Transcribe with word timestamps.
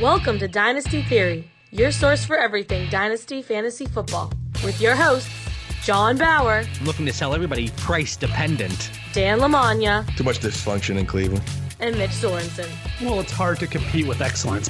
Welcome 0.00 0.38
to 0.38 0.48
Dynasty 0.48 1.02
Theory, 1.02 1.50
your 1.70 1.90
source 1.90 2.24
for 2.24 2.36
everything 2.38 2.88
Dynasty 2.90 3.42
Fantasy 3.42 3.86
Football, 3.86 4.32
with 4.64 4.80
your 4.80 4.94
hosts, 4.94 5.28
John 5.82 6.16
Bauer, 6.16 6.64
looking 6.82 7.04
to 7.06 7.12
sell 7.12 7.34
everybody 7.34 7.68
price 7.78 8.14
dependent. 8.16 8.90
Dan 9.12 9.40
Lamagna, 9.40 10.06
Too 10.16 10.22
much 10.24 10.38
dysfunction 10.38 10.98
in 10.98 11.06
Cleveland. 11.06 11.42
and 11.80 11.96
Mitch 11.98 12.10
Sorensen. 12.10 12.68
Well, 13.04 13.18
it's 13.20 13.32
hard 13.32 13.58
to 13.60 13.66
compete 13.66 14.06
with 14.06 14.20
excellence. 14.20 14.68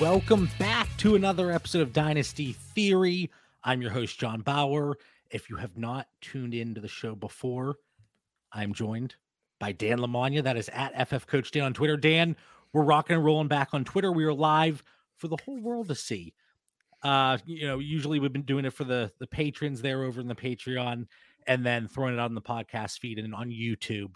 Welcome 0.00 0.48
back 0.58 0.88
to 0.98 1.16
another 1.16 1.50
episode 1.50 1.82
of 1.82 1.92
Dynasty 1.92 2.52
Theory. 2.52 3.30
I'm 3.64 3.82
your 3.82 3.90
host, 3.90 4.18
John 4.20 4.40
Bauer. 4.42 4.96
If 5.30 5.50
you 5.50 5.56
have 5.56 5.76
not 5.76 6.06
tuned 6.20 6.54
into 6.54 6.80
the 6.80 6.88
show 6.88 7.14
before, 7.16 7.76
I'm 8.52 8.72
joined 8.72 9.16
by 9.58 9.72
Dan 9.72 9.98
Lamagna. 9.98 10.42
That 10.44 10.56
is 10.56 10.68
at 10.72 11.08
FF 11.08 11.26
Coach 11.26 11.50
Dan 11.50 11.64
on 11.64 11.74
Twitter. 11.74 11.96
Dan, 11.96 12.36
we're 12.72 12.84
rocking 12.84 13.16
and 13.16 13.24
rolling 13.24 13.48
back 13.48 13.70
on 13.72 13.84
Twitter. 13.84 14.12
We 14.12 14.24
are 14.24 14.34
live 14.34 14.82
for 15.16 15.28
the 15.28 15.38
whole 15.44 15.60
world 15.60 15.88
to 15.88 15.94
see. 15.94 16.34
Uh, 17.02 17.38
you 17.46 17.66
know, 17.66 17.78
usually 17.78 18.18
we've 18.18 18.32
been 18.32 18.42
doing 18.42 18.64
it 18.64 18.72
for 18.72 18.84
the 18.84 19.12
the 19.18 19.26
patrons 19.26 19.80
there 19.80 20.02
over 20.02 20.20
in 20.20 20.28
the 20.28 20.34
Patreon, 20.34 21.06
and 21.46 21.64
then 21.64 21.88
throwing 21.88 22.14
it 22.14 22.20
out 22.20 22.30
on 22.30 22.34
the 22.34 22.42
podcast 22.42 22.98
feed 22.98 23.18
and 23.18 23.34
on 23.34 23.50
YouTube. 23.50 24.12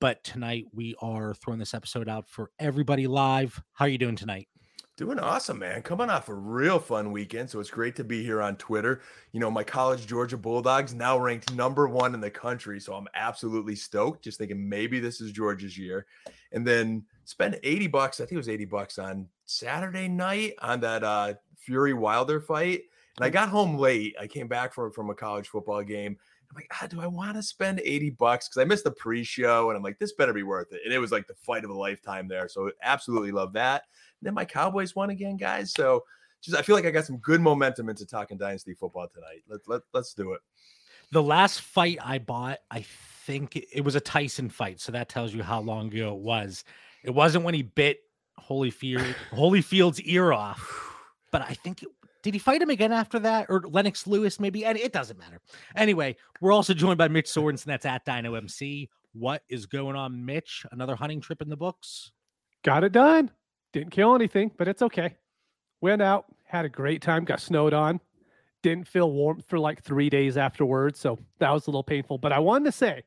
But 0.00 0.22
tonight 0.24 0.66
we 0.74 0.94
are 1.00 1.34
throwing 1.34 1.58
this 1.58 1.72
episode 1.72 2.08
out 2.08 2.28
for 2.28 2.50
everybody 2.58 3.06
live. 3.06 3.62
How 3.72 3.86
are 3.86 3.88
you 3.88 3.98
doing 3.98 4.16
tonight? 4.16 4.48
Doing 4.96 5.18
awesome, 5.18 5.58
man. 5.58 5.82
Coming 5.82 6.08
off 6.08 6.30
a 6.30 6.34
real 6.34 6.78
fun 6.78 7.12
weekend. 7.12 7.50
So 7.50 7.60
it's 7.60 7.70
great 7.70 7.96
to 7.96 8.04
be 8.04 8.22
here 8.22 8.40
on 8.40 8.56
Twitter. 8.56 9.02
You 9.32 9.40
know, 9.40 9.50
my 9.50 9.62
college 9.62 10.06
Georgia 10.06 10.38
Bulldogs 10.38 10.94
now 10.94 11.18
ranked 11.18 11.52
number 11.54 11.86
one 11.86 12.14
in 12.14 12.20
the 12.20 12.30
country. 12.30 12.80
So 12.80 12.94
I'm 12.94 13.06
absolutely 13.14 13.76
stoked, 13.76 14.24
just 14.24 14.38
thinking 14.38 14.66
maybe 14.68 14.98
this 14.98 15.20
is 15.20 15.32
Georgia's 15.32 15.76
year. 15.76 16.06
And 16.52 16.66
then 16.66 17.04
spend 17.26 17.58
80 17.62 17.88
bucks, 17.88 18.20
I 18.20 18.24
think 18.24 18.32
it 18.32 18.38
was 18.38 18.48
80 18.48 18.64
bucks 18.66 18.98
on 18.98 19.28
Saturday 19.44 20.08
night 20.08 20.54
on 20.60 20.80
that 20.80 21.04
uh 21.04 21.34
Fury 21.58 21.94
Wilder 21.94 22.40
fight. 22.40 22.82
And 23.16 23.24
I 23.24 23.30
got 23.30 23.48
home 23.48 23.76
late. 23.76 24.14
I 24.20 24.26
came 24.26 24.46
back 24.46 24.72
from, 24.72 24.92
from 24.92 25.10
a 25.10 25.14
college 25.14 25.48
football 25.48 25.82
game. 25.82 26.16
I'm 26.48 26.54
like, 26.54 26.70
ah, 26.72 26.86
do 26.86 27.00
I 27.00 27.06
want 27.06 27.34
to 27.36 27.42
spend 27.42 27.80
80 27.84 28.10
bucks? 28.10 28.48
Because 28.48 28.60
I 28.60 28.64
missed 28.64 28.84
the 28.84 28.92
pre-show 28.92 29.68
and 29.68 29.76
I'm 29.76 29.82
like, 29.82 29.98
this 29.98 30.12
better 30.12 30.32
be 30.32 30.44
worth 30.44 30.72
it. 30.72 30.80
And 30.84 30.92
it 30.94 30.98
was 30.98 31.10
like 31.10 31.26
the 31.26 31.34
fight 31.34 31.64
of 31.64 31.70
a 31.70 31.74
lifetime 31.74 32.28
there. 32.28 32.48
So 32.48 32.70
absolutely 32.82 33.32
love 33.32 33.52
that. 33.54 33.84
And 34.20 34.26
then 34.26 34.34
my 34.34 34.44
Cowboys 34.44 34.94
won 34.94 35.10
again, 35.10 35.36
guys. 35.36 35.72
So 35.72 36.04
just 36.42 36.56
I 36.56 36.62
feel 36.62 36.76
like 36.76 36.86
I 36.86 36.90
got 36.90 37.06
some 37.06 37.18
good 37.18 37.40
momentum 37.40 37.88
into 37.88 38.06
talking 38.06 38.38
dynasty 38.38 38.74
football 38.74 39.08
tonight. 39.12 39.42
Let, 39.48 39.60
let, 39.66 39.82
let's 39.92 40.14
do 40.14 40.32
it. 40.32 40.40
The 41.10 41.22
last 41.22 41.62
fight 41.62 41.98
I 42.02 42.18
bought, 42.18 42.58
I 42.70 42.84
think 43.24 43.56
it 43.72 43.80
was 43.82 43.94
a 43.96 44.00
Tyson 44.00 44.48
fight. 44.48 44.80
So 44.80 44.92
that 44.92 45.08
tells 45.08 45.34
you 45.34 45.42
how 45.42 45.60
long 45.60 45.92
ago 45.92 46.14
it 46.14 46.20
was. 46.20 46.64
It 47.06 47.14
wasn't 47.14 47.44
when 47.44 47.54
he 47.54 47.62
bit 47.62 48.00
Holyfield 48.48 49.14
Holyfield's 49.30 50.00
ear 50.02 50.32
off, 50.32 50.92
but 51.32 51.40
I 51.42 51.54
think 51.54 51.84
it, 51.84 51.88
did 52.22 52.34
he 52.34 52.40
fight 52.40 52.60
him 52.60 52.70
again 52.70 52.92
after 52.92 53.20
that 53.20 53.46
or 53.48 53.62
Lennox 53.62 54.08
Lewis 54.08 54.40
maybe? 54.40 54.64
And 54.64 54.76
it 54.76 54.92
doesn't 54.92 55.16
matter. 55.16 55.40
Anyway, 55.76 56.16
we're 56.40 56.52
also 56.52 56.74
joined 56.74 56.98
by 56.98 57.06
Mitch 57.06 57.26
Sorensen. 57.26 57.66
That's 57.66 57.86
at 57.86 58.04
Dyno 58.04 58.36
MC. 58.36 58.90
What 59.12 59.42
is 59.48 59.66
going 59.66 59.94
on, 59.94 60.26
Mitch? 60.26 60.66
Another 60.72 60.96
hunting 60.96 61.20
trip 61.20 61.40
in 61.40 61.48
the 61.48 61.56
books? 61.56 62.10
Got 62.64 62.82
it 62.82 62.90
done. 62.90 63.30
Didn't 63.72 63.92
kill 63.92 64.16
anything, 64.16 64.50
but 64.58 64.66
it's 64.66 64.82
okay. 64.82 65.14
Went 65.80 66.02
out, 66.02 66.24
had 66.44 66.64
a 66.64 66.68
great 66.68 67.00
time, 67.00 67.24
got 67.24 67.40
snowed 67.40 67.72
on. 67.72 68.00
Didn't 68.64 68.88
feel 68.88 69.12
warm 69.12 69.40
for 69.46 69.60
like 69.60 69.84
three 69.84 70.10
days 70.10 70.36
afterwards. 70.36 70.98
So 70.98 71.20
that 71.38 71.52
was 71.52 71.68
a 71.68 71.70
little 71.70 71.84
painful. 71.84 72.18
But 72.18 72.32
I 72.32 72.40
wanted 72.40 72.64
to 72.64 72.72
say, 72.72 73.04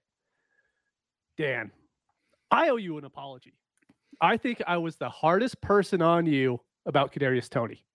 Dan, 1.37 1.71
I 2.49 2.69
owe 2.69 2.77
you 2.77 2.97
an 2.97 3.03
apology. 3.03 3.53
I 4.21 4.37
think 4.37 4.61
I 4.67 4.77
was 4.77 4.97
the 4.97 5.09
hardest 5.09 5.61
person 5.61 6.01
on 6.01 6.25
you 6.25 6.59
about 6.85 7.13
Kadarius 7.13 7.49
Toney. 7.49 7.85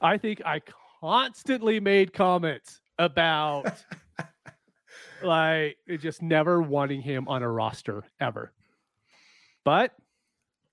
I 0.00 0.16
think 0.16 0.40
I 0.44 0.60
constantly 1.00 1.80
made 1.80 2.12
comments 2.12 2.80
about 2.98 3.72
like 5.22 5.76
just 6.00 6.22
never 6.22 6.62
wanting 6.62 7.02
him 7.02 7.28
on 7.28 7.42
a 7.42 7.50
roster 7.50 8.04
ever. 8.20 8.52
But 9.64 9.94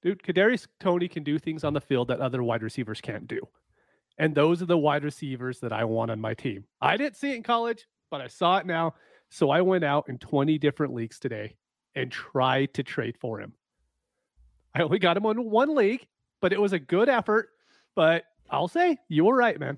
dude, 0.01 0.23
Kadarius 0.23 0.67
Toney 0.79 1.07
can 1.07 1.23
do 1.23 1.39
things 1.39 1.63
on 1.63 1.73
the 1.73 1.81
field 1.81 2.07
that 2.07 2.21
other 2.21 2.43
wide 2.43 2.63
receivers 2.63 3.01
can't 3.01 3.27
do. 3.27 3.41
And 4.17 4.33
those 4.33 4.61
are 4.61 4.65
the 4.67 4.77
wide 4.77 5.03
receivers 5.03 5.59
that 5.59 5.73
I 5.73 5.83
want 5.83 6.11
on 6.11 6.21
my 6.21 6.33
team. 6.33 6.63
I 6.79 6.95
didn't 6.95 7.17
see 7.17 7.31
it 7.33 7.35
in 7.35 7.43
college, 7.43 7.85
but 8.09 8.21
I 8.21 8.27
saw 8.27 8.57
it 8.57 8.65
now. 8.65 8.95
So 9.29 9.49
I 9.49 9.59
went 9.61 9.83
out 9.83 10.07
in 10.07 10.17
20 10.19 10.57
different 10.57 10.93
leagues 10.93 11.19
today 11.19 11.57
and 11.95 12.09
tried 12.09 12.73
to 12.75 12.83
trade 12.83 13.17
for 13.19 13.41
him. 13.41 13.53
I 14.75 14.81
only 14.81 14.99
got 14.99 15.17
him 15.17 15.25
on 15.25 15.49
one 15.49 15.73
league, 15.73 16.05
but 16.41 16.51
it 16.51 16.59
was 16.59 16.73
a 16.73 16.79
good 16.79 17.07
effort. 17.07 17.49
But 17.95 18.25
I'll 18.51 18.67
say 18.67 18.97
you 19.07 19.25
were 19.25 19.35
right, 19.35 19.59
man. 19.59 19.77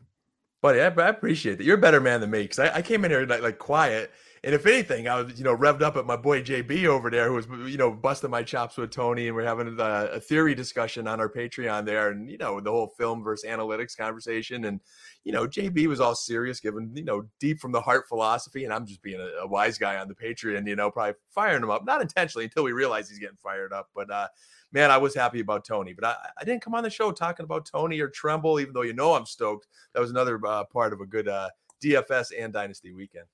Buddy, 0.61 0.81
I, 0.81 0.87
I 0.87 1.09
appreciate 1.09 1.59
that. 1.59 1.63
You're 1.63 1.77
a 1.77 1.81
better 1.81 2.01
man 2.01 2.19
than 2.19 2.31
me 2.31 2.41
because 2.41 2.59
I, 2.59 2.77
I, 2.77 2.81
came 2.81 3.05
in 3.05 3.11
here 3.11 3.25
like, 3.27 3.43
like 3.43 3.59
quiet. 3.59 4.11
And 4.43 4.55
if 4.55 4.65
anything, 4.65 5.07
I 5.07 5.21
was, 5.21 5.37
you 5.37 5.43
know, 5.43 5.55
revved 5.55 5.81
up 5.81 5.97
at 5.97 6.05
my 6.05 6.15
boy 6.15 6.41
JB 6.41 6.85
over 6.85 7.11
there, 7.11 7.27
who 7.27 7.35
was, 7.35 7.47
you 7.71 7.77
know, 7.77 7.91
busting 7.91 8.31
my 8.31 8.43
chops 8.43 8.77
with 8.77 8.91
Toney, 8.91 9.27
and 9.27 9.35
we're 9.35 9.43
having 9.43 9.67
a, 9.79 9.83
a, 9.83 10.19
theory 10.19 10.55
discussion 10.55 11.07
on 11.07 11.19
our 11.19 11.29
Patreon 11.29 11.85
there, 11.85 12.09
and 12.09 12.29
you 12.29 12.37
know, 12.37 12.59
the 12.59 12.71
whole 12.71 12.87
film 12.97 13.23
versus 13.23 13.49
analytics 13.49 13.97
conversation, 13.97 14.65
and 14.65 14.79
you 15.23 15.31
know, 15.31 15.47
JB 15.47 15.87
was 15.87 15.99
all 15.99 16.15
serious, 16.15 16.59
giving 16.59 16.91
you 16.95 17.03
know, 17.03 17.23
deep 17.39 17.59
from 17.59 17.71
the 17.71 17.81
heart 17.81 18.07
philosophy, 18.07 18.63
and 18.63 18.73
I'm 18.73 18.85
just 18.85 19.01
being 19.01 19.19
a, 19.19 19.43
a 19.43 19.47
wise 19.47 19.77
guy 19.77 19.97
on 19.97 20.07
the 20.07 20.15
Patreon, 20.15 20.67
you 20.67 20.75
know, 20.75 20.91
probably 20.91 21.15
firing 21.31 21.63
him 21.63 21.71
up, 21.71 21.85
not 21.85 22.01
intentionally 22.01 22.45
until 22.45 22.63
we 22.63 22.71
realize 22.71 23.09
he's 23.09 23.19
getting 23.19 23.37
fired 23.37 23.73
up, 23.73 23.89
but 23.95 24.09
uh, 24.09 24.27
man, 24.71 24.91
I 24.91 24.97
was 24.97 25.15
happy 25.15 25.39
about 25.39 25.65
Toney, 25.65 25.93
but 25.93 26.05
I, 26.05 26.15
I 26.39 26.43
didn't 26.43 26.61
come 26.61 26.75
on 26.75 26.83
the 26.83 26.89
show 26.89 27.11
talking 27.11 27.43
about 27.43 27.65
Toney 27.65 27.99
or 27.99 28.09
Tremble, 28.09 28.59
even 28.59 28.73
though 28.73 28.81
you 28.81 28.93
know 28.93 29.13
I'm 29.13 29.25
stoked. 29.25 29.67
That 29.93 29.99
was 29.99 30.11
another 30.11 30.39
uh, 30.45 30.65
part 30.65 30.93
of 30.93 31.01
a 31.01 31.05
good 31.05 31.27
uh, 31.27 31.49
DFS 31.83 32.31
and 32.37 32.51
Dynasty 32.53 32.91
weekend. 32.91 33.25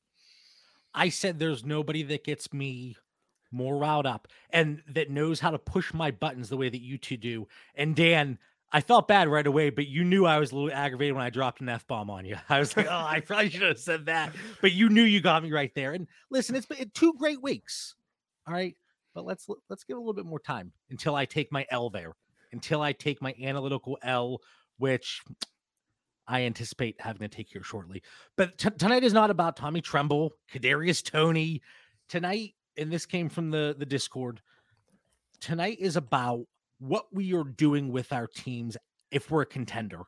I 0.94 1.10
said 1.10 1.40
there's 1.40 1.66
nobody 1.66 2.04
that 2.04 2.24
gets 2.24 2.54
me 2.54 2.98
more 3.52 3.78
riled 3.78 4.06
up 4.06 4.28
and 4.50 4.82
that 4.88 5.10
knows 5.10 5.40
how 5.40 5.52
to 5.52 5.60
push 5.60 5.94
my 5.94 6.12
buttons 6.12 6.50
the 6.50 6.58
way 6.58 6.70
that 6.70 6.82
you 6.82 6.98
two 6.98 7.18
do. 7.18 7.48
And 7.76 7.96
Dan, 7.96 8.38
I 8.72 8.82
felt 8.82 9.08
bad 9.08 9.28
right 9.28 9.46
away, 9.46 9.70
but 9.70 9.88
you 9.88 10.04
knew 10.04 10.26
I 10.26 10.40
was 10.40 10.52
a 10.52 10.56
little 10.56 10.72
aggravated 10.72 11.16
when 11.16 11.24
I 11.24 11.30
dropped 11.30 11.62
an 11.62 11.70
F 11.70 11.86
bomb 11.86 12.10
on 12.10 12.26
you. 12.26 12.36
I 12.50 12.60
was 12.60 12.76
like, 12.76 12.88
oh, 12.88 13.06
I 13.06 13.20
probably 13.26 13.50
should 13.50 13.62
have 13.62 13.80
said 13.80 14.08
that, 14.08 14.36
but 14.62 14.72
you 14.72 14.90
knew 14.90 15.04
you 15.04 15.22
got 15.22 15.44
me 15.44 15.52
right 15.52 15.74
there. 15.76 15.94
And 15.94 16.08
listen, 16.30 16.56
it's 16.56 16.66
been 16.66 16.92
two 16.94 17.14
great 17.14 17.42
weeks. 17.42 17.96
All 18.48 18.54
right. 18.54 18.76
But 19.14 19.26
let's 19.26 19.48
let's 19.70 19.84
give 19.84 19.98
a 19.98 20.00
little 20.00 20.14
bit 20.14 20.26
more 20.26 20.40
time 20.40 20.72
until 20.90 21.16
I 21.16 21.26
take 21.26 21.52
my 21.52 21.66
L 21.70 21.90
there, 21.90 22.14
until 22.52 22.82
I 22.82 22.94
take 22.94 23.22
my 23.22 23.34
analytical 23.42 23.98
L, 24.04 24.40
which 24.78 25.22
I 26.28 26.42
anticipate 26.44 26.96
having 27.00 27.28
to 27.28 27.28
take 27.28 27.50
here 27.50 27.64
shortly. 27.64 28.02
But 28.38 28.58
t- 28.58 28.70
tonight 28.72 29.04
is 29.04 29.14
not 29.14 29.30
about 29.30 29.58
Tommy 29.58 29.82
Tremble, 29.82 30.32
Kadarius 30.52 31.04
Toney. 31.04 31.62
Tonight, 32.10 32.56
and 32.78 32.92
this 32.92 33.06
came 33.06 33.30
from 33.30 33.52
the 33.52 33.76
the 33.78 33.86
Discord. 33.86 34.42
Tonight 35.40 35.78
is 35.80 35.96
about 35.96 36.46
what 36.80 37.06
we 37.12 37.34
are 37.34 37.44
doing 37.44 37.92
with 37.92 38.12
our 38.14 38.28
teams 38.28 38.78
if 39.12 39.30
we're 39.30 39.42
a 39.42 39.46
contender. 39.46 40.02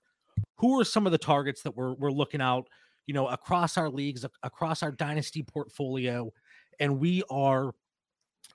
Who 0.57 0.79
are 0.79 0.85
some 0.85 1.05
of 1.05 1.11
the 1.11 1.17
targets 1.17 1.61
that 1.63 1.75
we're 1.75 1.93
we're 1.93 2.11
looking 2.11 2.41
out, 2.41 2.67
you 3.05 3.13
know, 3.13 3.27
across 3.27 3.77
our 3.77 3.89
leagues, 3.89 4.25
across 4.41 4.81
our 4.81 4.91
dynasty 4.91 5.43
portfolio, 5.43 6.31
and 6.79 6.99
we 6.99 7.23
are 7.29 7.73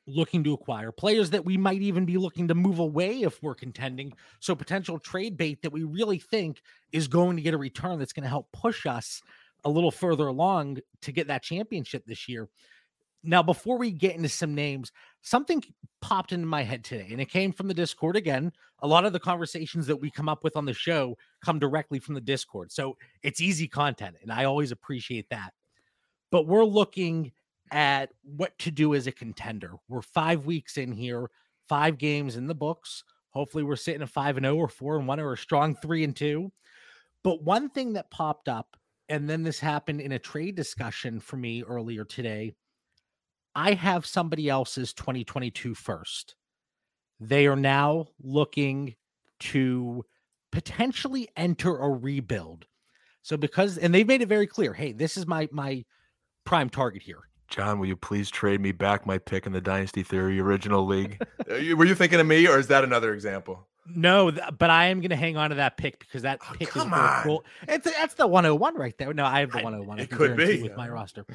looking 0.06 0.42
to 0.44 0.54
acquire 0.54 0.90
players 0.92 1.30
that 1.30 1.44
we 1.44 1.56
might 1.56 1.82
even 1.82 2.04
be 2.04 2.16
looking 2.16 2.48
to 2.48 2.54
move 2.54 2.78
away 2.78 3.22
if 3.22 3.42
we're 3.42 3.54
contending. 3.54 4.12
So 4.40 4.54
potential 4.54 4.98
trade 4.98 5.36
bait 5.36 5.62
that 5.62 5.72
we 5.72 5.84
really 5.84 6.18
think 6.18 6.62
is 6.92 7.08
going 7.08 7.36
to 7.36 7.42
get 7.42 7.54
a 7.54 7.58
return 7.58 7.98
that's 7.98 8.12
going 8.12 8.24
to 8.24 8.28
help 8.28 8.50
push 8.52 8.86
us 8.86 9.22
a 9.64 9.70
little 9.70 9.90
further 9.90 10.26
along 10.26 10.78
to 11.02 11.12
get 11.12 11.28
that 11.28 11.42
championship 11.42 12.04
this 12.06 12.28
year. 12.28 12.48
Now, 13.22 13.42
before 13.42 13.76
we 13.76 13.90
get 13.90 14.16
into 14.16 14.30
some 14.30 14.54
names, 14.54 14.92
something 15.20 15.62
popped 16.00 16.32
into 16.32 16.46
my 16.46 16.62
head 16.62 16.82
today, 16.82 17.08
and 17.10 17.20
it 17.20 17.28
came 17.28 17.52
from 17.52 17.68
the 17.68 17.74
Discord 17.74 18.16
again. 18.16 18.50
A 18.80 18.86
lot 18.86 19.04
of 19.04 19.12
the 19.12 19.20
conversations 19.20 19.86
that 19.88 20.00
we 20.00 20.10
come 20.10 20.28
up 20.28 20.42
with 20.42 20.56
on 20.56 20.64
the 20.64 20.72
show 20.72 21.18
come 21.44 21.58
directly 21.58 21.98
from 21.98 22.14
the 22.14 22.20
Discord. 22.22 22.72
So 22.72 22.96
it's 23.22 23.42
easy 23.42 23.68
content, 23.68 24.16
and 24.22 24.32
I 24.32 24.44
always 24.44 24.72
appreciate 24.72 25.28
that. 25.28 25.52
But 26.30 26.46
we're 26.46 26.64
looking 26.64 27.32
at 27.70 28.10
what 28.22 28.58
to 28.58 28.70
do 28.70 28.94
as 28.94 29.06
a 29.06 29.12
contender. 29.12 29.72
We're 29.88 30.02
five 30.02 30.46
weeks 30.46 30.76
in 30.76 30.92
here, 30.92 31.30
five 31.68 31.98
games 31.98 32.36
in 32.36 32.46
the 32.46 32.54
books. 32.54 33.04
Hopefully, 33.30 33.62
we're 33.62 33.76
sitting 33.76 34.02
at 34.02 34.10
five 34.10 34.36
and 34.36 34.44
zero, 34.44 34.56
or 34.56 34.68
four 34.68 34.96
and 34.96 35.06
one, 35.06 35.20
or 35.20 35.32
a 35.32 35.38
strong 35.38 35.74
three 35.76 36.04
and 36.04 36.16
two. 36.16 36.52
But 37.22 37.42
one 37.42 37.68
thing 37.68 37.92
that 37.94 38.10
popped 38.10 38.48
up, 38.48 38.76
and 39.08 39.28
then 39.28 39.42
this 39.42 39.60
happened 39.60 40.00
in 40.00 40.12
a 40.12 40.18
trade 40.18 40.56
discussion 40.56 41.20
for 41.20 41.36
me 41.36 41.62
earlier 41.62 42.04
today. 42.04 42.54
I 43.54 43.74
have 43.74 44.06
somebody 44.06 44.48
else's 44.48 44.92
2022 44.92 45.74
first. 45.74 46.36
They 47.18 47.46
are 47.46 47.56
now 47.56 48.06
looking 48.22 48.94
to 49.40 50.04
potentially 50.52 51.28
enter 51.36 51.76
a 51.76 51.88
rebuild. 51.88 52.66
So 53.22 53.36
because 53.36 53.76
and 53.78 53.94
they've 53.94 54.06
made 54.06 54.22
it 54.22 54.28
very 54.28 54.46
clear, 54.46 54.72
hey, 54.72 54.92
this 54.92 55.16
is 55.16 55.26
my 55.26 55.48
my 55.52 55.84
prime 56.44 56.70
target 56.70 57.02
here. 57.02 57.29
John, 57.50 57.78
will 57.78 57.86
you 57.86 57.96
please 57.96 58.30
trade 58.30 58.60
me 58.60 58.72
back 58.72 59.06
my 59.06 59.18
pick 59.18 59.44
in 59.44 59.52
the 59.52 59.60
Dynasty 59.60 60.02
Theory 60.02 60.40
original 60.40 60.86
league? 60.86 61.20
Uh, 61.50 61.74
were 61.74 61.84
you 61.84 61.96
thinking 61.96 62.20
of 62.20 62.26
me, 62.28 62.46
or 62.46 62.60
is 62.60 62.68
that 62.68 62.84
another 62.84 63.12
example? 63.12 63.66
No, 63.92 64.30
th- 64.30 64.44
but 64.56 64.70
I 64.70 64.86
am 64.86 65.00
going 65.00 65.10
to 65.10 65.16
hang 65.16 65.36
on 65.36 65.50
to 65.50 65.56
that 65.56 65.76
pick 65.76 65.98
because 65.98 66.22
that 66.22 66.38
Oh, 66.48 66.52
pick 66.52 66.68
is 66.68 66.74
come 66.74 66.90
very 66.90 67.02
on. 67.02 67.22
cool. 67.24 67.44
It's 67.66 67.90
that's 67.92 68.14
the 68.14 68.26
101 68.28 68.76
right 68.76 68.96
there. 68.96 69.12
No, 69.12 69.24
I 69.24 69.40
have 69.40 69.50
the 69.50 69.58
I- 69.58 69.62
101. 69.64 69.98
I 69.98 70.02
it 70.04 70.08
can 70.10 70.18
could 70.18 70.36
be. 70.36 70.62
with 70.62 70.76
my 70.76 70.88
roster. 70.88 71.26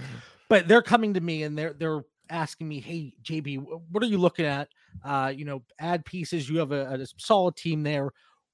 But 0.47 0.69
they're 0.69 0.81
coming 0.83 1.15
to 1.15 1.19
me 1.21 1.43
and 1.43 1.57
they're 1.57 1.73
they're 1.73 2.05
asking 2.29 2.69
me, 2.69 2.79
"Hey, 2.79 3.13
JB, 3.23 3.65
what 3.91 4.01
are 4.03 4.05
you 4.07 4.17
looking 4.17 4.45
at? 4.45 4.69
Uh, 5.03 5.33
you 5.35 5.43
know, 5.43 5.63
add 5.79 6.05
pieces. 6.05 6.49
You 6.49 6.59
have 6.59 6.71
a, 6.71 6.93
a 6.93 7.05
solid 7.17 7.57
team 7.57 7.83
there. 7.83 8.11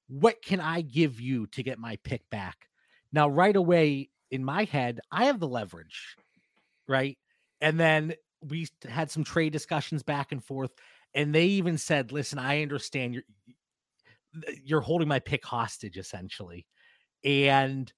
What 0.08 0.42
can 0.42 0.58
I 0.58 0.80
give 0.80 1.20
you 1.20 1.46
to 1.48 1.62
get 1.62 1.78
my 1.78 1.96
pick 2.02 2.28
back?" 2.28 2.66
Now, 3.12 3.28
right 3.28 3.54
away 3.54 4.08
in 4.32 4.44
my 4.44 4.64
head, 4.64 4.98
I 5.12 5.26
have 5.26 5.38
the 5.38 5.46
leverage, 5.48 6.16
right? 6.88 7.16
And 7.62 7.80
then 7.80 8.12
we 8.42 8.68
had 8.86 9.10
some 9.10 9.24
trade 9.24 9.52
discussions 9.54 10.02
back 10.02 10.32
and 10.32 10.44
forth, 10.44 10.72
and 11.14 11.34
they 11.34 11.46
even 11.46 11.78
said, 11.78 12.12
"Listen, 12.12 12.38
I 12.38 12.60
understand 12.60 13.14
you're 13.14 13.22
you're 14.64 14.80
holding 14.80 15.08
my 15.08 15.20
pick 15.20 15.44
hostage, 15.44 15.96
essentially," 15.96 16.66
and 17.24 17.90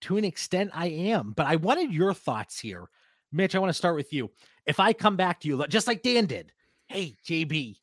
to 0.00 0.16
an 0.16 0.24
extent, 0.24 0.70
I 0.74 0.86
am. 0.88 1.32
But 1.36 1.46
I 1.46 1.56
wanted 1.56 1.92
your 1.92 2.14
thoughts 2.14 2.58
here, 2.58 2.88
Mitch. 3.30 3.54
I 3.54 3.58
want 3.58 3.70
to 3.70 3.74
start 3.74 3.96
with 3.96 4.12
you. 4.12 4.30
If 4.66 4.80
I 4.80 4.92
come 4.92 5.16
back 5.16 5.40
to 5.40 5.48
you, 5.48 5.64
just 5.68 5.86
like 5.86 6.02
Dan 6.02 6.26
did, 6.26 6.52
hey 6.86 7.16
JB, 7.26 7.76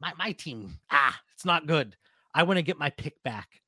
my 0.00 0.12
my 0.18 0.32
team, 0.32 0.78
ah, 0.90 1.18
it's 1.32 1.44
not 1.44 1.66
good. 1.66 1.96
I 2.34 2.42
want 2.42 2.58
to 2.58 2.62
get 2.62 2.78
my 2.78 2.90
pick 2.90 3.22
back. 3.22 3.62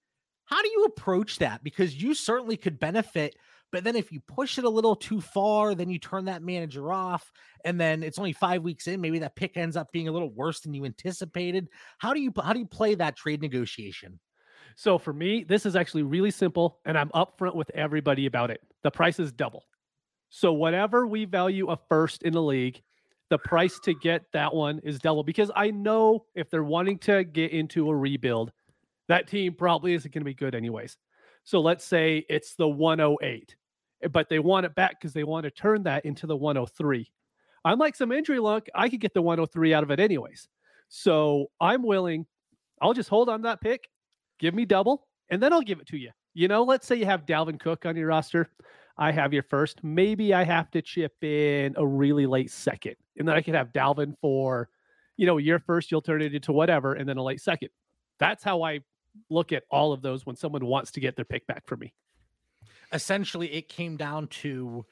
How 0.44 0.62
do 0.62 0.68
you 0.68 0.84
approach 0.84 1.38
that? 1.38 1.64
Because 1.64 2.00
you 2.00 2.14
certainly 2.14 2.56
could 2.56 2.78
benefit, 2.78 3.36
but 3.76 3.84
then 3.84 3.94
if 3.94 4.10
you 4.10 4.20
push 4.20 4.56
it 4.56 4.64
a 4.64 4.70
little 4.70 4.96
too 4.96 5.20
far, 5.20 5.74
then 5.74 5.90
you 5.90 5.98
turn 5.98 6.24
that 6.24 6.42
manager 6.42 6.90
off, 6.90 7.30
and 7.62 7.78
then 7.78 8.02
it's 8.02 8.18
only 8.18 8.32
five 8.32 8.62
weeks 8.62 8.86
in. 8.86 9.02
Maybe 9.02 9.18
that 9.18 9.36
pick 9.36 9.58
ends 9.58 9.76
up 9.76 9.92
being 9.92 10.08
a 10.08 10.12
little 10.12 10.30
worse 10.30 10.60
than 10.60 10.72
you 10.72 10.86
anticipated. 10.86 11.68
How 11.98 12.14
do 12.14 12.20
you 12.22 12.32
how 12.42 12.54
do 12.54 12.58
you 12.58 12.64
play 12.64 12.94
that 12.94 13.16
trade 13.16 13.42
negotiation? 13.42 14.18
So 14.76 14.96
for 14.96 15.12
me, 15.12 15.44
this 15.44 15.66
is 15.66 15.76
actually 15.76 16.04
really 16.04 16.30
simple, 16.30 16.78
and 16.86 16.96
I'm 16.96 17.10
upfront 17.10 17.54
with 17.54 17.68
everybody 17.74 18.24
about 18.24 18.50
it. 18.50 18.62
The 18.82 18.90
price 18.90 19.20
is 19.20 19.30
double. 19.30 19.64
So 20.30 20.54
whatever 20.54 21.06
we 21.06 21.26
value 21.26 21.68
a 21.68 21.78
first 21.90 22.22
in 22.22 22.32
the 22.32 22.40
league, 22.40 22.80
the 23.28 23.36
price 23.36 23.78
to 23.80 23.92
get 23.92 24.22
that 24.32 24.54
one 24.54 24.78
is 24.84 24.98
double 25.00 25.22
because 25.22 25.50
I 25.54 25.70
know 25.70 26.24
if 26.34 26.48
they're 26.48 26.64
wanting 26.64 26.96
to 27.00 27.24
get 27.24 27.50
into 27.50 27.90
a 27.90 27.94
rebuild, 27.94 28.52
that 29.08 29.28
team 29.28 29.52
probably 29.52 29.92
isn't 29.92 30.14
going 30.14 30.22
to 30.22 30.24
be 30.24 30.32
good 30.32 30.54
anyways. 30.54 30.96
So 31.46 31.60
let's 31.60 31.84
say 31.84 32.26
it's 32.28 32.56
the 32.56 32.66
108, 32.66 33.22
eh, 33.22 33.54
Eh, 34.06 34.08
but 34.08 34.28
they 34.28 34.38
want 34.38 34.66
it 34.66 34.74
back 34.74 34.98
because 34.98 35.12
they 35.12 35.24
want 35.24 35.44
to 35.44 35.50
turn 35.50 35.82
that 35.82 36.04
into 36.04 36.26
the 36.26 36.36
103. 36.36 37.10
Unlike 37.64 37.96
some 37.96 38.12
injury 38.12 38.38
luck, 38.38 38.68
I 38.74 38.88
could 38.88 39.00
get 39.00 39.12
the 39.12 39.22
103 39.22 39.74
out 39.74 39.82
of 39.82 39.90
it 39.90 40.00
anyways. 40.00 40.48
So 40.88 41.46
I'm 41.60 41.82
willing, 41.82 42.26
I'll 42.80 42.94
just 42.94 43.08
hold 43.08 43.28
on 43.28 43.42
that 43.42 43.60
pick 43.60 43.88
give 44.38 44.54
me 44.54 44.64
double 44.64 45.06
and 45.30 45.42
then 45.42 45.52
I'll 45.52 45.62
give 45.62 45.80
it 45.80 45.86
to 45.88 45.96
you. 45.96 46.10
You 46.34 46.48
know, 46.48 46.62
let's 46.62 46.86
say 46.86 46.96
you 46.96 47.06
have 47.06 47.26
Dalvin 47.26 47.58
Cook 47.58 47.86
on 47.86 47.96
your 47.96 48.08
roster. 48.08 48.50
I 48.98 49.10
have 49.12 49.32
your 49.32 49.42
first. 49.42 49.82
Maybe 49.82 50.34
I 50.34 50.44
have 50.44 50.70
to 50.72 50.82
chip 50.82 51.12
in 51.22 51.74
a 51.76 51.86
really 51.86 52.26
late 52.26 52.50
second. 52.50 52.96
And 53.18 53.26
then 53.26 53.36
I 53.36 53.40
could 53.40 53.54
have 53.54 53.72
Dalvin 53.72 54.14
for, 54.20 54.68
you 55.16 55.26
know, 55.26 55.38
your 55.38 55.58
first, 55.58 55.90
you'll 55.90 56.02
turn 56.02 56.22
it 56.22 56.34
into 56.34 56.52
whatever, 56.52 56.94
and 56.94 57.08
then 57.08 57.16
a 57.16 57.22
late 57.22 57.40
second. 57.40 57.70
That's 58.18 58.44
how 58.44 58.62
I 58.62 58.80
look 59.30 59.52
at 59.52 59.64
all 59.70 59.92
of 59.92 60.02
those 60.02 60.24
when 60.26 60.36
someone 60.36 60.64
wants 60.64 60.90
to 60.92 61.00
get 61.00 61.16
their 61.16 61.24
pick 61.24 61.46
back 61.46 61.66
from 61.66 61.80
me. 61.80 61.92
Essentially 62.96 63.52
it 63.52 63.68
came 63.68 63.96
down 63.96 64.26
to 64.28 64.84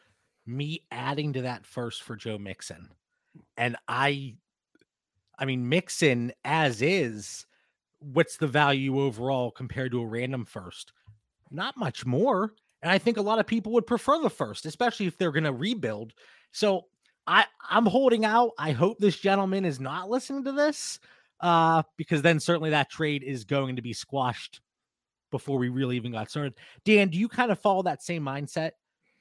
me 0.47 0.83
adding 0.93 1.33
to 1.33 1.43
that 1.43 1.67
first 1.67 2.03
for 2.03 2.15
Joe 2.15 2.39
Mixon. 2.39 2.91
And 3.56 3.77
I 3.89 4.37
I 5.39 5.47
mean 5.47 5.69
Mixon 5.69 6.33
as 6.45 6.83
is, 6.83 7.47
what's 7.99 8.37
the 8.37 8.47
value 8.47 9.01
overall 9.01 9.51
compared 9.51 9.91
to 9.93 10.03
a 10.03 10.06
random 10.06 10.45
first? 10.45 10.93
Not 11.51 11.77
much 11.77 12.06
more. 12.06 12.53
And 12.83 12.93
I 12.93 12.99
think 12.99 13.17
a 13.17 13.23
lot 13.23 13.39
of 13.39 13.47
people 13.47 13.73
would 13.73 13.87
prefer 13.87 14.21
the 14.21 14.31
first, 14.31 14.67
especially 14.67 15.06
if 15.06 15.17
they're 15.17 15.33
going 15.33 15.45
to 15.45 15.53
rebuild. 15.53 16.12
So 16.53 16.83
I 17.27 17.47
I'm 17.69 17.87
holding 17.87 18.25
out. 18.25 18.53
I 18.59 18.73
hope 18.73 18.99
this 18.99 19.19
gentleman 19.19 19.65
is 19.65 19.81
not 19.81 20.11
listening 20.11 20.45
to 20.45 20.53
this 20.53 21.01
uh 21.41 21.83
because 21.97 22.23
then 22.23 22.39
certainly 22.39 22.71
that 22.71 22.91
trade 22.91 23.25
is 23.25 23.45
going 23.45 23.77
to 23.77 23.83
be 23.83 23.93
squashed 23.93 24.61
before 25.34 25.58
we 25.58 25.69
really 25.69 25.96
even 25.96 26.12
got 26.12 26.31
started. 26.31 26.54
Dan, 26.84 27.08
do 27.08 27.19
you 27.19 27.28
kind 27.28 27.50
of 27.50 27.58
follow 27.58 27.82
that 27.82 28.04
same 28.04 28.22
mindset? 28.22 28.70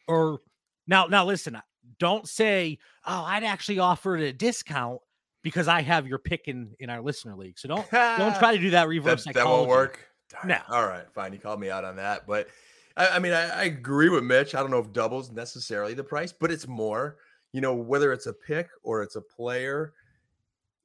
Or 0.08 0.42
now, 0.86 1.08
now 1.08 1.26
listen, 1.26 1.60
don't 1.98 2.30
say, 2.30 2.78
oh, 3.08 3.24
I'd 3.24 3.44
actually 3.44 3.80
offer 3.80 4.16
it 4.16 4.22
a 4.22 4.32
discount 4.32 5.00
because 5.42 5.68
I 5.68 5.82
have 5.82 6.06
your 6.06 6.20
pick 6.20 6.48
in 6.48 6.76
in 6.80 6.92
our 6.92 7.02
listener 7.02 7.36
league. 7.36 7.58
So 7.58 7.68
don't 7.68 7.90
don't 7.90 8.36
try 8.40 8.56
to 8.56 8.62
do 8.62 8.70
that 8.70 8.88
reverse 8.88 9.24
that, 9.24 9.34
that 9.34 9.46
won't 9.48 9.68
work. 9.68 10.08
Darn 10.30 10.50
No. 10.50 10.60
All 10.70 10.86
right, 10.86 11.06
fine. 11.16 11.34
You 11.34 11.40
called 11.40 11.60
me 11.60 11.72
out 11.72 11.84
on 11.84 11.96
that, 11.96 12.28
but 12.28 12.48
I, 12.96 13.08
I 13.08 13.20
mean, 13.20 13.34
I, 13.34 13.62
I 13.62 13.64
agree 13.64 14.10
with 14.10 14.24
Mitch. 14.24 14.54
I 14.54 14.60
don't 14.60 14.70
know 14.70 14.78
if 14.78 14.94
doubles 14.94 15.32
necessarily 15.32 15.96
the 15.96 16.04
price, 16.04 16.32
but 16.32 16.52
it's 16.52 16.68
more. 16.68 17.18
You 17.54 17.62
know, 17.62 17.74
whether 17.74 18.14
it's 18.14 18.28
a 18.28 18.34
pick 18.34 18.70
or 18.84 19.02
it's 19.02 19.16
a 19.16 19.22
player, 19.22 19.94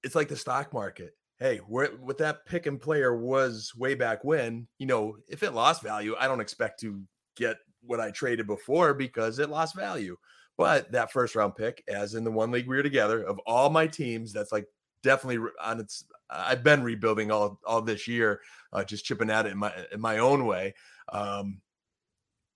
it's 0.03 0.15
like 0.15 0.29
the 0.29 0.37
stock 0.37 0.73
market. 0.73 1.18
Hey, 1.41 1.59
what 1.59 2.19
that 2.19 2.47
pick 2.47 2.67
and 2.67 2.81
player 2.81 3.17
was 3.17 3.73
way 3.77 3.95
back 3.95 4.25
when. 4.25 4.67
You 4.79 4.87
know, 4.87 5.17
if 5.29 5.43
it 5.43 5.55
lost 5.55 5.83
value, 5.83 6.17
I 6.19 6.27
don't 6.27 6.41
expect 6.41 6.81
to 6.81 7.01
get 7.37 7.59
what 7.81 8.01
I 8.01 8.11
traded 8.11 8.47
before 8.47 8.93
because 8.93 9.39
it 9.39 9.49
lost 9.49 9.77
value. 9.77 10.17
But 10.57 10.91
that 10.91 11.13
first 11.13 11.37
round 11.37 11.55
pick, 11.55 11.85
as 11.87 12.15
in 12.15 12.25
the 12.25 12.33
one 12.33 12.51
league 12.51 12.67
we 12.67 12.77
were 12.77 12.83
together, 12.83 13.23
of 13.23 13.39
all 13.47 13.71
my 13.71 13.87
teams, 13.87 14.33
that's 14.33 14.51
like 14.51 14.67
definitely 15.03 15.49
on 15.63 15.81
its. 15.81 16.05
I've 16.29 16.65
been 16.65 16.83
rebuilding 16.83 17.31
all 17.31 17.61
all 17.65 17.81
this 17.81 18.09
year, 18.09 18.41
uh, 18.73 18.83
just 18.83 19.05
chipping 19.05 19.31
at 19.31 19.47
it 19.47 19.53
in 19.53 19.59
my 19.59 19.73
in 19.93 20.01
my 20.01 20.19
own 20.19 20.47
way. 20.47 20.75
Um, 21.13 21.61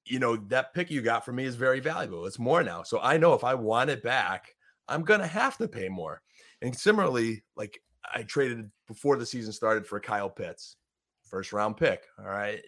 you 0.05 0.19
know 0.19 0.37
that 0.49 0.75
pick 0.75 0.91
you 0.91 1.01
got 1.01 1.25
from 1.25 1.37
me 1.37 1.45
is 1.45 1.55
very 1.55 1.79
valuable. 1.79 2.27
It's 2.27 2.41
more 2.41 2.65
now, 2.65 2.83
so 2.83 2.99
I 3.01 3.17
know 3.17 3.35
if 3.35 3.45
I 3.45 3.55
want 3.55 3.91
it 3.91 4.03
back, 4.03 4.57
I'm 4.89 5.03
gonna 5.05 5.27
have 5.27 5.57
to 5.59 5.69
pay 5.69 5.89
more. 5.89 6.23
And 6.61 6.77
similarly, 6.77 7.45
like 7.57 7.81
I 8.15 8.23
traded 8.23 8.71
before 8.89 9.17
the 9.17 9.27
season 9.27 9.53
started 9.53 9.87
for 9.87 10.01
Kyle 10.01 10.31
Pitts, 10.31 10.77
first 11.23 11.53
round 11.53 11.77
pick. 11.77 12.05
All 12.19 12.27
right, 12.27 12.61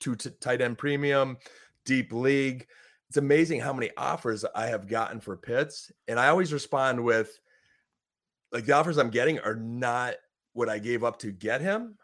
two 0.00 0.16
t- 0.16 0.30
tight 0.40 0.60
end 0.60 0.78
premium, 0.78 1.36
deep 1.84 2.12
league. 2.12 2.66
It's 3.08 3.18
amazing 3.18 3.60
how 3.60 3.72
many 3.72 3.90
offers 3.96 4.44
I 4.54 4.66
have 4.66 4.88
gotten 4.88 5.20
for 5.20 5.36
Pitts, 5.36 5.92
and 6.08 6.18
I 6.18 6.28
always 6.28 6.52
respond 6.52 7.02
with, 7.02 7.38
like 8.52 8.64
the 8.64 8.72
offers 8.72 8.96
I'm 8.98 9.10
getting 9.10 9.38
are 9.40 9.54
not 9.54 10.14
what 10.54 10.68
I 10.68 10.78
gave 10.78 11.04
up 11.04 11.18
to 11.20 11.30
get 11.30 11.60
him, 11.60 11.96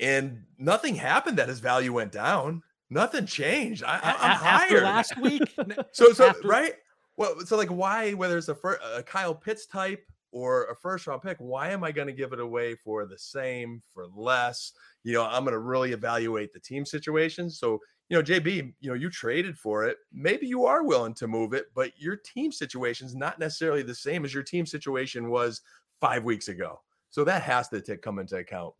and 0.00 0.42
nothing 0.58 0.94
happened 0.96 1.38
that 1.38 1.48
his 1.48 1.60
value 1.60 1.92
went 1.92 2.12
down. 2.12 2.62
Nothing 2.90 3.26
changed. 3.26 3.84
I, 3.84 3.96
am 3.96 4.36
higher. 4.38 4.80
last 4.80 5.16
week, 5.18 5.42
So, 5.92 6.12
so 6.12 6.28
after- 6.28 6.48
right? 6.48 6.72
Well, 7.16 7.40
so 7.40 7.56
like, 7.56 7.68
why? 7.68 8.12
Whether 8.12 8.38
it's 8.38 8.48
a, 8.48 8.56
a 8.96 9.02
Kyle 9.02 9.34
Pitts 9.34 9.66
type 9.66 10.04
or 10.32 10.64
a 10.66 10.76
first 10.76 11.06
round 11.06 11.22
pick, 11.22 11.36
why 11.38 11.70
am 11.70 11.82
I 11.82 11.92
going 11.92 12.08
to 12.08 12.12
give 12.12 12.32
it 12.32 12.40
away 12.40 12.74
for 12.74 13.06
the 13.06 13.18
same, 13.18 13.82
for 13.94 14.06
less? 14.14 14.72
You 15.04 15.14
know, 15.14 15.24
I'm 15.24 15.44
going 15.44 15.52
to 15.52 15.58
really 15.58 15.92
evaluate 15.92 16.52
the 16.52 16.60
team 16.60 16.84
situation. 16.84 17.50
So, 17.50 17.78
you 18.08 18.16
know, 18.16 18.22
JB, 18.22 18.74
you 18.80 18.90
know, 18.90 18.94
you 18.94 19.10
traded 19.10 19.58
for 19.58 19.84
it. 19.84 19.98
Maybe 20.12 20.46
you 20.46 20.66
are 20.66 20.82
willing 20.84 21.14
to 21.14 21.26
move 21.26 21.52
it, 21.52 21.66
but 21.74 21.92
your 21.96 22.16
team 22.16 22.52
situation 22.52 23.06
is 23.06 23.14
not 23.14 23.38
necessarily 23.38 23.82
the 23.82 23.94
same 23.94 24.24
as 24.24 24.32
your 24.32 24.42
team 24.42 24.66
situation 24.66 25.30
was 25.30 25.60
five 26.00 26.24
weeks 26.24 26.48
ago. 26.48 26.80
So 27.10 27.24
that 27.24 27.42
has 27.42 27.68
to 27.68 27.80
take, 27.80 28.02
come 28.02 28.18
into 28.18 28.36
account. 28.36 28.74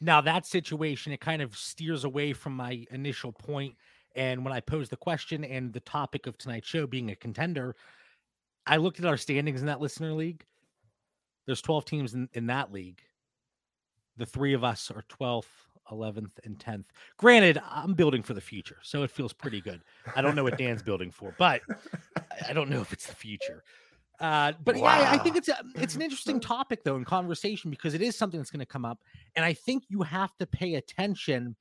Now 0.00 0.20
that 0.20 0.46
situation, 0.46 1.12
it 1.12 1.20
kind 1.20 1.42
of 1.42 1.56
steers 1.56 2.04
away 2.04 2.32
from 2.32 2.56
my 2.56 2.84
initial 2.90 3.32
point. 3.32 3.76
And 4.14 4.44
when 4.44 4.52
I 4.52 4.60
posed 4.60 4.90
the 4.90 4.96
question 4.96 5.44
and 5.44 5.72
the 5.72 5.80
topic 5.80 6.26
of 6.26 6.36
tonight's 6.36 6.68
show 6.68 6.86
being 6.86 7.10
a 7.10 7.16
contender, 7.16 7.76
I 8.66 8.76
looked 8.76 8.98
at 8.98 9.06
our 9.06 9.16
standings 9.16 9.60
in 9.60 9.66
that 9.66 9.80
listener 9.80 10.12
league. 10.12 10.44
There's 11.46 11.62
12 11.62 11.84
teams 11.84 12.14
in, 12.14 12.28
in 12.34 12.46
that 12.46 12.72
league. 12.72 13.00
The 14.16 14.26
three 14.26 14.52
of 14.52 14.62
us 14.62 14.90
are 14.90 15.02
12th, 15.08 15.46
11th, 15.90 16.32
and 16.44 16.58
10th. 16.58 16.84
Granted, 17.16 17.60
I'm 17.68 17.94
building 17.94 18.22
for 18.22 18.34
the 18.34 18.40
future, 18.40 18.76
so 18.82 19.02
it 19.02 19.10
feels 19.10 19.32
pretty 19.32 19.60
good. 19.60 19.80
I 20.14 20.22
don't 20.22 20.36
know 20.36 20.44
what 20.44 20.58
Dan's 20.58 20.82
building 20.90 21.10
for, 21.10 21.34
but 21.38 21.62
I- 22.48 22.52
don't 22.52 22.68
know 22.70 22.80
if 22.80 22.92
it's 22.92 23.06
the 23.06 23.14
future. 23.14 23.64
Uh, 24.20 24.52
but 24.64 24.76
yeah, 24.76 24.84
I- 24.84 25.14
I 25.14 25.18
think 25.18 25.36
it's 25.36 25.48
a, 25.48 25.56
it's 25.74 25.96
an 25.96 26.02
interesting 26.02 26.38
topic 26.40 26.84
though 26.84 26.96
in 26.96 27.04
conversation 27.04 27.70
because 27.70 27.94
it 27.94 28.02
is 28.02 28.16
something 28.16 28.38
that's 28.38 28.50
going 28.50 28.60
to 28.60 28.66
come 28.66 28.84
up, 28.84 29.00
and 29.34 29.44
I 29.44 29.52
think 29.54 29.84
you 29.88 30.02
have 30.02 30.36
to 30.38 30.46
pay 30.46 30.74
attention 30.74 31.56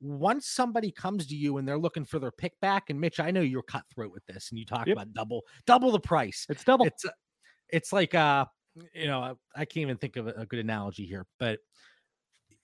once 0.00 0.46
somebody 0.46 0.92
comes 0.92 1.26
to 1.26 1.34
you 1.34 1.58
and 1.58 1.66
they're 1.66 1.76
looking 1.76 2.04
for 2.04 2.20
their 2.20 2.30
pick 2.30 2.58
back. 2.60 2.88
And 2.88 3.00
Mitch, 3.00 3.18
I 3.18 3.32
know 3.32 3.40
you're 3.40 3.62
cutthroat 3.64 4.12
with 4.12 4.24
this, 4.26 4.50
and 4.50 4.58
you 4.58 4.64
talk 4.64 4.86
Yep. 4.86 4.94
about 4.96 5.12
double 5.12 5.42
double 5.66 5.90
the 5.90 6.00
price. 6.00 6.46
It's 6.48 6.62
double. 6.64 6.86
It's 6.86 7.04
uh, 7.04 7.10
it's 7.68 7.92
like 7.92 8.14
uh 8.14 8.46
you 8.94 9.06
know 9.06 9.20
I, 9.20 9.32
I 9.54 9.64
can't 9.64 9.82
even 9.82 9.96
think 9.96 10.16
of 10.16 10.26
a, 10.26 10.32
a 10.32 10.46
good 10.46 10.60
analogy 10.60 11.04
here, 11.04 11.26
but 11.38 11.60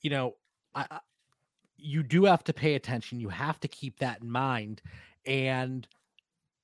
you 0.02 0.10
know 0.10 0.34
I, 0.74 0.86
I 0.90 1.00
you 1.76 2.02
do 2.02 2.24
have 2.24 2.44
to 2.44 2.52
pay 2.52 2.74
attention. 2.74 3.20
You 3.20 3.28
have 3.28 3.60
to 3.60 3.68
keep 3.68 3.98
that 3.98 4.22
in 4.22 4.30
mind, 4.30 4.82
and 5.26 5.86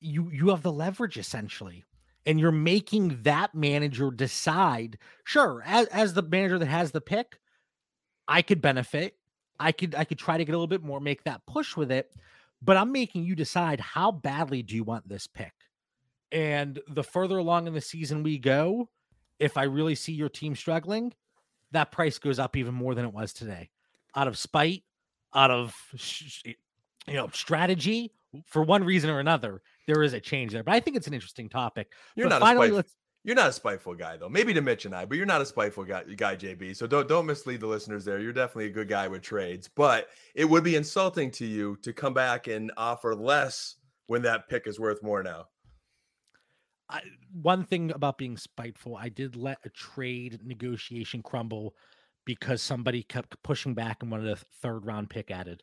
you 0.01 0.31
you 0.33 0.49
have 0.49 0.63
the 0.63 0.73
leverage 0.73 1.19
essentially 1.19 1.85
and 2.27 2.39
you're 2.39 2.53
making 2.53 3.23
that 3.23 3.55
manager 3.55 4.11
decide 4.11 4.99
sure 5.25 5.63
as, 5.67 5.87
as 5.89 6.15
the 6.15 6.23
manager 6.23 6.59
that 6.59 6.67
has 6.67 6.91
the 6.91 7.01
pick 7.01 7.39
I 8.31 8.43
could 8.43 8.63
benefit. 8.63 9.17
I 9.59 9.73
could 9.73 9.95
I 9.95 10.05
could 10.05 10.19
try 10.19 10.39
to 10.39 10.45
get 10.45 10.53
a 10.53 10.57
little 10.57 10.69
bit 10.69 10.85
more, 10.85 11.01
make 11.01 11.25
that 11.25 11.45
push 11.47 11.77
with 11.77 11.91
it. 11.91 12.15
But 12.63 12.77
I'm 12.77 12.93
making 12.93 13.25
you 13.25 13.35
decide 13.35 13.81
how 13.81 14.13
badly 14.13 14.63
do 14.63 14.77
you 14.77 14.85
want 14.85 15.09
this 15.09 15.27
pick. 15.27 15.53
And 16.31 16.79
the 16.89 17.03
further 17.03 17.39
along 17.39 17.67
in 17.67 17.75
the 17.75 17.81
season 17.81 18.23
we 18.23 18.39
go, 18.39 18.89
if 19.41 19.57
I 19.57 19.65
really 19.65 19.95
see 19.97 20.13
your 20.13 20.29
team 20.29 20.55
struggling, 20.55 21.13
that 21.73 21.91
price 21.91 22.19
goes 22.19 22.39
up 22.39 22.57
even 22.57 22.75
more 22.75 22.95
than 22.95 23.05
it 23.05 23.13
was 23.13 23.33
today. 23.33 23.71
Out 24.15 24.29
of 24.29 24.39
spite, 24.39 24.85
out 25.35 25.51
of 25.51 25.75
you 27.07 27.15
know 27.15 27.29
strategy, 27.33 28.13
for 28.47 28.63
one 28.63 28.85
reason 28.85 29.11
or 29.11 29.19
another, 29.19 29.63
there 29.87 30.03
is 30.03 30.13
a 30.13 30.21
change 30.21 30.53
there. 30.53 30.63
But 30.63 30.75
I 30.75 30.81
think 30.81 30.97
it's 30.97 31.07
an 31.07 31.15
interesting 31.15 31.49
topic. 31.49 31.93
You're 32.15 32.29
but 32.29 32.39
not 32.39 32.41
finally, 32.41 32.69
a 32.69 32.73
spiteful, 32.73 32.93
you're 33.25 33.37
not 33.37 33.49
a 33.49 33.53
spiteful 33.53 33.95
guy 33.95 34.17
though. 34.17 34.29
Maybe 34.29 34.53
to 34.55 34.61
Mitch 34.61 34.85
and 34.85 34.95
I, 34.95 35.05
but 35.05 35.17
you're 35.17 35.27
not 35.27 35.41
a 35.41 35.47
spiteful 35.47 35.85
guy, 35.85 36.05
guy, 36.17 36.37
JB. 36.37 36.77
So 36.77 36.87
don't 36.87 37.09
don't 37.09 37.27
mislead 37.27 37.61
the 37.61 37.67
listeners 37.67 38.05
there. 38.05 38.21
You're 38.21 38.33
definitely 38.33 38.67
a 38.67 38.71
good 38.71 38.89
guy 38.89 39.09
with 39.09 39.23
trades, 39.23 39.69
but 39.75 40.09
it 40.35 40.45
would 40.45 40.65
be 40.65 40.77
insulting 40.77 41.31
to 41.33 41.47
you 41.47 41.77
to 41.83 41.93
come 41.93 42.15
back 42.15 42.47
and 42.47 42.73
offer 42.77 43.15
less 43.15 43.77
when 44.07 44.23
that 44.23 44.49
pick 44.49 44.67
is 44.67 44.81
worth 44.81 45.03
more 45.03 45.23
now. 45.23 45.47
I, 46.91 47.03
one 47.41 47.65
thing 47.65 47.93
about 47.93 48.19
being 48.19 48.37
spiteful, 48.37 48.97
I 48.97 49.09
did 49.09 49.37
let 49.37 49.59
a 49.65 49.71
trade 49.71 50.41
negotiation 50.45 51.23
crumble 51.23 51.75
because 52.25 52.61
somebody 52.61 53.03
kept 53.03 53.43
pushing 53.43 53.75
back 53.75 53.99
and 54.03 54.11
wanted 54.11 54.29
a 54.29 54.37
third 54.61 54.85
round 54.85 55.09
pick 55.09 55.31
added. 55.31 55.63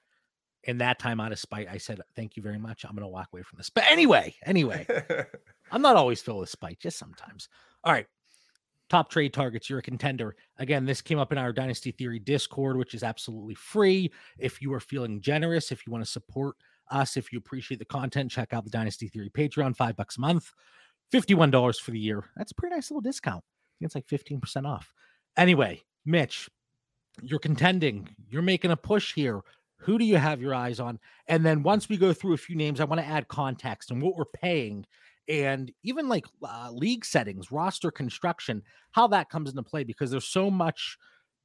And 0.65 0.81
that 0.81 0.99
time, 0.99 1.19
out 1.19 1.31
of 1.31 1.39
spite, 1.39 1.67
I 1.69 1.77
said, 1.77 2.01
"Thank 2.15 2.35
you 2.35 2.43
very 2.43 2.57
much. 2.57 2.83
I'm 2.83 2.91
going 2.91 3.03
to 3.03 3.07
walk 3.07 3.29
away 3.31 3.43
from 3.43 3.57
this." 3.57 3.69
But 3.69 3.85
anyway, 3.89 4.35
anyway, 4.45 4.85
I'm 5.71 5.81
not 5.81 5.95
always 5.95 6.21
filled 6.21 6.39
with 6.39 6.49
spite, 6.49 6.79
just 6.79 6.97
sometimes. 6.97 7.47
All 7.83 7.93
right, 7.93 8.07
top 8.89 9.09
trade 9.09 9.33
targets. 9.33 9.69
You're 9.69 9.79
a 9.79 9.83
contender. 9.83 10.35
Again, 10.57 10.85
this 10.85 11.01
came 11.01 11.19
up 11.19 11.31
in 11.31 11.37
our 11.37 11.53
Dynasty 11.53 11.91
Theory 11.91 12.19
Discord, 12.19 12.75
which 12.75 12.93
is 12.93 13.03
absolutely 13.03 13.55
free. 13.55 14.11
If 14.37 14.61
you 14.61 14.73
are 14.73 14.79
feeling 14.79 15.21
generous, 15.21 15.71
if 15.71 15.85
you 15.85 15.91
want 15.91 16.03
to 16.03 16.11
support 16.11 16.55
us, 16.89 17.17
if 17.17 17.31
you 17.31 17.37
appreciate 17.37 17.77
the 17.77 17.85
content, 17.85 18.31
check 18.31 18.51
out 18.51 18.63
the 18.63 18.69
Dynasty 18.69 19.07
Theory 19.07 19.29
Patreon, 19.29 19.75
five 19.75 19.95
bucks 19.95 20.17
a 20.17 20.21
month. 20.21 20.51
$51 21.13 21.79
for 21.79 21.91
the 21.91 21.99
year. 21.99 22.23
That's 22.35 22.51
a 22.51 22.55
pretty 22.55 22.75
nice 22.75 22.91
little 22.91 23.01
discount. 23.01 23.43
It's 23.81 23.95
like 23.95 24.07
15% 24.07 24.65
off. 24.65 24.93
Anyway, 25.37 25.83
Mitch, 26.05 26.49
you're 27.21 27.39
contending. 27.39 28.09
You're 28.29 28.41
making 28.41 28.71
a 28.71 28.77
push 28.77 29.13
here. 29.13 29.41
Who 29.81 29.97
do 29.97 30.05
you 30.05 30.17
have 30.17 30.41
your 30.41 30.55
eyes 30.55 30.79
on? 30.79 30.99
And 31.27 31.45
then 31.45 31.63
once 31.63 31.87
we 31.87 31.97
go 31.97 32.11
through 32.13 32.33
a 32.33 32.37
few 32.37 32.55
names, 32.55 32.79
I 32.79 32.85
want 32.85 32.99
to 33.01 33.07
add 33.07 33.27
context 33.27 33.91
and 33.91 34.01
what 34.01 34.15
we're 34.15 34.25
paying 34.25 34.85
and 35.29 35.71
even 35.83 36.07
like 36.07 36.25
uh, 36.43 36.69
league 36.71 37.05
settings, 37.05 37.51
roster 37.51 37.91
construction, 37.91 38.63
how 38.91 39.07
that 39.07 39.29
comes 39.29 39.49
into 39.49 39.63
play 39.63 39.83
because 39.83 40.09
there's 40.09 40.27
so 40.27 40.49
much 40.49 40.97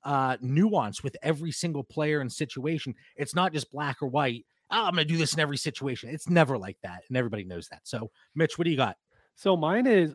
uh, 0.04 0.36
nuance 0.40 1.02
with 1.02 1.16
every 1.22 1.50
single 1.50 1.84
player 1.84 2.20
and 2.20 2.32
situation. 2.32 2.94
It's 3.16 3.34
not 3.34 3.52
just 3.52 3.70
black 3.70 4.02
or 4.02 4.08
white. 4.08 4.46
Oh, 4.70 4.86
I'm 4.86 4.94
going 4.94 5.06
to 5.06 5.12
do 5.12 5.18
this 5.18 5.34
in 5.34 5.40
every 5.40 5.56
situation. 5.56 6.10
It's 6.10 6.28
never 6.28 6.56
like 6.56 6.78
that. 6.82 7.02
And 7.08 7.16
everybody 7.16 7.44
knows 7.44 7.68
that. 7.68 7.80
So, 7.84 8.10
Mitch, 8.34 8.56
what 8.56 8.64
do 8.64 8.70
you 8.70 8.76
got? 8.76 8.96
So 9.36 9.56
mine 9.56 9.86
is, 9.86 10.14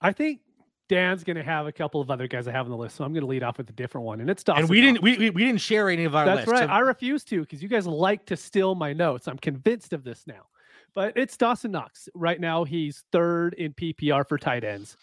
I 0.00 0.12
think 0.12 0.40
Dan's 0.88 1.24
going 1.24 1.36
to 1.36 1.42
have 1.42 1.66
a 1.66 1.72
couple 1.72 2.00
of 2.00 2.10
other 2.10 2.28
guys 2.28 2.46
I 2.46 2.52
have 2.52 2.66
on 2.66 2.70
the 2.70 2.76
list, 2.76 2.96
so 2.96 3.04
I'm 3.04 3.12
going 3.12 3.22
to 3.22 3.26
lead 3.26 3.42
off 3.42 3.58
with 3.58 3.70
a 3.70 3.72
different 3.72 4.06
one, 4.06 4.20
and 4.20 4.28
it's 4.28 4.44
Dawson. 4.44 4.64
And 4.64 4.70
we 4.70 4.80
didn't 4.80 5.02
we, 5.02 5.16
we, 5.16 5.30
we 5.30 5.44
didn't 5.44 5.60
share 5.60 5.88
any 5.88 6.04
of 6.04 6.14
our. 6.14 6.26
That's 6.26 6.46
lists, 6.46 6.52
right. 6.52 6.68
so- 6.68 6.72
I 6.72 6.80
refuse 6.80 7.24
to 7.24 7.40
because 7.40 7.62
you 7.62 7.68
guys 7.68 7.86
like 7.86 8.26
to 8.26 8.36
steal 8.36 8.74
my 8.74 8.92
notes. 8.92 9.26
I'm 9.26 9.38
convinced 9.38 9.92
of 9.92 10.04
this 10.04 10.26
now, 10.26 10.46
but 10.94 11.16
it's 11.16 11.36
Dawson 11.36 11.70
Knox. 11.70 12.08
Right 12.14 12.40
now, 12.40 12.64
he's 12.64 13.04
third 13.10 13.54
in 13.54 13.72
PPR 13.72 14.28
for 14.28 14.36
tight 14.36 14.64
ends. 14.64 14.96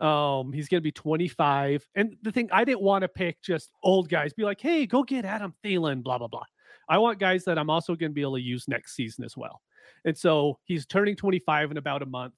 Um, 0.00 0.52
he's 0.52 0.68
going 0.68 0.80
to 0.80 0.84
be 0.84 0.92
25. 0.92 1.88
And 1.94 2.16
the 2.22 2.32
thing, 2.32 2.48
I 2.52 2.64
didn't 2.64 2.82
want 2.82 3.02
to 3.02 3.08
pick 3.08 3.40
just 3.42 3.70
old 3.82 4.08
guys. 4.08 4.32
Be 4.32 4.44
like, 4.44 4.60
hey, 4.60 4.86
go 4.86 5.02
get 5.02 5.24
Adam 5.24 5.54
Thielen. 5.64 6.02
Blah 6.02 6.18
blah 6.18 6.28
blah. 6.28 6.44
I 6.88 6.98
want 6.98 7.18
guys 7.18 7.44
that 7.44 7.58
I'm 7.58 7.70
also 7.70 7.96
going 7.96 8.10
to 8.10 8.14
be 8.14 8.22
able 8.22 8.36
to 8.36 8.42
use 8.42 8.68
next 8.68 8.94
season 8.94 9.24
as 9.24 9.36
well. 9.36 9.62
And 10.04 10.16
so 10.16 10.58
he's 10.64 10.86
turning 10.86 11.16
25 11.16 11.70
in 11.72 11.76
about 11.76 12.02
a 12.02 12.06
month 12.06 12.34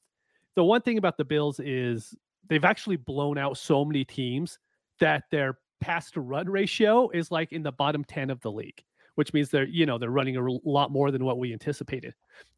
the 0.57 0.65
one 0.65 0.81
thing 0.81 0.99
about 0.99 1.17
the 1.17 1.25
Bills 1.25 1.61
is 1.61 2.15
they've 2.49 2.65
actually 2.65 2.97
blown 2.97 3.39
out 3.39 3.57
so 3.57 3.85
many 3.85 4.05
teams 4.05 4.59
that 4.99 5.25
their 5.31 5.59
pass 5.81 6.11
to 6.13 6.21
run 6.21 6.49
ratio 6.49 7.11
is 7.11 7.31
like 7.31 7.53
in 7.53 7.63
the 7.63 7.73
bottom 7.73 8.03
10 8.03 8.31
of 8.31 8.41
the 8.41 8.51
league, 8.51 8.83
which 9.15 9.33
means 9.35 9.51
they're, 9.51 9.69
you 9.69 9.85
know, 9.85 9.99
they're 9.99 10.11
running 10.11 10.37
a 10.37 10.69
lot 10.69 10.91
more 10.91 11.11
than 11.11 11.25
what 11.25 11.39
we 11.39 11.53
anticipated. 11.53 12.15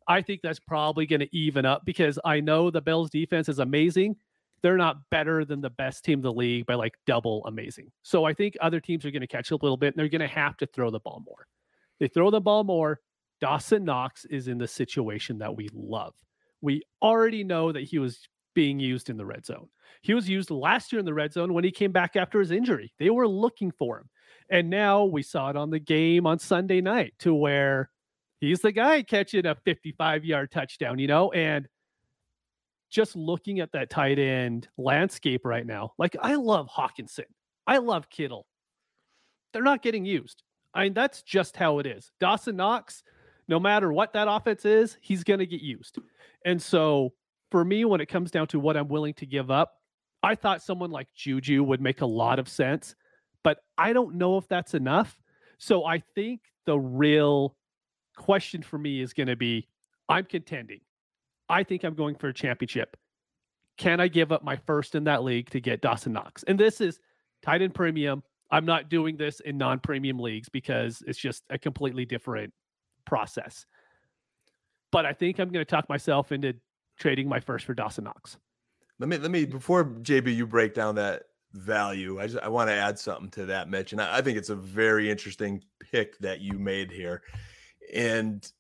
I 0.07 0.23
think 0.23 0.41
that's 0.43 0.61
probably 0.61 1.05
going 1.05 1.21
to 1.21 1.37
even 1.37 1.67
up 1.67 1.85
because 1.85 2.19
I 2.25 2.41
know 2.41 2.71
the 2.71 2.81
Bills 2.81 3.11
defense 3.11 3.49
is 3.49 3.59
amazing. 3.59 4.17
They're 4.63 4.77
not 4.77 4.99
better 5.11 5.45
than 5.45 5.61
the 5.61 5.71
best 5.71 6.05
team 6.05 6.21
in 6.21 6.23
the 6.23 6.33
league 6.33 6.67
by 6.67 6.75
like 6.75 6.95
double 7.07 7.45
amazing. 7.47 7.91
So 8.03 8.25
I 8.25 8.33
think 8.33 8.57
other 8.61 8.81
teams 8.81 9.05
are 9.05 9.11
going 9.11 9.21
to 9.21 9.27
catch 9.27 9.51
up 9.51 9.63
a 9.63 9.65
little 9.65 9.77
bit 9.77 9.95
and 9.95 9.97
they're 9.97 10.09
going 10.09 10.21
to 10.21 10.27
have 10.29 10.57
to 10.59 10.67
throw 10.67 10.91
the 10.91 11.01
ball 11.01 11.23
more. 11.27 11.47
They 11.99 12.09
throw 12.09 12.31
the 12.31 12.41
ball 12.41 12.63
more. 12.65 13.01
Dawson 13.41 13.85
Knox 13.85 14.25
is 14.25 14.49
in 14.49 14.59
the 14.59 14.67
situation 14.67 15.39
that 15.39 15.55
we 15.55 15.69
love 15.73 16.15
we 16.61 16.83
already 17.03 17.45
know 17.45 17.73
that 17.73 17.85
he 17.85 17.99
was 17.99 18.29
being 18.55 18.81
used 18.81 19.11
in 19.11 19.17
the 19.17 19.27
red 19.27 19.47
zone. 19.47 19.69
He 20.03 20.15
was 20.15 20.29
used 20.29 20.51
last 20.51 20.93
year 20.93 21.01
in 21.01 21.07
the 21.07 21.15
red 21.15 21.33
zone 21.33 21.53
when 21.53 21.65
he 21.65 21.71
came 21.71 21.93
back 21.93 22.17
after 22.17 22.41
his 22.41 22.51
injury. 22.51 22.93
They 22.99 23.11
were 23.11 23.29
looking 23.29 23.71
for 23.71 23.99
him. 23.99 24.09
And 24.51 24.71
now 24.71 25.05
we 25.05 25.23
saw 25.23 25.51
it 25.51 25.57
on 25.57 25.71
the 25.71 25.79
game 25.79 26.27
on 26.27 26.39
Sunday 26.39 26.81
night 26.81 27.15
to 27.21 27.35
where 27.35 27.91
he's 28.41 28.61
the 28.61 28.73
guy 28.73 29.03
catching 29.03 29.47
a 29.47 29.55
55 29.55 30.25
yard 30.25 30.51
touchdown, 30.51 30.99
you 30.99 31.07
know? 31.07 31.31
And 31.33 31.69
just 32.91 33.17
looking 33.17 33.61
at 33.61 33.73
that 33.73 33.91
tight 33.91 34.19
end 34.19 34.69
landscape 34.79 35.45
right 35.45 35.67
now, 35.67 35.93
like 35.99 36.17
I 36.21 36.37
love 36.37 36.69
Hockenson, 36.69 37.27
I 37.67 37.79
love 37.79 38.09
Kittle. 38.09 38.47
They're 39.53 39.63
not 39.63 39.83
getting 39.83 40.05
used. 40.05 40.43
I 40.75 40.85
mean, 40.85 40.95
that's 40.95 41.23
just 41.23 41.57
how 41.57 41.79
it 41.79 41.87
is. 41.87 42.11
Dawson 42.21 42.57
Knox, 42.57 43.03
no 43.49 43.59
matter 43.59 43.93
what 43.93 44.13
that 44.13 44.29
offense 44.29 44.65
is, 44.65 44.97
he's 45.01 45.25
going 45.25 45.41
to 45.41 45.47
get 45.47 45.61
used. 45.61 45.99
And 46.49 46.63
so 46.63 47.13
for 47.51 47.63
me, 47.63 47.85
when 47.85 48.01
it 48.01 48.07
comes 48.07 48.31
down 48.31 48.47
to 48.49 48.59
what 48.59 48.75
I'm 48.75 48.89
willing 48.89 49.13
to 49.15 49.27
give 49.27 49.51
up, 49.51 49.75
I 50.23 50.35
thought 50.35 50.63
someone 50.63 50.91
like 50.91 51.07
Juju 51.15 51.63
would 51.63 51.83
make 51.83 52.01
a 52.01 52.07
lot 52.07 52.39
of 52.39 52.49
sense, 52.49 52.95
but 53.45 53.59
I 53.77 53.93
don't 53.93 54.15
know 54.15 54.39
if 54.39 54.49
that's 54.49 54.73
enough. 54.73 55.21
So 55.59 55.85
I 55.85 56.03
think 56.15 56.41
the 56.65 56.79
real 56.79 57.55
question 58.17 58.63
for 58.63 58.79
me 58.79 59.03
is 59.03 59.13
going 59.13 59.27
to 59.27 59.37
be 59.37 59.69
I'm 60.09 60.25
contending. 60.25 60.81
I 61.51 61.65
think 61.65 61.85
I'm 61.85 61.95
going 61.95 62.15
for 62.15 62.29
a 62.29 62.35
championship. 62.35 62.97
Can 63.77 64.01
I 64.01 64.09
give 64.09 64.33
up 64.33 64.43
my 64.43 64.57
first 64.57 64.95
in 64.95 65.05
that 65.05 65.25
league 65.25 65.51
to 65.51 65.61
get 65.61 65.83
Dawson 65.83 66.15
Knox? 66.15 66.45
And 66.45 66.59
this 66.59 66.81
is 66.81 66.99
tight 67.43 67.61
end 67.61 67.75
premium. 67.75 68.23
I'm 68.51 68.65
not 68.65 68.89
doing 68.89 69.19
this 69.19 69.41
in 69.41 69.59
non 69.59 69.81
premium 69.81 70.19
leagues 70.19 70.49
because 70.49 71.03
it's 71.07 71.19
just 71.19 71.45
a 71.51 71.59
completely 71.59 72.07
different 72.07 72.55
process 73.05 73.67
but 74.91 75.07
I 75.07 75.13
think 75.13 75.39
I'm 75.39 75.51
going 75.51 75.65
to 75.65 75.71
talk 75.71 75.89
myself 75.89 76.33
into 76.33 76.55
trading 76.99 77.29
my 77.29 77.41
first 77.41 77.65
for 77.65 77.75
Dawson 77.75 78.05
Knox. 78.05 78.37
Let 78.99 79.09
me 79.09 79.19
let 79.19 79.31
me 79.31 79.45
before 79.45 79.85
JB 79.85 80.35
you 80.35 80.47
break 80.47 80.75
down 80.75 80.97
that 80.97 81.25
value. 81.53 82.21
I 82.21 82.27
just 82.27 82.43
I 82.43 82.49
want 82.49 82.69
to 82.69 82.75
add 82.75 82.99
something 82.99 83.31
to 83.31 83.47
that, 83.47 83.69
Mitch, 83.69 83.93
and 83.93 84.01
I, 84.01 84.19
I 84.19 84.23
think 84.23 84.39
it's 84.39 84.51
a 84.51 84.57
very 84.57 85.11
interesting 85.11 85.63
pick 85.81 86.19
that 86.19 86.41
you 86.41 86.59
made 86.59 86.91
here, 86.91 87.23
and 87.95 88.51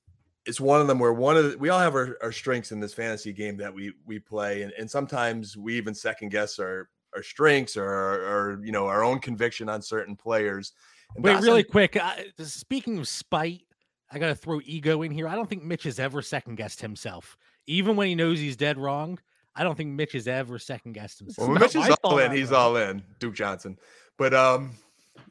it's 0.46 0.60
one 0.60 0.80
of 0.80 0.86
them 0.86 0.98
where 0.98 1.12
one 1.12 1.36
of 1.36 1.50
the, 1.50 1.58
we 1.58 1.68
all 1.68 1.80
have 1.80 1.94
our, 1.94 2.16
our 2.22 2.32
strengths 2.32 2.72
in 2.72 2.80
this 2.80 2.94
fantasy 2.94 3.32
game 3.32 3.56
that 3.56 3.74
we 3.74 3.92
we 4.06 4.18
play, 4.18 4.62
and, 4.62 4.72
and 4.78 4.90
sometimes 4.90 5.56
we 5.56 5.76
even 5.76 5.94
second 5.94 6.30
guess 6.30 6.58
our 6.58 6.88
our 7.14 7.22
strengths 7.22 7.76
or, 7.76 7.84
or 7.86 8.60
you 8.64 8.72
know 8.72 8.86
our 8.86 9.02
own 9.02 9.18
conviction 9.18 9.68
on 9.68 9.82
certain 9.82 10.16
players. 10.16 10.72
And 11.16 11.24
Wait, 11.24 11.32
Dawson, 11.32 11.46
really 11.46 11.64
quick. 11.64 11.96
Uh, 11.96 12.14
speaking 12.38 12.98
of 12.98 13.08
spite, 13.08 13.62
I 14.10 14.18
got 14.18 14.28
to 14.28 14.34
throw 14.34 14.60
ego 14.64 15.02
in 15.02 15.10
here. 15.10 15.28
I 15.28 15.34
don't 15.34 15.48
think 15.48 15.62
Mitch 15.62 15.84
has 15.84 15.98
ever 15.98 16.22
second 16.22 16.56
guessed 16.56 16.80
himself, 16.80 17.36
even 17.66 17.96
when 17.96 18.08
he 18.08 18.14
knows 18.14 18.38
he's 18.38 18.56
dead 18.56 18.78
wrong. 18.78 19.18
I 19.54 19.64
don't 19.64 19.76
think 19.76 19.90
Mitch 19.90 20.12
has 20.12 20.28
ever 20.28 20.58
second 20.58 20.92
guessed 20.92 21.18
himself. 21.18 21.48
Well, 21.48 21.58
Mitch 21.58 21.74
is 21.74 21.90
all 22.02 22.18
in. 22.18 22.32
He's 22.32 22.52
all 22.52 22.76
in. 22.76 23.02
Duke 23.18 23.34
Johnson, 23.34 23.76
but 24.16 24.32
um, 24.32 24.70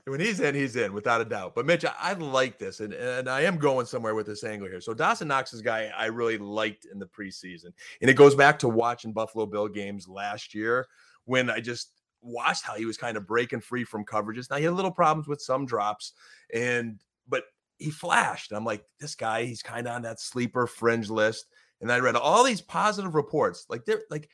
when 0.06 0.20
he's 0.20 0.40
in, 0.40 0.54
he's 0.54 0.76
in 0.76 0.94
without 0.94 1.22
a 1.22 1.26
doubt. 1.26 1.56
But 1.56 1.66
Mitch, 1.66 1.86
I, 1.86 1.94
I 2.00 2.14
like 2.14 2.60
this, 2.60 2.80
and, 2.80 2.94
and 2.94 3.30
I 3.30 3.42
am 3.42 3.58
going 3.58 3.86
somewhere 3.86 4.16
with 4.16 4.28
this 4.28 4.44
angle 4.44 4.68
here. 4.68 4.82
So 4.82 4.94
Dawson 4.94 5.28
Knox 5.28 5.54
is 5.54 5.62
a 5.62 5.64
guy 5.64 5.92
I 5.98 6.06
really 6.08 6.38
liked 6.38 6.86
in 6.86 7.00
the 7.00 7.06
preseason, 7.06 7.72
and 8.02 8.10
it 8.10 8.16
goes 8.16 8.36
back 8.36 8.60
to 8.60 8.70
watching 8.70 9.14
Buffalo 9.14 9.46
Bill 9.46 9.68
games 9.68 10.08
last 10.08 10.54
year 10.54 10.88
when 11.26 11.50
I 11.50 11.60
just 11.60 11.92
watched 12.22 12.64
how 12.64 12.76
he 12.76 12.86
was 12.86 12.98
kind 12.98 13.18
of 13.18 13.28
breaking 13.28 13.62
free 13.62 13.84
from 13.84 14.06
coverages. 14.06 14.50
Now 14.50 14.58
he 14.58 14.66
had 14.66 14.74
little 14.74 14.92
problems 14.92 15.28
with 15.28 15.42
some 15.42 15.66
drops, 15.66 16.14
and 16.54 17.00
but 17.28 17.44
he 17.78 17.90
flashed. 17.90 18.52
I'm 18.52 18.66
like, 18.66 18.84
this 19.00 19.16
guy, 19.16 19.46
he's 19.46 19.62
kind 19.62 19.88
of 19.88 19.94
on 19.94 20.02
that 20.04 20.20
sleeper 20.20 20.68
fringe 20.68 21.10
list. 21.10 21.48
And 21.82 21.92
I 21.92 22.00
read 22.00 22.16
all 22.16 22.44
these 22.44 22.62
positive 22.62 23.16
reports, 23.16 23.66
like 23.70 23.86
they're 23.86 24.02
like 24.10 24.30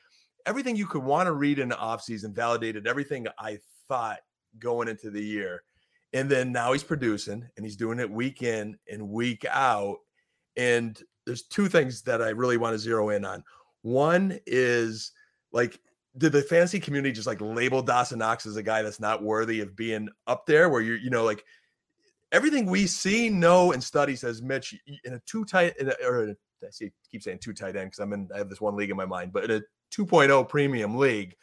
everything 0.46 0.76
you 0.76 0.86
could 0.86 1.02
want 1.02 1.26
to 1.26 1.32
read 1.32 1.58
in 1.58 1.68
the 1.68 1.74
offseason 1.76 2.34
validated 2.34 2.86
everything 2.86 3.26
I 3.38 3.58
thought 3.88 4.20
going 4.58 4.88
into 4.88 5.10
the 5.10 5.22
year. 5.22 5.62
And 6.12 6.30
then 6.30 6.52
now 6.52 6.72
he's 6.72 6.84
producing 6.84 7.46
and 7.56 7.66
he's 7.66 7.76
doing 7.76 7.98
it 7.98 8.10
week 8.10 8.42
in 8.42 8.76
and 8.90 9.08
week 9.08 9.44
out. 9.50 9.96
And 10.56 11.00
there's 11.26 11.42
two 11.42 11.68
things 11.68 12.02
that 12.02 12.22
I 12.22 12.30
really 12.30 12.56
want 12.56 12.74
to 12.74 12.78
zero 12.78 13.10
in 13.10 13.24
on. 13.24 13.42
One 13.82 14.38
is 14.46 15.12
like 15.52 15.80
did 16.16 16.32
the 16.32 16.42
fantasy 16.42 16.78
community 16.78 17.12
just 17.12 17.26
like 17.26 17.40
label 17.40 17.82
Dawson 17.82 18.20
Knox 18.20 18.46
as 18.46 18.56
a 18.56 18.62
guy 18.62 18.82
that's 18.82 19.00
not 19.00 19.22
worthy 19.22 19.60
of 19.60 19.74
being 19.74 20.08
up 20.26 20.46
there? 20.46 20.68
Where 20.68 20.80
you're, 20.80 20.96
you 20.96 21.10
know, 21.10 21.24
like 21.24 21.44
everything 22.34 22.66
we 22.66 22.86
see, 22.86 23.30
know, 23.30 23.72
and 23.72 23.82
study 23.82 24.16
says 24.16 24.42
Mitch 24.42 24.74
in 25.04 25.14
a 25.14 25.20
two 25.20 25.44
tight 25.44 25.76
in 25.78 25.88
a, 25.88 25.94
or 26.04 26.24
a, 26.24 26.30
I 26.66 26.70
see 26.70 26.90
keep 27.10 27.22
saying 27.22 27.38
two 27.38 27.54
tight 27.54 27.76
end 27.76 27.90
because 27.90 28.00
I'm 28.00 28.12
in 28.12 28.28
I 28.34 28.38
have 28.38 28.50
this 28.50 28.60
one 28.60 28.76
league 28.76 28.90
in 28.90 28.96
my 28.96 29.06
mind, 29.06 29.32
but 29.32 29.44
in 29.44 29.50
a 29.52 29.60
2.0 29.94 30.48
premium 30.48 30.96
league, 30.98 31.36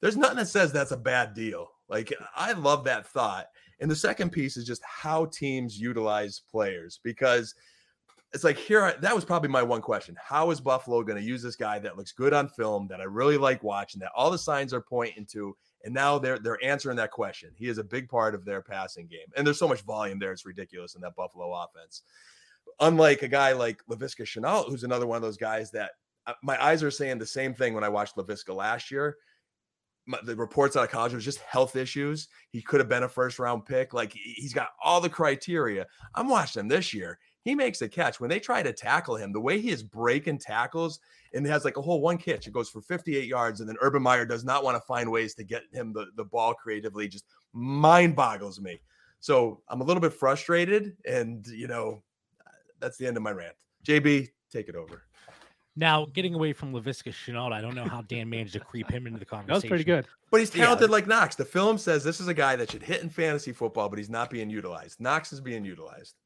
there's 0.00 0.16
nothing 0.16 0.38
that 0.38 0.48
says 0.48 0.72
that's 0.72 0.92
a 0.92 0.96
bad 0.96 1.34
deal. 1.34 1.68
Like 1.88 2.12
I 2.34 2.52
love 2.52 2.84
that 2.84 3.06
thought. 3.06 3.46
And 3.80 3.90
the 3.90 3.96
second 3.96 4.30
piece 4.30 4.56
is 4.56 4.66
just 4.66 4.82
how 4.84 5.26
teams 5.26 5.78
utilize 5.78 6.42
players 6.50 7.00
because 7.04 7.54
it's 8.32 8.44
like 8.44 8.56
here 8.56 8.94
that 9.00 9.14
was 9.14 9.24
probably 9.24 9.48
my 9.50 9.62
one 9.62 9.82
question. 9.82 10.16
How 10.22 10.50
is 10.50 10.60
Buffalo 10.60 11.02
going 11.02 11.18
to 11.18 11.24
use 11.24 11.42
this 11.42 11.56
guy 11.56 11.78
that 11.80 11.98
looks 11.98 12.12
good 12.12 12.32
on 12.32 12.48
film 12.48 12.86
that 12.88 13.00
I 13.00 13.04
really 13.04 13.36
like 13.36 13.62
watching 13.62 14.00
that 14.00 14.12
all 14.16 14.30
the 14.30 14.38
signs 14.38 14.72
are 14.72 14.80
pointing 14.80 15.26
to 15.32 15.54
and 15.84 15.94
now 15.94 16.18
they're 16.18 16.38
they're 16.38 16.62
answering 16.62 16.96
that 16.96 17.10
question. 17.10 17.50
He 17.56 17.68
is 17.68 17.78
a 17.78 17.84
big 17.84 18.08
part 18.08 18.34
of 18.34 18.44
their 18.44 18.62
passing 18.62 19.06
game. 19.06 19.26
And 19.36 19.46
there's 19.46 19.58
so 19.58 19.68
much 19.68 19.82
volume 19.82 20.18
there 20.18 20.32
it's 20.32 20.46
ridiculous 20.46 20.94
in 20.94 21.00
that 21.02 21.16
Buffalo 21.16 21.52
offense. 21.52 22.02
Unlike 22.80 23.22
a 23.22 23.28
guy 23.28 23.52
like 23.52 23.80
Laviska 23.90 24.22
Shenault 24.22 24.68
who's 24.68 24.84
another 24.84 25.06
one 25.06 25.16
of 25.16 25.22
those 25.22 25.36
guys 25.36 25.70
that 25.72 25.92
uh, 26.26 26.34
my 26.42 26.62
eyes 26.62 26.82
are 26.82 26.90
saying 26.90 27.18
the 27.18 27.26
same 27.26 27.54
thing 27.54 27.74
when 27.74 27.84
I 27.84 27.88
watched 27.88 28.16
Laviska 28.16 28.54
last 28.54 28.90
year 28.90 29.16
the 30.24 30.36
reports 30.36 30.76
out 30.76 30.84
of 30.84 30.90
college 30.90 31.12
was 31.12 31.24
just 31.24 31.38
health 31.40 31.76
issues. 31.76 32.28
He 32.50 32.62
could 32.62 32.80
have 32.80 32.88
been 32.88 33.02
a 33.02 33.08
first 33.08 33.38
round 33.38 33.66
pick. 33.66 33.94
Like 33.94 34.12
he's 34.12 34.52
got 34.52 34.70
all 34.82 35.00
the 35.00 35.08
criteria. 35.08 35.86
I'm 36.14 36.28
watching 36.28 36.60
him 36.60 36.68
this 36.68 36.92
year. 36.92 37.18
He 37.42 37.54
makes 37.54 37.80
a 37.80 37.88
catch 37.88 38.20
when 38.20 38.28
they 38.28 38.38
try 38.38 38.62
to 38.62 38.72
tackle 38.72 39.16
him. 39.16 39.32
The 39.32 39.40
way 39.40 39.60
he 39.60 39.70
is 39.70 39.82
breaking 39.82 40.38
tackles 40.38 41.00
and 41.32 41.46
has 41.46 41.64
like 41.64 41.76
a 41.76 41.82
whole 41.82 42.00
one 42.00 42.18
catch. 42.18 42.46
It 42.46 42.52
goes 42.52 42.68
for 42.68 42.82
58 42.82 43.26
yards, 43.26 43.60
and 43.60 43.68
then 43.68 43.76
Urban 43.80 44.02
Meyer 44.02 44.26
does 44.26 44.44
not 44.44 44.62
want 44.62 44.76
to 44.76 44.80
find 44.80 45.10
ways 45.10 45.34
to 45.36 45.44
get 45.44 45.62
him 45.72 45.92
the, 45.92 46.06
the 46.16 46.24
ball 46.24 46.54
creatively. 46.54 47.08
Just 47.08 47.24
mind 47.52 48.14
boggles 48.14 48.60
me. 48.60 48.80
So 49.20 49.62
I'm 49.68 49.80
a 49.80 49.84
little 49.84 50.00
bit 50.00 50.12
frustrated, 50.12 50.96
and 51.06 51.46
you 51.46 51.66
know, 51.66 52.02
that's 52.78 52.96
the 52.96 53.06
end 53.06 53.16
of 53.16 53.22
my 53.22 53.32
rant. 53.32 53.54
JB, 53.84 54.28
take 54.50 54.68
it 54.68 54.76
over. 54.76 55.02
Now, 55.76 56.06
getting 56.12 56.34
away 56.34 56.52
from 56.52 56.72
Laviska 56.72 57.12
Shenault, 57.12 57.52
I 57.52 57.60
don't 57.60 57.74
know 57.74 57.84
how 57.84 58.02
Dan 58.02 58.28
managed 58.28 58.54
to 58.54 58.60
creep 58.60 58.90
him 58.90 59.06
into 59.06 59.18
the 59.18 59.24
conversation. 59.24 59.46
That 59.48 59.54
was 59.54 59.68
pretty 59.68 59.84
good. 59.84 60.06
But 60.30 60.40
he's 60.40 60.50
talented 60.50 60.90
yeah. 60.90 60.92
like 60.92 61.06
Knox. 61.06 61.36
The 61.36 61.44
film 61.44 61.78
says 61.78 62.04
this 62.04 62.20
is 62.20 62.28
a 62.28 62.34
guy 62.34 62.56
that 62.56 62.70
should 62.70 62.82
hit 62.82 63.02
in 63.02 63.08
fantasy 63.08 63.52
football, 63.52 63.88
but 63.88 63.98
he's 63.98 64.10
not 64.10 64.30
being 64.30 64.50
utilized. 64.50 65.00
Knox 65.00 65.32
is 65.32 65.40
being 65.40 65.64
utilized. 65.64 66.16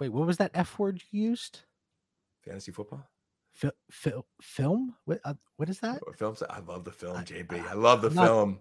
Wait, 0.00 0.08
what 0.10 0.26
was 0.26 0.38
that 0.38 0.50
F 0.54 0.78
word 0.78 1.02
you 1.10 1.22
used? 1.22 1.60
Fantasy 2.44 2.72
football? 2.72 3.06
Fil- 3.90 4.26
film? 4.42 4.96
What, 5.04 5.20
uh, 5.24 5.34
what 5.56 5.68
is 5.68 5.78
that? 5.78 6.00
Film? 6.18 6.34
I 6.50 6.58
love 6.58 6.84
the 6.84 6.90
film, 6.90 7.16
JB. 7.18 7.64
I 7.68 7.74
love 7.74 8.02
the 8.02 8.10
not, 8.10 8.26
film. 8.26 8.58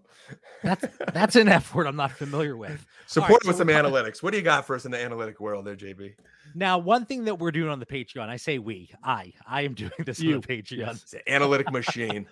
That's 0.62 0.86
that's 1.13 1.36
an 1.36 1.48
F 1.48 1.74
word 1.74 1.88
I'm 1.88 1.96
not 1.96 2.12
familiar 2.12 2.56
with. 2.56 2.86
Support 3.08 3.44
right, 3.44 3.48
with 3.48 3.56
so 3.56 3.62
some 3.62 3.70
analytics. 3.70 4.22
What 4.22 4.32
do 4.32 4.38
you 4.38 4.44
got 4.44 4.68
for 4.68 4.75
us 4.75 4.86
in 4.86 4.92
the 4.92 5.04
analytic 5.04 5.40
world 5.40 5.66
there, 5.66 5.75
JB? 5.75 6.13
Now, 6.54 6.78
one 6.78 7.08
thing 7.08 7.25
that 7.25 7.40
we're 7.40 7.52
doing 7.52 7.70
on 7.70 7.80
the 7.80 7.88
Patreon, 7.88 8.30
I 8.30 8.38
say 8.38 8.60
we, 8.60 8.92
I, 9.04 9.34
I 9.48 9.63
am 9.63 9.74
doing 9.74 9.92
this 10.06 10.20
you. 10.20 10.36
on 10.36 10.42
the 10.42 10.48
Patreon. 10.48 10.78
Yes. 10.78 11.04
It's 11.04 11.13
an 11.13 11.22
analytic 11.28 11.72
machine. 11.72 12.28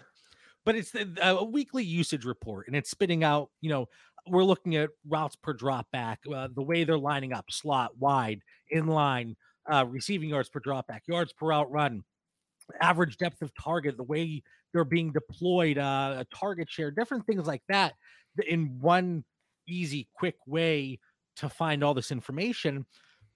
but 0.63 0.75
it's 0.75 0.91
the, 0.91 1.17
a 1.24 1.43
weekly 1.43 1.84
usage 1.84 2.25
report, 2.25 2.67
and 2.67 2.75
it's 2.75 2.91
spitting 2.91 3.24
out, 3.24 3.50
you 3.62 3.72
know, 3.72 3.89
we're 4.28 4.44
looking 4.44 4.75
at 4.75 4.90
routes 5.08 5.36
per 5.36 5.54
drop 5.54 5.88
back, 5.92 6.20
uh, 6.34 6.48
the 6.54 6.62
way 6.62 6.84
they're 6.84 6.98
lining 6.98 7.34
up, 7.34 7.46
slot, 7.50 7.92
wide, 7.98 8.42
in 8.70 8.88
line, 8.88 9.36
uh, 9.72 9.86
receiving 9.88 10.30
yards 10.30 10.50
per 10.50 10.60
drop 10.60 10.88
back, 10.88 11.04
yards 11.08 11.34
per 11.34 11.51
out 11.51 11.72
run, 11.72 12.04
average 12.80 13.18
depth 13.18 13.42
of 13.42 13.51
target, 13.56 13.98
the 13.98 14.04
way 14.04 14.44
they're 14.74 14.86
being 14.86 15.12
deployed, 15.12 15.78
uh, 15.78 16.16
a 16.20 16.36
target 16.36 16.70
share, 16.70 16.92
different 16.92 17.25
things 17.25 17.48
like 17.48 17.63
that 17.68 17.94
in 18.48 18.78
one 18.80 19.24
easy, 19.68 20.08
quick 20.16 20.36
way 20.46 21.00
to 21.38 21.50
find 21.50 21.84
all 21.84 21.94
this 21.94 22.12
information. 22.12 22.86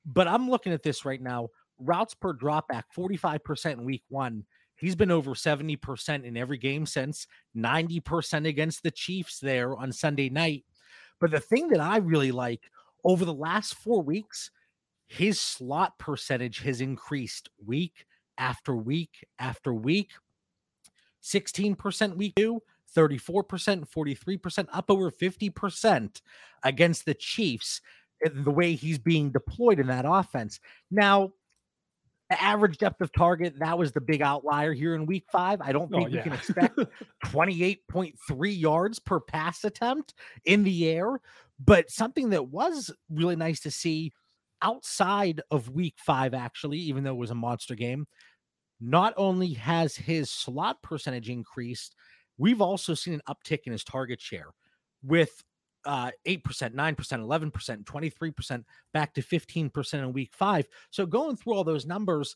But 0.06 0.28
I'm 0.28 0.50
looking 0.50 0.74
at 0.74 0.84
this 0.84 1.06
right 1.06 1.22
now. 1.22 1.50
Routes 1.80 2.14
per 2.14 2.34
dropback, 2.34 2.84
45% 2.96 3.74
in 3.74 3.86
week 3.86 4.04
one. 4.10 4.46
He's 4.78 4.96
been 4.96 5.12
over 5.12 5.32
70% 5.32 6.26
in 6.26 6.38
every 6.38 6.58
game 6.58 6.86
since, 6.86 7.28
90% 7.56 8.48
against 8.48 8.84
the 8.84 8.92
Chiefs 8.92 9.40
there 9.40 9.76
on 9.76 9.92
Sunday 9.92 10.30
night. 10.30 10.66
But 11.20 11.32
the 11.32 11.40
thing 11.40 11.70
that 11.70 11.80
I 11.80 11.98
really 11.98 12.32
like 12.32 12.70
over 13.04 13.26
the 13.26 13.34
last 13.34 13.76
four 13.76 14.02
weeks, 14.02 14.52
his 15.08 15.40
slot 15.40 15.98
percentage 16.00 16.60
has 16.60 16.82
increased 16.82 17.50
week 17.66 18.06
after 18.38 18.76
week 18.76 19.26
after 19.40 19.74
week. 19.74 20.12
16% 21.24 22.16
week 22.16 22.34
two, 22.36 22.62
34%, 22.96 23.90
43%, 23.90 24.68
up 24.72 24.86
over 24.90 25.12
50% 25.12 26.22
against 26.64 27.06
the 27.06 27.14
Chiefs 27.14 27.82
eh, 28.26 28.30
the 28.34 28.52
way 28.52 28.74
he's 28.74 29.00
being 29.00 29.32
deployed 29.32 29.80
in 29.80 29.88
that 29.88 30.06
offense. 30.08 30.60
Now, 30.92 31.32
average 32.42 32.78
depth 32.78 33.02
of 33.02 33.12
target, 33.12 33.60
that 33.60 33.78
was 33.78 33.92
the 33.92 34.02
big 34.02 34.22
outlier 34.22 34.74
here 34.74 34.96
in 34.96 35.06
week 35.06 35.26
five. 35.32 35.62
I 35.62 35.72
don't 35.72 35.94
oh, 35.94 35.98
think 35.98 36.10
oh, 36.10 36.12
yeah. 36.12 36.18
we 36.18 36.24
can 36.24 36.34
expect 36.34 36.80
28.3 37.26 38.60
yards 38.60 39.00
per 39.00 39.20
pass 39.20 39.64
attempt 39.64 40.14
in 40.46 40.64
the 40.64 40.90
air, 40.90 41.20
but 41.64 41.90
something 41.90 42.30
that 42.30 42.48
was 42.48 42.92
really 43.10 43.36
nice 43.36 43.60
to 43.62 43.72
see 43.72 44.12
outside 44.62 45.42
of 45.52 45.70
week 45.70 45.96
five, 45.98 46.34
actually, 46.34 46.80
even 46.80 47.04
though 47.04 47.12
it 47.12 47.18
was 47.18 47.32
a 47.32 47.36
monster 47.36 47.76
game, 47.76 48.08
not 48.82 49.14
only 49.18 49.54
has 49.54 49.96
his 49.96 50.30
slot 50.30 50.82
percentage 50.82 51.30
increased, 51.30 51.96
we've 52.38 52.62
also 52.62 52.94
seen 52.94 53.14
an 53.14 53.22
uptick 53.30 53.62
in 53.66 53.72
his 53.72 53.84
target 53.84 54.20
share 54.20 54.50
with 55.04 55.44
uh, 55.86 56.12
8%, 56.28 56.42
9%, 56.74 56.74
11%, 56.74 57.84
23%, 57.84 58.64
back 58.94 59.14
to 59.14 59.22
15% 59.22 59.94
in 59.94 60.14
week 60.14 60.32
five. 60.34 60.68
So 60.92 61.06
going 61.06 61.36
through 61.36 61.54
all 61.54 61.64
those 61.64 61.86
numbers, 61.86 62.36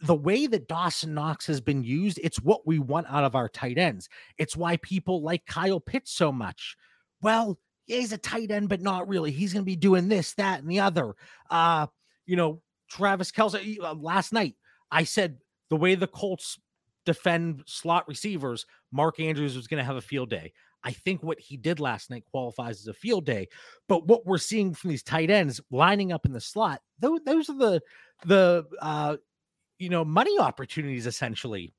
the 0.00 0.14
way 0.14 0.46
that 0.46 0.68
Dawson 0.68 1.14
Knox 1.14 1.46
has 1.46 1.60
been 1.60 1.82
used, 1.82 2.20
it's 2.22 2.40
what 2.40 2.66
we 2.66 2.78
want 2.78 3.06
out 3.08 3.24
of 3.24 3.34
our 3.34 3.48
tight 3.48 3.78
ends. 3.78 4.08
It's 4.38 4.56
why 4.56 4.76
people 4.78 5.22
like 5.22 5.46
Kyle 5.46 5.80
Pitts 5.80 6.12
so 6.12 6.30
much. 6.30 6.76
Well, 7.22 7.58
yeah, 7.86 7.98
he's 7.98 8.12
a 8.12 8.18
tight 8.18 8.50
end, 8.50 8.68
but 8.68 8.82
not 8.82 9.08
really. 9.08 9.30
He's 9.30 9.52
going 9.52 9.62
to 9.62 9.66
be 9.66 9.76
doing 9.76 10.08
this, 10.08 10.34
that, 10.34 10.60
and 10.60 10.70
the 10.70 10.80
other. 10.80 11.14
Uh, 11.50 11.86
you 12.26 12.36
know, 12.36 12.60
Travis 12.90 13.30
Kelce, 13.32 13.80
uh, 13.80 13.94
last 13.94 14.32
night, 14.32 14.54
I 14.90 15.04
said 15.04 15.38
the 15.70 15.76
way 15.76 15.94
the 15.94 16.06
Colts 16.06 16.58
defend 17.06 17.62
slot 17.66 18.06
receivers, 18.08 18.66
Mark 18.92 19.18
Andrews 19.20 19.56
was 19.56 19.66
going 19.66 19.78
to 19.78 19.84
have 19.84 19.96
a 19.96 20.02
field 20.02 20.28
day. 20.28 20.52
I 20.86 20.92
think 20.92 21.20
what 21.20 21.40
he 21.40 21.56
did 21.56 21.80
last 21.80 22.10
night 22.10 22.24
qualifies 22.30 22.80
as 22.80 22.86
a 22.86 22.94
field 22.94 23.26
day. 23.26 23.48
But 23.88 24.06
what 24.06 24.24
we're 24.24 24.38
seeing 24.38 24.72
from 24.72 24.90
these 24.90 25.02
tight 25.02 25.30
ends 25.30 25.60
lining 25.72 26.12
up 26.12 26.24
in 26.24 26.32
the 26.32 26.40
slot, 26.40 26.80
those, 27.00 27.20
those 27.26 27.50
are 27.50 27.58
the 27.58 27.82
the 28.24 28.64
uh, 28.80 29.16
you 29.80 29.88
know 29.88 30.04
money 30.04 30.38
opportunities 30.38 31.06
essentially. 31.06 31.72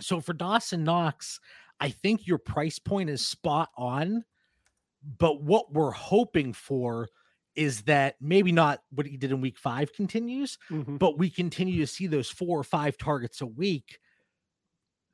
So 0.00 0.20
for 0.20 0.34
Dawson 0.34 0.84
Knox, 0.84 1.40
I 1.80 1.88
think 1.88 2.26
your 2.26 2.36
price 2.36 2.78
point 2.78 3.08
is 3.08 3.26
spot 3.26 3.70
on. 3.76 4.22
But 5.18 5.42
what 5.42 5.72
we're 5.72 5.92
hoping 5.92 6.52
for 6.52 7.08
is 7.54 7.82
that 7.82 8.16
maybe 8.20 8.52
not 8.52 8.82
what 8.90 9.06
he 9.06 9.16
did 9.16 9.30
in 9.30 9.40
week 9.40 9.56
five 9.56 9.94
continues, 9.94 10.58
mm-hmm. 10.70 10.98
but 10.98 11.16
we 11.16 11.30
continue 11.30 11.80
to 11.80 11.86
see 11.86 12.06
those 12.06 12.28
four 12.28 12.58
or 12.58 12.64
five 12.64 12.98
targets 12.98 13.40
a 13.40 13.46
week 13.46 13.98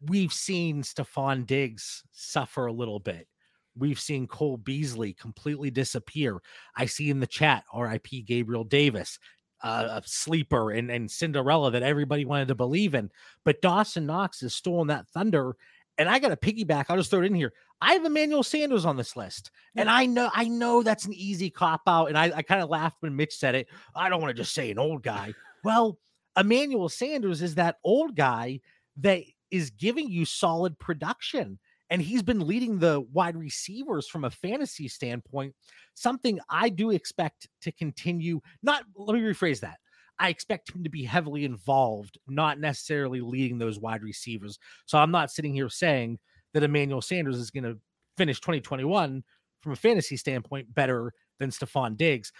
we've 0.06 0.32
seen 0.32 0.82
Stefon 0.82 1.46
Diggs 1.46 2.04
suffer 2.12 2.66
a 2.66 2.72
little 2.72 2.98
bit. 2.98 3.28
We've 3.76 4.00
seen 4.00 4.26
Cole 4.26 4.58
Beasley 4.58 5.14
completely 5.14 5.70
disappear. 5.70 6.40
I 6.76 6.86
see 6.86 7.10
in 7.10 7.20
the 7.20 7.26
chat, 7.26 7.64
RIP 7.74 8.08
Gabriel 8.26 8.64
Davis, 8.64 9.18
uh, 9.62 10.00
a 10.02 10.02
sleeper 10.04 10.72
and, 10.72 10.90
and 10.90 11.10
Cinderella 11.10 11.70
that 11.70 11.82
everybody 11.82 12.24
wanted 12.24 12.48
to 12.48 12.54
believe 12.54 12.94
in. 12.94 13.10
But 13.44 13.62
Dawson 13.62 14.06
Knox 14.06 14.40
has 14.40 14.54
stolen 14.54 14.88
that 14.88 15.08
thunder. 15.08 15.56
And 15.98 16.08
I 16.08 16.18
got 16.18 16.32
a 16.32 16.36
piggyback. 16.36 16.86
I'll 16.88 16.96
just 16.96 17.10
throw 17.10 17.20
it 17.20 17.26
in 17.26 17.34
here. 17.34 17.52
I 17.80 17.92
have 17.92 18.04
Emmanuel 18.04 18.42
Sanders 18.42 18.84
on 18.84 18.96
this 18.96 19.16
list. 19.16 19.50
And 19.76 19.90
I 19.90 20.06
know, 20.06 20.30
I 20.32 20.48
know 20.48 20.82
that's 20.82 21.04
an 21.04 21.12
easy 21.12 21.50
cop 21.50 21.82
out. 21.86 22.06
And 22.06 22.16
I, 22.16 22.32
I 22.36 22.42
kind 22.42 22.62
of 22.62 22.70
laughed 22.70 22.96
when 23.00 23.14
Mitch 23.14 23.36
said 23.36 23.54
it. 23.54 23.68
I 23.94 24.08
don't 24.08 24.20
want 24.20 24.34
to 24.34 24.42
just 24.42 24.54
say 24.54 24.70
an 24.70 24.78
old 24.78 25.02
guy. 25.02 25.32
Well, 25.64 25.96
Emmanuel 26.36 26.88
Sanders 26.88 27.40
is 27.40 27.54
that 27.54 27.78
old 27.84 28.16
guy 28.16 28.58
that 28.96 29.22
is 29.52 29.70
giving 29.70 30.10
you 30.10 30.24
solid 30.24 30.76
production. 30.80 31.60
And 31.90 32.00
he's 32.00 32.22
been 32.22 32.46
leading 32.46 32.78
the 32.78 33.02
wide 33.12 33.36
receivers 33.36 34.08
from 34.08 34.24
a 34.24 34.30
fantasy 34.30 34.88
standpoint, 34.88 35.54
something 35.94 36.40
I 36.48 36.70
do 36.70 36.90
expect 36.90 37.48
to 37.60 37.70
continue. 37.70 38.40
Not, 38.62 38.84
let 38.96 39.14
me 39.14 39.20
rephrase 39.20 39.60
that. 39.60 39.76
I 40.18 40.30
expect 40.30 40.74
him 40.74 40.84
to 40.84 40.90
be 40.90 41.04
heavily 41.04 41.44
involved, 41.44 42.16
not 42.26 42.58
necessarily 42.58 43.20
leading 43.20 43.58
those 43.58 43.78
wide 43.78 44.02
receivers. 44.02 44.58
So 44.86 44.96
I'm 44.96 45.10
not 45.10 45.30
sitting 45.30 45.52
here 45.52 45.68
saying 45.68 46.18
that 46.54 46.62
Emmanuel 46.62 47.02
Sanders 47.02 47.36
is 47.36 47.50
going 47.50 47.64
to 47.64 47.78
finish 48.16 48.40
2021 48.40 49.22
from 49.60 49.72
a 49.72 49.76
fantasy 49.76 50.16
standpoint 50.16 50.74
better 50.74 51.12
than 51.38 51.50
Stefon 51.50 51.96
Diggs. 51.96 52.32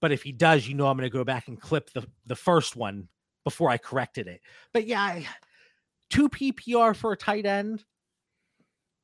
But 0.00 0.12
if 0.12 0.22
he 0.22 0.32
does, 0.32 0.66
you 0.66 0.74
know 0.74 0.86
I'm 0.86 0.96
going 0.96 1.08
to 1.08 1.14
go 1.14 1.24
back 1.24 1.48
and 1.48 1.60
clip 1.60 1.90
the 1.92 2.06
the 2.26 2.36
first 2.36 2.76
one 2.76 3.08
before 3.44 3.70
I 3.70 3.76
corrected 3.76 4.26
it. 4.26 4.40
But 4.72 4.86
yeah, 4.86 5.00
I, 5.00 5.26
two 6.14 6.28
PPR 6.28 6.94
for 6.94 7.12
a 7.12 7.16
tight 7.16 7.44
end. 7.44 7.84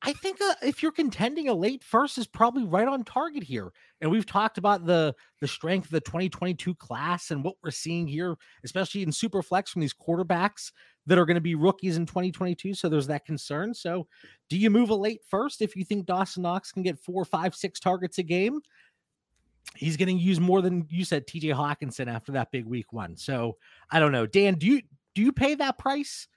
I 0.03 0.13
think 0.13 0.39
uh, 0.41 0.55
if 0.63 0.81
you're 0.81 0.91
contending, 0.91 1.47
a 1.47 1.53
late 1.53 1.83
first 1.83 2.17
is 2.17 2.25
probably 2.25 2.63
right 2.63 2.87
on 2.87 3.03
target 3.03 3.43
here. 3.43 3.71
And 3.99 4.09
we've 4.09 4.25
talked 4.25 4.57
about 4.57 4.85
the 4.85 5.13
the 5.41 5.47
strength 5.47 5.85
of 5.85 5.91
the 5.91 6.01
2022 6.01 6.73
class 6.75 7.29
and 7.29 7.43
what 7.43 7.55
we're 7.61 7.69
seeing 7.69 8.07
here, 8.07 8.35
especially 8.63 9.03
in 9.03 9.11
super 9.11 9.43
flex 9.43 9.71
from 9.71 9.81
these 9.81 9.93
quarterbacks 9.93 10.71
that 11.05 11.19
are 11.19 11.25
going 11.25 11.35
to 11.35 11.41
be 11.41 11.53
rookies 11.53 11.97
in 11.97 12.05
2022. 12.05 12.73
So 12.73 12.89
there's 12.89 13.07
that 13.07 13.25
concern. 13.25 13.73
So 13.73 14.07
do 14.49 14.57
you 14.57 14.69
move 14.69 14.89
a 14.89 14.95
late 14.95 15.21
first 15.27 15.61
if 15.61 15.75
you 15.75 15.83
think 15.83 16.05
Dawson 16.05 16.43
Knox 16.43 16.71
can 16.71 16.81
get 16.81 16.97
four, 16.97 17.25
five, 17.25 17.53
six 17.53 17.79
targets 17.79 18.17
a 18.17 18.23
game? 18.23 18.61
He's 19.75 19.97
getting 19.97 20.17
used 20.17 20.41
more 20.41 20.61
than 20.61 20.87
you 20.89 21.05
said, 21.05 21.27
TJ 21.27 21.53
Hockenson 21.53 22.11
after 22.11 22.31
that 22.31 22.51
big 22.51 22.65
week 22.65 22.91
one. 22.91 23.17
So 23.17 23.57
I 23.91 23.99
don't 23.99 24.11
know. 24.11 24.25
Dan, 24.25 24.55
do 24.55 24.65
you 24.65 24.81
do 25.13 25.21
you 25.21 25.31
pay 25.31 25.55
that 25.55 25.77
price? 25.77 26.27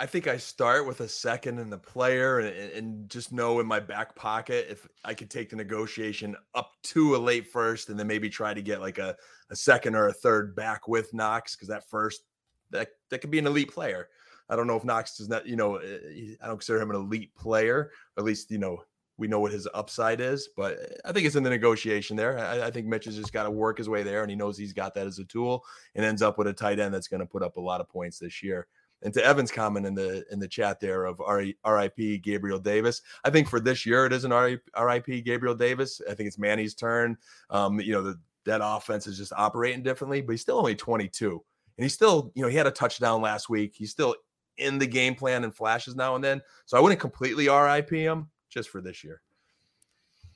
I 0.00 0.06
think 0.06 0.28
I 0.28 0.36
start 0.36 0.86
with 0.86 1.00
a 1.00 1.08
second 1.08 1.58
in 1.58 1.70
the 1.70 1.78
player 1.78 2.38
and, 2.38 2.72
and, 2.72 3.10
just 3.10 3.32
know 3.32 3.58
in 3.58 3.66
my 3.66 3.80
back 3.80 4.14
pocket 4.14 4.66
if 4.70 4.86
I 5.04 5.12
could 5.12 5.28
take 5.28 5.50
the 5.50 5.56
negotiation 5.56 6.36
up 6.54 6.70
to 6.84 7.16
a 7.16 7.18
late 7.18 7.48
first 7.50 7.88
and 7.88 7.98
then 7.98 8.06
maybe 8.06 8.28
try 8.28 8.54
to 8.54 8.62
get 8.62 8.80
like 8.80 8.98
a, 8.98 9.16
a 9.50 9.56
second 9.56 9.96
or 9.96 10.08
a 10.08 10.12
third 10.12 10.54
back 10.54 10.86
with 10.86 11.12
Knox 11.14 11.56
because 11.56 11.68
that 11.68 11.88
first 11.88 12.22
that 12.70 12.90
that 13.10 13.20
could 13.20 13.30
be 13.30 13.38
an 13.38 13.46
elite 13.46 13.72
player. 13.72 14.08
I 14.48 14.56
don't 14.56 14.66
know 14.66 14.76
if 14.76 14.84
Knox 14.84 15.16
does 15.16 15.28
not, 15.28 15.46
you 15.46 15.56
know, 15.56 15.76
eh, 15.76 16.34
I 16.40 16.46
don't 16.46 16.58
consider 16.58 16.80
him 16.80 16.90
an 16.90 16.96
elite 16.96 17.34
player. 17.34 17.90
At 18.16 18.24
least 18.24 18.50
you 18.50 18.58
know 18.58 18.82
we 19.16 19.26
know 19.26 19.40
what 19.40 19.52
his 19.52 19.66
upside 19.74 20.20
is, 20.20 20.48
but 20.56 20.78
I 21.04 21.12
think 21.12 21.26
it's 21.26 21.34
in 21.34 21.42
the 21.42 21.50
negotiation 21.50 22.16
there. 22.16 22.38
I, 22.38 22.66
I 22.66 22.70
think 22.70 22.86
Mitch 22.86 23.06
has 23.06 23.16
just 23.16 23.32
got 23.32 23.44
to 23.44 23.50
work 23.50 23.78
his 23.78 23.88
way 23.88 24.04
there, 24.04 24.22
and 24.22 24.30
he 24.30 24.36
knows 24.36 24.56
he's 24.56 24.72
got 24.72 24.94
that 24.94 25.08
as 25.08 25.18
a 25.18 25.24
tool, 25.24 25.64
and 25.96 26.04
ends 26.04 26.22
up 26.22 26.38
with 26.38 26.46
a 26.46 26.52
tight 26.52 26.78
end 26.78 26.94
that's 26.94 27.08
going 27.08 27.20
to 27.20 27.26
put 27.26 27.42
up 27.42 27.56
a 27.56 27.60
lot 27.60 27.80
of 27.80 27.88
points 27.88 28.20
this 28.20 28.42
year. 28.44 28.68
And 29.02 29.14
to 29.14 29.24
Evan's 29.24 29.52
comment 29.52 29.86
in 29.86 29.94
the 29.94 30.24
in 30.32 30.40
the 30.40 30.48
chat 30.48 30.80
there 30.80 31.04
of 31.04 31.20
RIP 31.20 32.22
Gabriel 32.22 32.58
Davis, 32.58 33.02
I 33.24 33.30
think 33.30 33.48
for 33.48 33.60
this 33.60 33.86
year 33.86 34.06
it 34.06 34.12
is 34.12 34.24
an 34.24 34.32
RIP 34.32 35.24
Gabriel 35.24 35.54
Davis. 35.54 36.00
I 36.10 36.14
think 36.14 36.26
it's 36.26 36.38
Manny's 36.38 36.74
turn. 36.74 37.16
Um, 37.50 37.80
you 37.80 37.92
know, 37.92 38.02
the, 38.02 38.18
that 38.44 38.60
offense 38.62 39.06
is 39.06 39.16
just 39.16 39.32
operating 39.32 39.82
differently, 39.82 40.20
but 40.20 40.32
he's 40.32 40.40
still 40.40 40.58
only 40.58 40.74
22, 40.74 41.30
and 41.30 41.84
he's 41.84 41.94
still, 41.94 42.32
you 42.34 42.42
know, 42.42 42.48
he 42.48 42.56
had 42.56 42.66
a 42.66 42.72
touchdown 42.72 43.22
last 43.22 43.48
week. 43.48 43.74
He's 43.76 43.90
still 43.90 44.16
in 44.56 44.78
the 44.78 44.86
game 44.86 45.14
plan 45.14 45.44
and 45.44 45.54
flashes 45.54 45.94
now 45.94 46.14
and 46.14 46.24
then. 46.24 46.42
So 46.66 46.76
I 46.76 46.80
wouldn't 46.80 47.00
completely 47.00 47.48
RIP 47.48 47.90
him 47.90 48.28
just 48.48 48.68
for 48.68 48.80
this 48.80 49.04
year. 49.04 49.22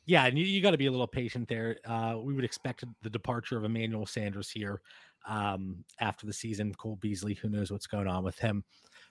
Yeah, 0.05 0.27
and 0.27 0.37
you, 0.37 0.45
you 0.45 0.61
got 0.61 0.73
to 0.73 0.79
be 0.79 0.87
a 0.87 0.91
little 0.91 1.07
patient 1.07 1.49
there. 1.49 1.79
Uh, 1.85 2.17
we 2.21 2.35
would 2.35 2.45
expect 2.45 2.85
the 3.03 3.11
departure 3.11 3.57
of 3.57 3.65
Emmanuel 3.65 4.07
Sanders 4.07 4.51
here 4.51 4.81
um, 5.27 5.85
after 6.01 6.27
the 6.27 6.33
season. 6.33 6.75
Cole 6.75 6.97
Beasley, 6.97 7.35
who 7.35 7.49
knows 7.49 7.71
what's 7.71 7.87
going 7.87 8.09
on 8.09 8.25
with 8.25 8.39
him. 8.39 8.65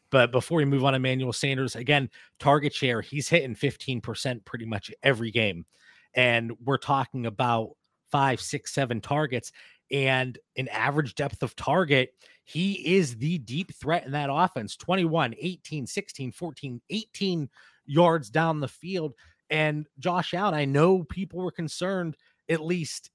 But 0.09 0.31
before 0.31 0.57
we 0.57 0.65
move 0.65 0.83
on, 0.83 0.93
Emmanuel 0.93 1.33
Sanders, 1.33 1.75
again, 1.75 2.09
target 2.37 2.73
share, 2.73 3.01
he's 3.01 3.29
hitting 3.29 3.55
15% 3.55 4.43
pretty 4.45 4.65
much 4.65 4.91
every 5.03 5.31
game. 5.31 5.65
And 6.13 6.51
we're 6.63 6.77
talking 6.77 7.25
about 7.25 7.71
five, 8.11 8.41
six, 8.41 8.73
seven 8.73 8.99
targets 8.99 9.53
and 9.89 10.37
an 10.57 10.67
average 10.69 11.15
depth 11.15 11.43
of 11.43 11.55
target. 11.55 12.13
He 12.43 12.95
is 12.95 13.15
the 13.17 13.37
deep 13.39 13.73
threat 13.73 14.05
in 14.05 14.11
that 14.11 14.29
offense 14.31 14.75
21, 14.75 15.35
18, 15.37 15.87
16, 15.87 16.31
14, 16.33 16.81
18 16.89 17.49
yards 17.85 18.29
down 18.29 18.59
the 18.59 18.67
field. 18.67 19.13
And 19.49 19.87
Josh 19.99 20.33
Allen, 20.33 20.53
I 20.53 20.65
know 20.65 21.03
people 21.03 21.39
were 21.39 21.51
concerned, 21.51 22.15
at 22.49 22.61
least 22.61 23.11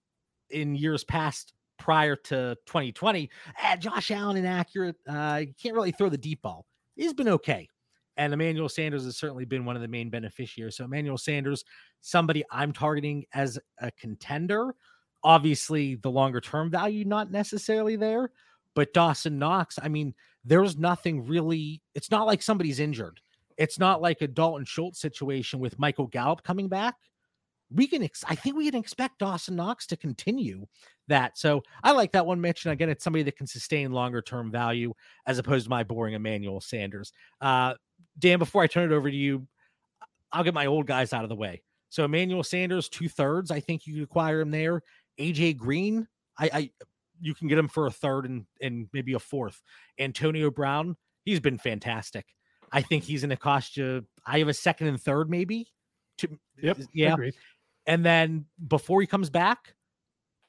in 0.51 0.75
years 0.75 1.05
past, 1.05 1.53
prior 1.87 2.17
to 2.17 2.57
2020. 2.67 3.31
Eh, 3.63 3.77
Josh 3.77 4.11
Allen 4.11 4.37
inaccurate. 4.37 4.97
Uh, 5.09 5.43
can't 5.57 5.77
really 5.77 5.93
throw 5.93 6.09
the 6.09 6.19
deep 6.19 6.43
ball. 6.43 6.67
He's 6.97 7.15
been 7.15 7.29
okay. 7.29 7.69
And 8.17 8.35
Emmanuel 8.35 8.69
Sanders 8.69 9.05
has 9.05 9.17
certainly 9.17 9.45
been 9.45 9.65
one 9.65 9.77
of 9.77 9.83
the 9.83 9.87
main 9.87 10.11
beneficiaries. 10.11 10.77
So 10.77 10.85
Emmanuel 10.85 11.17
Sanders, 11.17 11.65
somebody 12.01 12.43
I'm 12.51 12.73
targeting 12.73 13.25
as 13.35 13.57
a 13.79 13.93
contender. 13.93 14.75
Obviously, 15.23 15.95
the 15.95 16.11
longer 16.11 16.41
term 16.41 16.73
value 16.73 17.05
not 17.05 17.31
necessarily 17.31 17.95
there, 17.95 18.33
but 18.75 18.93
Dawson 18.93 19.39
Knox. 19.39 19.79
I 19.81 19.87
mean, 19.87 20.13
there's 20.45 20.77
nothing 20.77 21.25
really. 21.25 21.83
It's 21.95 22.11
not 22.11 22.27
like 22.27 22.43
somebody's 22.43 22.81
injured. 22.81 23.21
It's 23.59 23.79
not 23.79 24.03
like 24.03 24.23
a 24.23 24.27
Dalton 24.27 24.65
Schultz 24.65 25.01
situation 25.01 25.61
with 25.61 25.79
Michael 25.79 26.09
Gallup 26.09 26.43
coming 26.43 26.67
back 26.67 26.97
we 27.71 27.87
can 27.87 28.03
ex- 28.03 28.25
I 28.29 28.35
think 28.35 28.57
we 28.57 28.71
can 28.71 28.79
expect 28.79 29.19
Dawson 29.19 29.57
Knox 29.57 29.87
to 29.89 29.97
continue 29.97 30.67
that. 31.09 31.37
So 31.39 31.63
I 31.83 31.93
like 31.93 32.13
that 32.13 32.27
one, 32.27 32.41
Mitch. 32.41 32.65
And 32.65 32.73
again, 32.73 32.89
it's 32.89 33.05
somebody 33.05 33.23
that 33.25 33.37
can 33.37 33.47
sustain 33.47 33.93
longer 33.93 34.23
term 34.23 34.51
value 34.51 34.93
as 35.27 35.39
opposed 35.39 35.65
to 35.65 35.71
my 35.71 35.83
boring 35.83 36.15
Emmanuel 36.15 36.61
Sanders. 36.61 37.13
Uh, 37.41 37.75
Dan, 38.19 38.39
before 38.39 38.63
I 38.63 38.67
turn 38.67 38.91
it 38.91 38.95
over 38.95 39.11
to 39.11 39.17
you, 39.17 39.47
I'll 40.33 40.45
get 40.45 40.55
my 40.55 40.67
old 40.67 40.87
guys 40.87 41.13
out 41.13 41.25
of 41.25 41.29
the 41.29 41.37
way. 41.37 41.63
So 41.89 42.05
Emmanuel 42.05 42.43
Sanders, 42.43 42.89
two 42.89 43.09
thirds. 43.09 43.51
I 43.51 43.61
think 43.61 43.87
you 43.87 43.95
could 43.95 44.03
acquire 44.05 44.41
him 44.41 44.51
there. 44.51 44.83
AJ 45.19 45.57
Green, 45.57 46.07
I, 46.39 46.51
I 46.53 46.71
you 47.21 47.35
can 47.35 47.49
get 47.49 47.59
him 47.59 47.69
for 47.69 47.87
a 47.87 47.91
third 47.91 48.27
and 48.27 48.45
and 48.61 48.89
maybe 48.93 49.15
a 49.15 49.19
fourth. 49.19 49.63
Antonio 49.99 50.51
Brown, 50.51 50.97
he's 51.25 51.41
been 51.41 51.59
fantastic. 51.59 52.27
I 52.73 52.83
think 52.83 53.05
he's 53.05 53.23
going 53.23 53.31
to 53.31 53.37
cost 53.37 53.77
you. 53.77 54.05
I 54.27 54.41
have 54.41 54.49
a 54.49 54.55
second 54.55 54.89
and 54.89 55.01
third, 55.01 55.31
maybe. 55.31 55.69
To, 56.19 56.29
yep. 56.61 56.79
Yeah. 56.93 57.13
Agreed. 57.15 57.35
And 57.87 58.05
then 58.05 58.47
before 58.69 59.01
he 59.01 59.07
comes 59.07 59.31
back, 59.31 59.75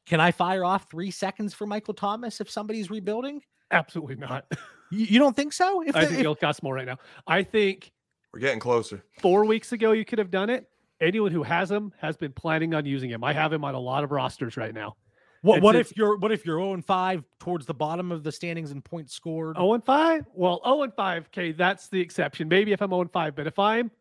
can 0.06 0.20
I 0.20 0.32
fire 0.32 0.64
off 0.64 0.90
three 0.90 1.12
seconds 1.12 1.54
for 1.54 1.68
Michael 1.68 1.94
Thomas 1.94 2.42
if 2.42 2.50
somebody's 2.50 2.90
rebuilding? 2.90 3.42
Absolutely 3.72 4.16
not. 4.16 4.46
You, 4.90 5.06
you 5.06 5.20
don't 5.20 5.36
think 5.36 5.52
so? 5.52 5.82
If 5.82 5.98
I 5.98 6.00
the, 6.00 6.06
think 6.06 6.20
if, 6.20 6.22
it'll 6.22 6.34
cost 6.34 6.64
more 6.64 6.74
right 6.74 6.86
now. 6.86 6.96
I 7.28 7.44
think 7.44 7.92
we're 8.34 8.40
getting 8.40 8.62
closer. 8.62 9.04
Four 9.20 9.44
weeks 9.44 9.74
ago, 9.74 9.92
you 9.92 10.06
could 10.06 10.18
have 10.18 10.32
done 10.32 10.50
it. 10.50 10.66
Anyone 11.02 11.34
who 11.34 11.44
has 11.44 11.70
him 11.70 11.92
has 12.00 12.16
been 12.16 12.32
planning 12.32 12.74
on 12.74 12.86
using 12.86 13.10
him. 13.10 13.22
I 13.22 13.34
have 13.34 13.52
him 13.52 13.66
on 13.66 13.76
a 13.76 13.80
lot 13.80 14.06
of 14.06 14.12
rosters 14.12 14.56
right 14.56 14.74
now. 14.74 14.96
What, 15.42 15.62
what 15.62 15.76
if 15.76 15.96
you're 15.96 16.18
what 16.18 16.32
if 16.32 16.46
you're 16.46 16.58
0 16.58 16.74
and 16.74 16.86
5 16.86 17.24
towards 17.40 17.66
the 17.66 17.74
bottom 17.74 18.12
of 18.12 18.24
the 18.24 18.32
standings 18.32 18.72
and 18.72 18.84
points 18.84 19.14
scored? 19.14 19.58
0 19.58 19.74
and 19.74 19.86
5? 19.86 20.26
Well, 20.34 20.62
0 20.66 20.84
and 20.84 20.94
5, 20.94 21.26
okay, 21.28 21.50
oh 21.50 21.56
that's 21.58 21.90
the 21.90 22.00
exception. 22.00 22.48
Maybe 22.48 22.72
if 22.72 22.82
I'm 22.82 22.90
0 22.90 23.02
and 23.02 23.12
5, 23.12 23.36
but 23.36 23.46
if 23.46 23.60
I'm 23.60 23.92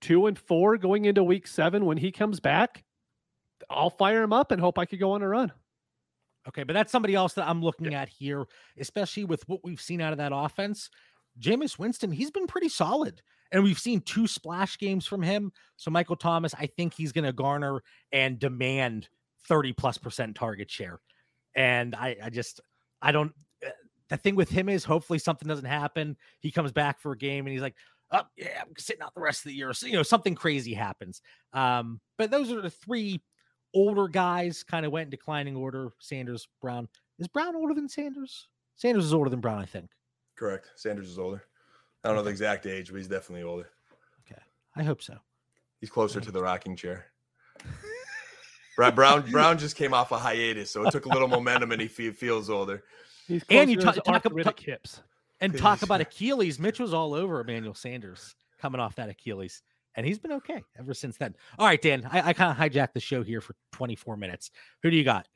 two 0.00 0.26
and 0.26 0.38
four 0.38 0.76
going 0.76 1.04
into 1.04 1.24
week 1.24 1.46
seven 1.46 1.84
when 1.84 1.96
he 1.96 2.12
comes 2.12 2.40
back, 2.40 2.84
I'll 3.70 3.90
fire 3.90 4.22
him 4.22 4.32
up 4.32 4.52
and 4.52 4.60
hope 4.60 4.78
I 4.78 4.84
could 4.84 5.00
go 5.00 5.12
on 5.12 5.22
a 5.22 5.28
run. 5.28 5.52
Okay, 6.48 6.62
but 6.62 6.74
that's 6.74 6.92
somebody 6.92 7.14
else 7.14 7.32
that 7.34 7.48
I'm 7.48 7.62
looking 7.62 7.92
yeah. 7.92 8.02
at 8.02 8.08
here, 8.08 8.46
especially 8.78 9.24
with 9.24 9.46
what 9.48 9.60
we've 9.64 9.80
seen 9.80 10.00
out 10.00 10.12
of 10.12 10.18
that 10.18 10.32
offense. 10.34 10.90
Jameis 11.40 11.78
Winston, 11.78 12.12
he's 12.12 12.30
been 12.30 12.46
pretty 12.46 12.68
solid. 12.68 13.20
And 13.52 13.62
we've 13.62 13.78
seen 13.78 14.00
two 14.00 14.26
splash 14.26 14.78
games 14.78 15.06
from 15.06 15.22
him. 15.22 15.52
So 15.76 15.90
Michael 15.90 16.16
Thomas, 16.16 16.54
I 16.58 16.66
think 16.66 16.94
he's 16.94 17.12
going 17.12 17.24
to 17.24 17.32
garner 17.32 17.82
and 18.12 18.38
demand 18.38 19.08
30 19.48 19.72
plus 19.72 19.98
percent 19.98 20.34
target 20.34 20.70
share. 20.70 21.00
And 21.54 21.94
I, 21.94 22.16
I 22.24 22.30
just, 22.30 22.60
I 23.00 23.12
don't, 23.12 23.32
eh, 23.62 23.70
the 24.08 24.16
thing 24.16 24.34
with 24.34 24.48
him 24.48 24.68
is 24.68 24.84
hopefully 24.84 25.18
something 25.18 25.48
doesn't 25.48 25.64
happen. 25.64 26.16
He 26.40 26.50
comes 26.50 26.72
back 26.72 27.00
for 27.00 27.12
a 27.12 27.18
game 27.18 27.46
and 27.46 27.52
he's 27.52 27.62
like, 27.62 27.76
oh 28.12 28.22
yeah, 28.36 28.62
I'm 28.62 28.74
sitting 28.78 29.02
out 29.02 29.14
the 29.14 29.20
rest 29.20 29.44
of 29.44 29.50
the 29.50 29.56
year. 29.56 29.72
So, 29.72 29.86
you 29.86 29.94
know, 29.94 30.02
something 30.02 30.34
crazy 30.34 30.74
happens. 30.74 31.20
Um, 31.52 32.00
but 32.18 32.30
those 32.30 32.50
are 32.52 32.60
the 32.60 32.70
three 32.70 33.20
older 33.74 34.08
guys, 34.08 34.62
kind 34.62 34.86
of 34.86 34.92
went 34.92 35.04
in 35.04 35.10
declining 35.10 35.56
order. 35.56 35.92
Sanders, 35.98 36.48
Brown. 36.60 36.88
Is 37.18 37.28
Brown 37.28 37.56
older 37.56 37.74
than 37.74 37.88
Sanders? 37.88 38.48
Sanders 38.76 39.04
is 39.04 39.14
older 39.14 39.30
than 39.30 39.40
Brown, 39.40 39.60
I 39.60 39.64
think. 39.64 39.90
Correct. 40.36 40.70
Sanders 40.76 41.08
is 41.08 41.18
older. 41.18 41.44
I 42.04 42.08
don't 42.08 42.16
know 42.16 42.22
the 42.22 42.30
exact 42.30 42.66
age, 42.66 42.90
but 42.90 42.98
he's 42.98 43.08
definitely 43.08 43.42
older. 43.42 43.70
Okay. 44.26 44.40
I 44.76 44.82
hope 44.82 45.02
so. 45.02 45.16
He's 45.80 45.90
closer 45.90 46.20
to 46.20 46.30
the 46.30 46.42
rocking 46.42 46.76
chair. 46.76 47.06
Brown 48.76 49.30
Brown 49.30 49.58
just 49.58 49.76
came 49.76 49.94
off 49.94 50.12
a 50.12 50.18
hiatus, 50.18 50.70
so 50.70 50.86
it 50.86 50.90
took 50.90 51.06
a 51.06 51.08
little 51.08 51.28
momentum, 51.28 51.72
and 51.72 51.80
he 51.80 51.88
feels 51.88 52.50
older. 52.50 52.84
He's 53.26 53.42
and 53.48 53.70
you 53.70 53.78
talk, 53.78 53.96
talk 54.04 54.24
about 54.26 54.60
hips. 54.60 55.02
And 55.40 55.56
talk 55.56 55.82
about 55.82 56.00
Achilles. 56.00 56.58
Mitch 56.58 56.80
was 56.80 56.94
all 56.94 57.14
over 57.14 57.40
Emmanuel 57.40 57.74
Sanders 57.74 58.34
coming 58.60 58.80
off 58.80 58.96
that 58.96 59.08
Achilles, 59.08 59.62
and 59.94 60.06
he's 60.06 60.18
been 60.18 60.32
okay 60.32 60.62
ever 60.78 60.94
since 60.94 61.16
then. 61.16 61.34
All 61.58 61.66
right, 61.66 61.80
Dan, 61.80 62.08
I, 62.10 62.28
I 62.28 62.32
kind 62.32 62.50
of 62.50 62.56
hijacked 62.56 62.94
the 62.94 63.00
show 63.00 63.22
here 63.22 63.40
for 63.40 63.54
24 63.72 64.16
minutes. 64.16 64.50
Who 64.82 64.90
do 64.90 64.96
you 64.96 65.04
got? 65.04 65.28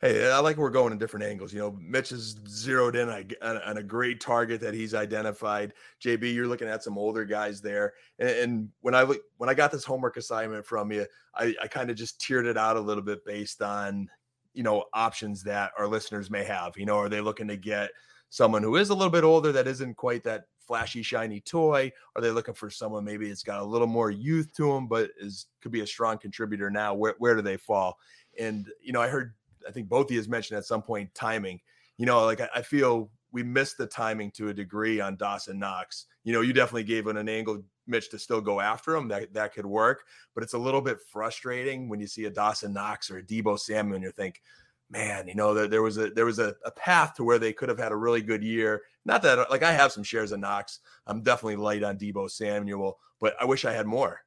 Hey, 0.00 0.30
I 0.30 0.38
like 0.40 0.58
we're 0.58 0.68
going 0.68 0.92
in 0.92 0.98
different 0.98 1.24
angles. 1.24 1.52
You 1.54 1.60
know, 1.60 1.78
Mitch 1.80 2.12
is 2.12 2.36
zeroed 2.46 2.94
in 2.94 3.08
on, 3.08 3.56
on, 3.62 3.76
a 3.78 3.82
great 3.82 4.20
target 4.20 4.60
that 4.60 4.74
he's 4.74 4.92
identified. 4.92 5.72
JB, 6.04 6.34
you're 6.34 6.46
looking 6.46 6.68
at 6.68 6.82
some 6.82 6.98
older 6.98 7.24
guys 7.24 7.62
there. 7.62 7.94
And, 8.18 8.28
and 8.28 8.68
when 8.82 8.94
I 8.94 9.04
when 9.38 9.48
I 9.48 9.54
got 9.54 9.72
this 9.72 9.84
homework 9.84 10.18
assignment 10.18 10.66
from 10.66 10.92
you, 10.92 11.06
I, 11.34 11.54
I 11.62 11.68
kind 11.68 11.88
of 11.88 11.96
just 11.96 12.20
tiered 12.20 12.44
it 12.44 12.58
out 12.58 12.76
a 12.76 12.80
little 12.80 13.02
bit 13.02 13.24
based 13.24 13.62
on, 13.62 14.10
you 14.52 14.62
know, 14.62 14.84
options 14.92 15.42
that 15.44 15.72
our 15.78 15.86
listeners 15.86 16.30
may 16.30 16.44
have. 16.44 16.76
You 16.76 16.84
know, 16.84 16.98
are 16.98 17.08
they 17.08 17.22
looking 17.22 17.48
to 17.48 17.56
get 17.56 17.90
someone 18.30 18.62
who 18.62 18.76
is 18.76 18.90
a 18.90 18.94
little 18.94 19.10
bit 19.10 19.24
older 19.24 19.52
that 19.52 19.66
isn't 19.66 19.96
quite 19.96 20.22
that 20.24 20.44
flashy 20.60 21.02
shiny 21.02 21.40
toy 21.40 21.92
are 22.16 22.22
they 22.22 22.30
looking 22.30 22.54
for 22.54 22.70
someone 22.70 23.04
maybe 23.04 23.28
it's 23.28 23.42
got 23.42 23.60
a 23.60 23.64
little 23.64 23.86
more 23.86 24.10
youth 24.10 24.52
to 24.54 24.72
them 24.72 24.86
but 24.86 25.10
is 25.18 25.46
could 25.60 25.72
be 25.72 25.80
a 25.80 25.86
strong 25.86 26.16
contributor 26.16 26.70
now 26.70 26.94
where, 26.94 27.14
where 27.18 27.34
do 27.34 27.42
they 27.42 27.56
fall 27.56 27.98
and 28.38 28.68
you 28.82 28.92
know 28.92 29.02
i 29.02 29.08
heard 29.08 29.34
i 29.68 29.70
think 29.70 29.88
both 29.88 30.06
of 30.06 30.12
you 30.12 30.24
mentioned 30.28 30.56
at 30.56 30.64
some 30.64 30.80
point 30.80 31.14
timing 31.14 31.60
you 31.98 32.06
know 32.06 32.24
like 32.24 32.40
I, 32.40 32.48
I, 32.54 32.62
feel 32.62 33.10
we 33.30 33.42
missed 33.42 33.76
the 33.76 33.86
timing 33.86 34.30
to 34.32 34.48
a 34.48 34.54
degree 34.54 35.00
on 35.00 35.16
dawson 35.16 35.58
knox 35.58 36.06
you 36.24 36.32
know 36.32 36.40
you 36.40 36.54
definitely 36.54 36.84
gave 36.84 37.06
it 37.06 37.18
an 37.18 37.28
angle 37.28 37.62
Mitch 37.86 38.10
to 38.10 38.18
still 38.18 38.40
go 38.40 38.60
after 38.60 38.94
him, 38.96 39.08
that 39.08 39.32
that 39.34 39.54
could 39.54 39.66
work. 39.66 40.04
But 40.34 40.42
it's 40.42 40.54
a 40.54 40.58
little 40.58 40.80
bit 40.80 40.98
frustrating 41.00 41.88
when 41.88 42.00
you 42.00 42.06
see 42.06 42.24
a 42.24 42.30
Dawson 42.30 42.72
Knox 42.72 43.10
or 43.10 43.18
a 43.18 43.22
Deebo 43.22 43.58
Samuel 43.58 43.96
and 43.96 44.04
you 44.04 44.10
think, 44.10 44.42
man, 44.90 45.28
you 45.28 45.34
know, 45.34 45.54
there, 45.54 45.68
there 45.68 45.82
was 45.82 45.98
a 45.98 46.10
there 46.10 46.26
was 46.26 46.38
a, 46.38 46.54
a, 46.64 46.70
path 46.70 47.14
to 47.14 47.24
where 47.24 47.38
they 47.38 47.52
could 47.52 47.68
have 47.68 47.78
had 47.78 47.92
a 47.92 47.96
really 47.96 48.22
good 48.22 48.42
year. 48.42 48.82
Not 49.04 49.22
that 49.22 49.50
like 49.50 49.62
I 49.62 49.72
have 49.72 49.92
some 49.92 50.04
shares 50.04 50.32
of 50.32 50.40
Knox. 50.40 50.80
I'm 51.06 51.22
definitely 51.22 51.56
light 51.56 51.82
on 51.82 51.98
Deebo 51.98 52.30
Samuel, 52.30 52.98
but 53.20 53.34
I 53.40 53.44
wish 53.44 53.64
I 53.64 53.72
had 53.72 53.86
more. 53.86 54.20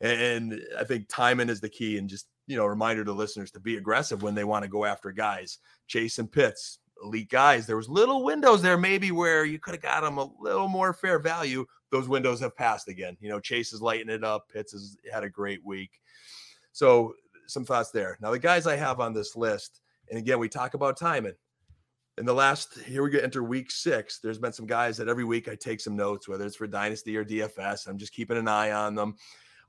And 0.00 0.60
I 0.78 0.84
think 0.84 1.06
timing 1.08 1.48
is 1.48 1.60
the 1.60 1.68
key, 1.68 1.98
and 1.98 2.08
just 2.08 2.26
you 2.48 2.56
know, 2.56 2.66
reminder 2.66 3.04
to 3.04 3.12
listeners 3.12 3.50
to 3.52 3.60
be 3.60 3.76
aggressive 3.76 4.22
when 4.22 4.34
they 4.34 4.44
want 4.44 4.64
to 4.64 4.70
go 4.70 4.84
after 4.84 5.12
guys. 5.12 5.58
Chase 5.86 6.18
and 6.18 6.32
Pitts, 6.32 6.78
elite 7.04 7.28
guys. 7.28 7.66
There 7.66 7.76
was 7.76 7.88
little 7.88 8.24
windows 8.24 8.62
there 8.62 8.78
maybe 8.78 9.10
where 9.10 9.44
you 9.44 9.58
could 9.58 9.74
have 9.74 9.82
got 9.82 10.02
them 10.02 10.18
a 10.18 10.30
little 10.40 10.68
more 10.68 10.94
fair 10.94 11.18
value. 11.18 11.66
Those 11.92 12.08
windows 12.08 12.40
have 12.40 12.56
passed 12.56 12.88
again. 12.88 13.16
You 13.20 13.28
know, 13.28 13.38
Chase 13.38 13.72
is 13.72 13.82
lighting 13.82 14.08
it 14.08 14.24
up. 14.24 14.48
Pitts 14.48 14.72
has 14.72 14.96
had 15.12 15.24
a 15.24 15.30
great 15.30 15.64
week. 15.64 15.90
So 16.72 17.14
some 17.46 17.64
thoughts 17.64 17.90
there. 17.90 18.16
Now 18.20 18.30
the 18.30 18.38
guys 18.38 18.66
I 18.66 18.76
have 18.76 18.98
on 18.98 19.12
this 19.12 19.36
list, 19.36 19.80
and 20.10 20.18
again, 20.18 20.38
we 20.38 20.48
talk 20.48 20.74
about 20.74 20.96
timing. 20.96 21.34
In 22.18 22.26
the 22.26 22.34
last, 22.34 22.78
here 22.80 23.04
we 23.04 23.10
get 23.10 23.22
enter 23.22 23.44
week 23.44 23.70
six. 23.70 24.18
There's 24.18 24.38
been 24.38 24.52
some 24.52 24.66
guys 24.66 24.96
that 24.96 25.08
every 25.08 25.24
week 25.24 25.48
I 25.48 25.54
take 25.54 25.80
some 25.80 25.94
notes, 25.94 26.28
whether 26.28 26.44
it's 26.44 26.56
for 26.56 26.66
Dynasty 26.66 27.16
or 27.16 27.24
DFS. 27.24 27.86
I'm 27.86 27.98
just 27.98 28.12
keeping 28.12 28.36
an 28.36 28.48
eye 28.48 28.72
on 28.72 28.96
them. 28.96 29.14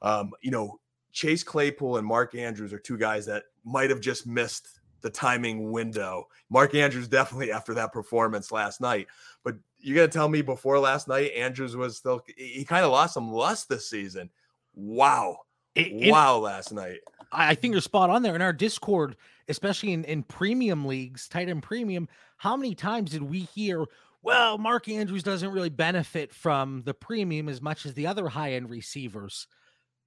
Um, 0.01 0.31
you 0.41 0.49
know, 0.49 0.79
Chase 1.11 1.43
Claypool 1.43 1.97
and 1.97 2.07
Mark 2.07 2.33
Andrews 2.33 2.73
are 2.73 2.79
two 2.79 2.97
guys 2.97 3.25
that 3.27 3.43
might 3.63 3.89
have 3.89 4.01
just 4.01 4.25
missed 4.25 4.79
the 5.01 5.09
timing 5.09 5.71
window. 5.71 6.27
Mark 6.49 6.75
Andrews 6.75 7.07
definitely 7.07 7.51
after 7.53 7.73
that 7.75 7.93
performance 7.93 8.51
last 8.51 8.81
night. 8.81 9.07
But 9.43 9.55
you 9.79 9.95
got 9.95 10.01
to 10.03 10.07
tell 10.07 10.29
me 10.29 10.41
before 10.41 10.79
last 10.79 11.07
night, 11.07 11.31
Andrews 11.35 11.75
was 11.75 11.97
still, 11.97 12.21
he 12.35 12.65
kind 12.65 12.83
of 12.83 12.91
lost 12.91 13.13
some 13.13 13.31
lust 13.31 13.69
this 13.69 13.89
season. 13.89 14.29
Wow. 14.73 15.37
It, 15.75 16.11
wow, 16.11 16.37
it, 16.37 16.41
last 16.41 16.73
night. 16.73 16.99
I 17.31 17.55
think 17.55 17.73
you're 17.73 17.81
spot 17.81 18.09
on 18.09 18.23
there. 18.23 18.35
In 18.35 18.41
our 18.41 18.53
Discord, 18.53 19.15
especially 19.49 19.91
in, 19.91 20.05
in 20.05 20.23
premium 20.23 20.85
leagues, 20.85 21.27
tight 21.27 21.49
end 21.49 21.63
premium, 21.63 22.07
how 22.37 22.55
many 22.55 22.75
times 22.75 23.11
did 23.11 23.23
we 23.23 23.39
hear, 23.39 23.85
well, 24.21 24.57
Mark 24.57 24.87
Andrews 24.87 25.23
doesn't 25.23 25.51
really 25.51 25.69
benefit 25.69 26.33
from 26.33 26.83
the 26.83 26.93
premium 26.93 27.49
as 27.49 27.61
much 27.61 27.85
as 27.85 27.93
the 27.95 28.07
other 28.07 28.29
high 28.29 28.53
end 28.53 28.69
receivers? 28.69 29.47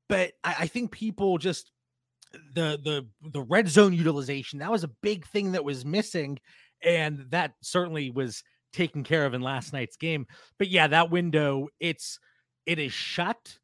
But 0.09 0.33
I, 0.45 0.57
I 0.61 0.67
think 0.67 0.93
people 0.93 1.39
just 1.39 1.73
the 2.55 2.79
the 2.83 3.07
the 3.31 3.43
red 3.43 3.69
zone 3.69 3.93
utilization 3.93 4.59
that 4.61 4.71
was 4.71 4.85
a 4.85 4.91
big 5.03 5.27
thing 5.27 5.53
that 5.53 5.65
was 5.65 5.85
missing 5.85 6.39
and 6.83 7.27
that 7.29 7.53
certainly 7.61 8.11
was 8.11 8.43
taken 8.73 9.05
care 9.05 9.27
of 9.27 9.35
in 9.35 9.43
last 9.43 9.73
night's 9.73 9.97
game 9.97 10.27
but 10.59 10.69
yeah 10.69 10.87
that 10.87 11.11
window 11.11 11.69
it's 11.79 12.19
it 12.65 12.79
is 12.79 12.91
shut 12.91 13.59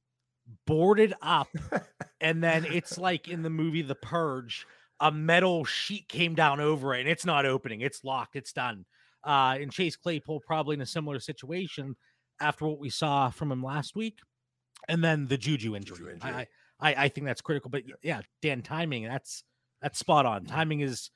boarded 0.66 1.14
up 1.22 1.48
and 2.20 2.44
then 2.44 2.66
it's 2.66 2.98
like 2.98 3.28
in 3.28 3.42
the 3.42 3.50
movie 3.50 3.80
the 3.80 3.94
purge 3.94 4.66
a 5.00 5.12
metal 5.12 5.64
sheet 5.64 6.08
came 6.08 6.34
down 6.34 6.60
over 6.60 6.94
it 6.94 7.00
and 7.00 7.08
it's 7.08 7.24
not 7.24 7.46
opening 7.46 7.80
it's 7.80 8.02
locked 8.04 8.36
it's 8.36 8.52
done 8.52 8.84
uh 9.24 9.56
and 9.60 9.72
chase 9.72 9.96
claypool 9.96 10.40
probably 10.40 10.74
in 10.74 10.80
a 10.80 10.86
similar 10.86 11.20
situation 11.20 11.96
after 12.40 12.66
what 12.66 12.78
we 12.78 12.90
saw 12.90 13.30
from 13.30 13.50
him 13.52 13.62
last 13.62 13.94
week 13.94 14.18
and 14.88 15.02
then 15.02 15.26
the 15.26 15.36
juju 15.36 15.74
injury, 15.74 15.98
juju 15.98 16.10
injury. 16.10 16.30
I, 16.30 16.46
I, 16.80 16.94
I 17.04 17.08
think 17.08 17.26
that's 17.26 17.40
critical. 17.40 17.70
But 17.70 17.82
yeah, 18.02 18.20
Dan, 18.42 18.62
timing 18.62 19.04
that's 19.04 19.42
that's 19.82 19.98
spot 19.98 20.26
on. 20.26 20.44
Timing 20.44 20.80
is 20.80 21.10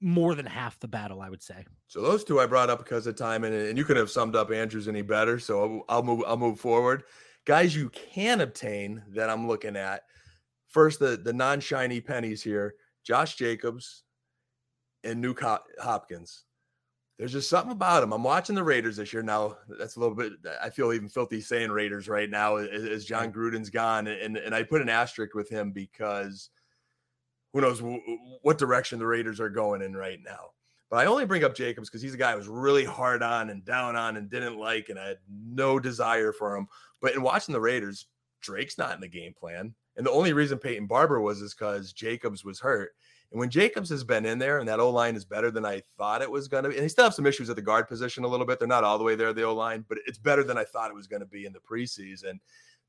more 0.00 0.34
than 0.34 0.46
half 0.46 0.78
the 0.80 0.88
battle, 0.88 1.20
I 1.20 1.30
would 1.30 1.42
say. 1.42 1.64
So 1.88 2.02
those 2.02 2.24
two 2.24 2.40
I 2.40 2.46
brought 2.46 2.70
up 2.70 2.78
because 2.78 3.06
of 3.06 3.16
time, 3.16 3.44
and, 3.44 3.54
and 3.54 3.78
you 3.78 3.84
couldn't 3.84 4.02
have 4.02 4.10
summed 4.10 4.36
up 4.36 4.50
Andrews 4.52 4.88
any 4.88 5.02
better. 5.02 5.38
So 5.38 5.62
I'll, 5.62 5.96
I'll 5.96 6.02
move 6.02 6.22
I'll 6.26 6.36
move 6.36 6.60
forward. 6.60 7.04
Guys, 7.44 7.74
you 7.74 7.90
can 7.90 8.40
obtain 8.40 9.02
that 9.10 9.28
I'm 9.28 9.48
looking 9.48 9.76
at. 9.76 10.02
First, 10.68 11.00
the 11.00 11.16
the 11.16 11.32
non 11.32 11.60
shiny 11.60 12.00
pennies 12.00 12.42
here: 12.42 12.74
Josh 13.04 13.36
Jacobs 13.36 14.02
and 15.04 15.22
Nuk 15.22 15.60
Hopkins 15.80 16.44
there's 17.18 17.32
just 17.32 17.48
something 17.48 17.72
about 17.72 18.02
him. 18.02 18.12
I'm 18.12 18.24
watching 18.24 18.56
the 18.56 18.64
Raiders 18.64 18.96
this 18.96 19.12
year 19.12 19.22
now. 19.22 19.56
That's 19.78 19.96
a 19.96 20.00
little 20.00 20.16
bit. 20.16 20.32
I 20.60 20.70
feel 20.70 20.92
even 20.92 21.08
filthy 21.08 21.40
saying 21.40 21.70
Raiders 21.70 22.08
right 22.08 22.28
now 22.28 22.56
as 22.56 23.04
Jon 23.04 23.32
Gruden's 23.32 23.70
gone, 23.70 24.08
and 24.08 24.36
and 24.36 24.54
I 24.54 24.64
put 24.64 24.82
an 24.82 24.88
asterisk 24.88 25.34
with 25.34 25.48
him 25.48 25.70
because 25.70 26.50
who 27.52 27.60
knows 27.60 27.80
what 28.42 28.58
direction 28.58 28.98
the 28.98 29.06
Raiders 29.06 29.38
are 29.38 29.48
going 29.48 29.80
in 29.80 29.94
right 29.94 30.18
now. 30.24 30.50
But 30.90 30.98
I 30.98 31.06
only 31.06 31.24
bring 31.24 31.44
up 31.44 31.54
Jacobs 31.54 31.88
because 31.88 32.02
he's 32.02 32.14
a 32.14 32.18
guy 32.18 32.32
I 32.32 32.36
was 32.36 32.48
really 32.48 32.84
hard 32.84 33.22
on 33.22 33.50
and 33.50 33.64
down 33.64 33.94
on 33.94 34.16
and 34.16 34.28
didn't 34.28 34.58
like, 34.58 34.88
and 34.88 34.98
I 34.98 35.08
had 35.08 35.18
no 35.28 35.78
desire 35.78 36.32
for 36.32 36.56
him. 36.56 36.66
But 37.00 37.14
in 37.14 37.22
watching 37.22 37.52
the 37.52 37.60
Raiders, 37.60 38.06
Drake's 38.44 38.78
not 38.78 38.94
in 38.94 39.00
the 39.00 39.08
game 39.08 39.32
plan, 39.32 39.74
and 39.96 40.06
the 40.06 40.10
only 40.10 40.32
reason 40.32 40.58
Peyton 40.58 40.86
Barber 40.86 41.20
was 41.20 41.40
is 41.40 41.54
because 41.54 41.92
Jacobs 41.92 42.44
was 42.44 42.60
hurt. 42.60 42.92
And 43.32 43.40
when 43.40 43.50
Jacobs 43.50 43.90
has 43.90 44.04
been 44.04 44.26
in 44.26 44.38
there 44.38 44.58
and 44.60 44.68
that 44.68 44.78
O 44.78 44.90
line 44.90 45.16
is 45.16 45.24
better 45.24 45.50
than 45.50 45.64
I 45.64 45.82
thought 45.98 46.22
it 46.22 46.30
was 46.30 46.46
going 46.46 46.62
to 46.62 46.70
be, 46.70 46.76
and 46.76 46.84
they 46.84 46.88
still 46.88 47.04
have 47.04 47.14
some 47.14 47.26
issues 47.26 47.50
at 47.50 47.56
the 47.56 47.62
guard 47.62 47.88
position 47.88 48.22
a 48.22 48.28
little 48.28 48.46
bit. 48.46 48.60
They're 48.60 48.68
not 48.68 48.84
all 48.84 48.96
the 48.96 49.02
way 49.02 49.16
there, 49.16 49.32
the 49.32 49.42
O 49.42 49.54
line, 49.54 49.84
but 49.88 49.98
it's 50.06 50.18
better 50.18 50.44
than 50.44 50.56
I 50.56 50.62
thought 50.62 50.90
it 50.90 50.94
was 50.94 51.08
going 51.08 51.20
to 51.20 51.26
be 51.26 51.44
in 51.44 51.52
the 51.52 51.58
preseason. 51.58 52.38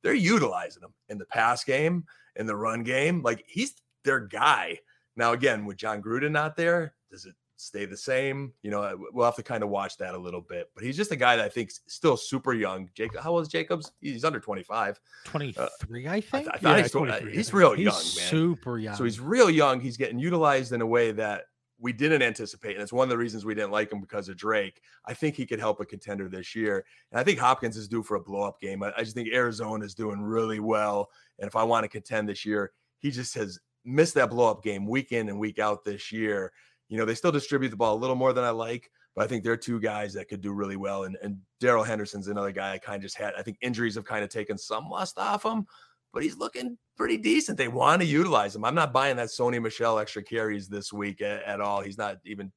They're 0.03 0.13
utilizing 0.13 0.83
him 0.83 0.93
in 1.09 1.17
the 1.17 1.25
pass 1.25 1.63
game, 1.63 2.03
in 2.35 2.45
the 2.45 2.55
run 2.55 2.83
game. 2.83 3.23
Like 3.23 3.43
he's 3.47 3.73
their 4.03 4.19
guy. 4.19 4.77
Now, 5.15 5.31
again, 5.31 5.65
with 5.65 5.77
Jon 5.77 6.01
Gruden 6.01 6.31
not 6.31 6.55
there, 6.55 6.93
does 7.09 7.25
it 7.25 7.33
stay 7.57 7.85
the 7.85 7.97
same. 7.97 8.53
You 8.61 8.71
know, 8.71 8.81
uh, 8.81 8.95
we'll 9.13 9.25
have 9.25 9.35
to 9.35 9.43
kind 9.43 9.63
of 9.63 9.69
watch 9.69 9.97
that 9.97 10.13
a 10.13 10.17
little 10.17 10.41
bit. 10.41 10.69
But 10.75 10.83
he's 10.83 10.97
just 10.97 11.11
a 11.11 11.15
guy 11.15 11.35
that 11.35 11.45
I 11.45 11.49
think 11.49 11.71
still 11.87 12.17
super 12.17 12.53
young. 12.53 12.89
Jacob, 12.93 13.21
how 13.21 13.31
old 13.31 13.43
is 13.43 13.47
Jacobs? 13.47 13.91
He's 14.01 14.23
under 14.23 14.39
25. 14.39 14.99
23, 15.25 15.63
uh, 16.07 16.11
I 16.11 16.21
think. 16.21 16.47
I, 16.47 16.51
I 16.51 16.59
yeah, 16.61 16.81
he's, 16.81 16.95
uh, 16.95 17.21
he's 17.31 17.53
real 17.53 17.73
he's 17.73 17.85
young, 17.85 17.93
man. 17.93 18.29
Super 18.29 18.79
young. 18.79 18.95
So 18.95 19.03
he's 19.03 19.19
real 19.19 19.49
young. 19.49 19.79
He's 19.79 19.97
getting 19.97 20.19
utilized 20.19 20.71
in 20.71 20.81
a 20.81 20.87
way 20.87 21.11
that 21.13 21.45
we 21.79 21.91
didn't 21.91 22.21
anticipate. 22.21 22.73
And 22.73 22.81
it's 22.81 22.93
one 22.93 23.03
of 23.03 23.09
the 23.09 23.17
reasons 23.17 23.45
we 23.45 23.53
didn't 23.53 23.71
like 23.71 23.91
him 23.91 23.99
because 23.99 24.29
of 24.29 24.37
Drake. 24.37 24.81
I 25.05 25.13
think 25.13 25.35
he 25.35 25.45
could 25.45 25.59
help 25.59 25.79
a 25.79 25.85
contender 25.85 26.29
this 26.29 26.55
year. 26.55 26.85
And 27.11 27.19
I 27.19 27.23
think 27.23 27.39
Hopkins 27.39 27.77
is 27.77 27.87
due 27.87 28.03
for 28.03 28.15
a 28.15 28.21
blow 28.21 28.43
up 28.43 28.61
game. 28.61 28.81
I, 28.81 28.93
I 28.97 29.03
just 29.03 29.15
think 29.15 29.29
Arizona 29.33 29.83
is 29.83 29.93
doing 29.93 30.21
really 30.21 30.59
well. 30.59 31.09
And 31.39 31.47
if 31.47 31.55
I 31.55 31.63
want 31.63 31.83
to 31.83 31.89
contend 31.89 32.29
this 32.29 32.45
year, 32.45 32.71
he 32.99 33.11
just 33.11 33.35
has 33.35 33.59
missed 33.83 34.15
that 34.15 34.29
blow 34.29 34.49
up 34.49 34.63
game 34.63 34.87
week 34.87 35.11
in 35.11 35.29
and 35.29 35.39
week 35.39 35.59
out 35.59 35.83
this 35.83 36.11
year. 36.11 36.51
You 36.89 36.97
know, 36.97 37.05
they 37.05 37.15
still 37.15 37.31
distribute 37.31 37.69
the 37.69 37.75
ball 37.75 37.95
a 37.95 37.97
little 37.97 38.15
more 38.15 38.33
than 38.33 38.43
I 38.43 38.51
like, 38.51 38.91
but 39.15 39.23
I 39.23 39.27
think 39.27 39.43
they're 39.43 39.57
two 39.57 39.79
guys 39.79 40.13
that 40.13 40.27
could 40.27 40.41
do 40.41 40.53
really 40.53 40.75
well. 40.75 41.03
And, 41.03 41.17
and 41.23 41.37
Darrell 41.59 41.83
Henderson's 41.83 42.27
another 42.27 42.51
guy 42.51 42.73
I 42.73 42.77
kind 42.77 42.97
of 42.97 43.01
just 43.01 43.17
had. 43.17 43.33
I 43.37 43.41
think 43.41 43.57
injuries 43.61 43.95
have 43.95 44.05
kind 44.05 44.23
of 44.23 44.29
taken 44.29 44.57
some 44.57 44.89
lust 44.89 45.17
off 45.17 45.43
him, 45.43 45.65
but 46.13 46.21
he's 46.21 46.37
looking 46.37 46.77
pretty 46.95 47.17
decent. 47.17 47.57
They 47.57 47.67
want 47.67 48.01
to 48.01 48.07
utilize 48.07 48.55
him. 48.55 48.65
I'm 48.65 48.75
not 48.75 48.93
buying 48.93 49.17
that 49.17 49.29
Sony 49.29 49.61
Michel 49.61 49.99
extra 49.99 50.23
carries 50.23 50.67
this 50.67 50.93
week 50.93 51.21
at, 51.21 51.43
at 51.43 51.61
all. 51.61 51.81
He's 51.81 51.97
not 51.97 52.17
even 52.25 52.51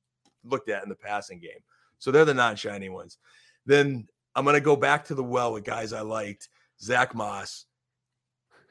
looked 0.44 0.68
at 0.68 0.82
in 0.82 0.88
the 0.88 0.94
passing 0.94 1.40
game. 1.40 1.60
So 1.98 2.10
they're 2.10 2.24
the 2.24 2.34
non 2.34 2.56
shiny 2.56 2.88
ones. 2.88 3.18
Then 3.66 4.06
I'm 4.34 4.44
going 4.44 4.54
to 4.54 4.60
go 4.60 4.76
back 4.76 5.04
to 5.06 5.14
the 5.14 5.24
well 5.24 5.52
with 5.52 5.64
guys 5.64 5.92
I 5.92 6.02
liked. 6.02 6.48
Zach 6.80 7.14
Moss, 7.14 7.66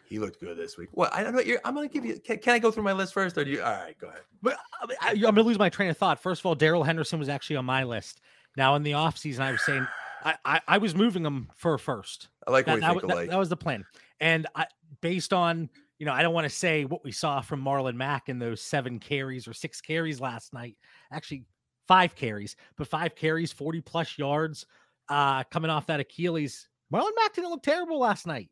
he 0.08 0.20
looked 0.20 0.39
good 0.39 0.58
this 0.58 0.78
week. 0.78 0.89
Well, 0.93 1.10
I 1.13 1.24
don't 1.24 1.36
know. 1.36 1.41
I'm 1.65 1.76
going 1.76 1.88
to 1.88 1.93
give 1.93 2.06
you. 2.06 2.20
Can, 2.20 2.38
can, 2.38 2.54
I 2.54 2.60
go 2.60 2.72
through 2.72 2.84
my 2.84 2.93
list 2.93 3.13
first, 3.13 3.38
or 3.38 3.43
do 3.43 3.52
you? 3.52 3.62
All 3.62 3.72
right, 3.72 3.98
go 4.00 4.08
ahead. 4.08 4.22
But 4.41 4.58
I, 5.02 5.12
am 5.12 5.20
going 5.20 5.36
to 5.36 5.43
lose 5.43 5.60
my 5.60 5.70
train 5.70 5.89
of 5.89 5.98
thought. 5.98 6.20
First 6.20 6.41
of 6.41 6.46
all, 6.46 6.56
Darrell 6.56 6.84
Henderson 6.84 7.20
was 7.20 7.30
actually 7.30 7.58
on 7.58 7.65
my 7.65 7.84
list. 7.84 8.22
Now 8.56 8.76
in 8.76 8.84
the 8.84 8.91
offseason, 8.91 9.39
I 9.41 9.52
was 9.52 9.63
saying 9.65 9.88
I, 10.24 10.36
I, 10.46 10.62
I 10.67 10.78
was 10.78 10.96
moving 10.96 11.26
him 11.26 11.50
for 11.56 11.78
first. 11.78 12.30
I 12.48 12.52
like 12.52 12.65
that, 12.65 12.80
that, 12.80 13.08
that, 13.08 13.30
that, 13.30 13.38
was 13.39 13.50
the 13.50 13.58
plan, 13.58 13.86
and 14.20 14.48
I, 14.56 14.65
based 15.02 15.34
on 15.34 15.70
you 16.00 16.06
know, 16.06 16.13
I 16.13 16.22
don't 16.22 16.34
want 16.34 16.46
to 16.46 16.56
say 16.56 16.86
what 16.86 17.04
we 17.04 17.12
saw 17.12 17.41
from 17.41 17.63
Marlon 17.63 17.96
Mack 17.96 18.30
in 18.30 18.39
those 18.39 18.62
seven 18.62 19.00
carries 19.00 19.48
or 19.48 19.54
six 19.54 19.82
carries 19.82 20.22
last 20.22 20.54
night. 20.54 20.78
Actually, 21.12 21.46
five 21.88 22.15
carries, 22.15 22.56
but 22.78 22.88
five 22.88 23.15
carries, 23.15 23.52
40 23.52 23.82
plus 23.82 24.17
yards, 24.17 24.65
uh, 25.10 25.43
coming 25.46 25.72
off 25.72 25.88
that 25.88 26.00
Achilles. 26.00 26.67
Marlon 26.93 27.10
Mack 27.15 27.34
didn't 27.34 27.50
look 27.50 27.63
terrible 27.63 28.00
last 28.00 28.28
night. 28.28 28.50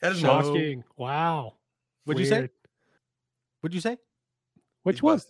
That 0.00 0.12
is 0.12 0.20
shocking. 0.20 0.84
Wow. 0.96 1.54
What'd 2.04 2.18
Weird. 2.18 2.20
you 2.20 2.26
say? 2.26 2.50
What'd 3.60 3.74
you 3.74 3.80
say? 3.80 3.96
Which 4.82 5.02
one? 5.02 5.20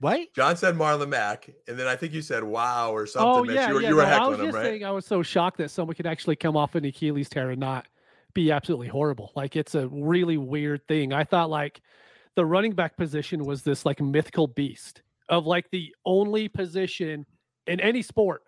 What? 0.00 0.34
John 0.34 0.56
said 0.56 0.74
Marlon 0.74 1.08
Mack, 1.08 1.48
and 1.68 1.78
then 1.78 1.86
I 1.86 1.94
think 1.94 2.12
you 2.12 2.22
said 2.22 2.42
wow 2.42 2.92
or 2.92 3.06
something. 3.06 3.50
Oh, 3.50 3.54
yeah, 3.54 3.68
you 3.68 3.74
were, 3.74 3.80
yeah. 3.80 3.88
you 3.88 3.96
were 3.96 4.02
no, 4.02 4.08
heckling 4.08 4.26
I 4.26 4.28
was 4.28 4.38
him, 4.40 4.46
just 4.46 4.56
right? 4.56 4.64
saying 4.64 4.84
I 4.84 4.90
was 4.90 5.06
so 5.06 5.22
shocked 5.22 5.58
that 5.58 5.70
someone 5.70 5.94
could 5.94 6.08
actually 6.08 6.36
come 6.36 6.56
off 6.56 6.74
an 6.74 6.84
Achilles 6.84 7.28
tear 7.28 7.50
and 7.50 7.60
not 7.60 7.86
be 8.34 8.50
absolutely 8.50 8.88
horrible. 8.88 9.32
Like 9.36 9.56
it's 9.56 9.74
a 9.74 9.88
really 9.88 10.38
weird 10.38 10.86
thing. 10.88 11.12
I 11.12 11.24
thought 11.24 11.50
like 11.50 11.80
the 12.34 12.44
running 12.44 12.72
back 12.72 12.96
position 12.96 13.44
was 13.44 13.62
this 13.62 13.86
like 13.86 14.00
mythical 14.00 14.48
beast 14.48 15.02
of 15.28 15.46
like 15.46 15.70
the 15.70 15.94
only 16.04 16.48
position 16.48 17.24
in 17.66 17.80
any 17.80 18.02
sport 18.02 18.42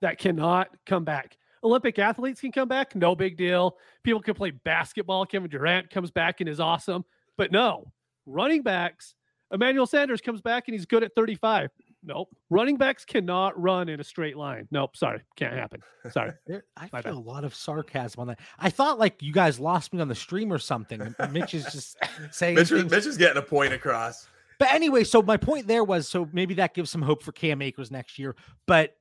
that 0.00 0.18
cannot 0.18 0.68
come 0.86 1.04
back. 1.04 1.36
Olympic 1.64 1.98
athletes 1.98 2.40
can 2.40 2.52
come 2.52 2.68
back, 2.68 2.94
no 2.94 3.14
big 3.14 3.36
deal. 3.36 3.76
People 4.02 4.20
can 4.20 4.34
play 4.34 4.50
basketball. 4.50 5.24
Kevin 5.26 5.48
Durant 5.50 5.90
comes 5.90 6.10
back 6.10 6.40
and 6.40 6.48
is 6.48 6.60
awesome. 6.60 7.04
But 7.38 7.50
no, 7.50 7.90
running 8.26 8.62
backs, 8.62 9.14
Emmanuel 9.50 9.86
Sanders 9.86 10.20
comes 10.20 10.40
back 10.42 10.64
and 10.68 10.74
he's 10.74 10.86
good 10.86 11.02
at 11.02 11.14
35. 11.14 11.70
Nope. 12.06 12.28
Running 12.50 12.76
backs 12.76 13.04
cannot 13.06 13.58
run 13.58 13.88
in 13.88 13.98
a 13.98 14.04
straight 14.04 14.36
line. 14.36 14.68
Nope. 14.70 14.94
Sorry. 14.94 15.22
Can't 15.36 15.54
happen. 15.54 15.80
Sorry. 16.10 16.32
There, 16.46 16.64
I 16.76 16.90
My 16.92 17.00
feel 17.00 17.14
bad. 17.14 17.14
a 17.14 17.30
lot 17.30 17.44
of 17.44 17.54
sarcasm 17.54 18.20
on 18.20 18.26
that. 18.26 18.40
I 18.58 18.68
thought 18.68 18.98
like 18.98 19.22
you 19.22 19.32
guys 19.32 19.58
lost 19.58 19.94
me 19.94 20.02
on 20.02 20.08
the 20.08 20.14
stream 20.14 20.52
or 20.52 20.58
something. 20.58 21.14
Mitch 21.30 21.54
is 21.54 21.64
just 21.72 21.96
saying 22.30 22.56
Mitch, 22.56 22.68
things. 22.68 22.90
Mitch 22.90 23.06
is 23.06 23.16
getting 23.16 23.38
a 23.38 23.42
point 23.42 23.72
across. 23.72 24.28
But 24.58 24.72
anyway, 24.74 25.04
so 25.04 25.22
my 25.22 25.38
point 25.38 25.66
there 25.66 25.82
was 25.82 26.06
so 26.06 26.28
maybe 26.32 26.52
that 26.54 26.74
gives 26.74 26.90
some 26.90 27.00
hope 27.00 27.22
for 27.22 27.32
Cam 27.32 27.62
Akers 27.62 27.90
next 27.90 28.18
year. 28.18 28.36
But 28.66 28.94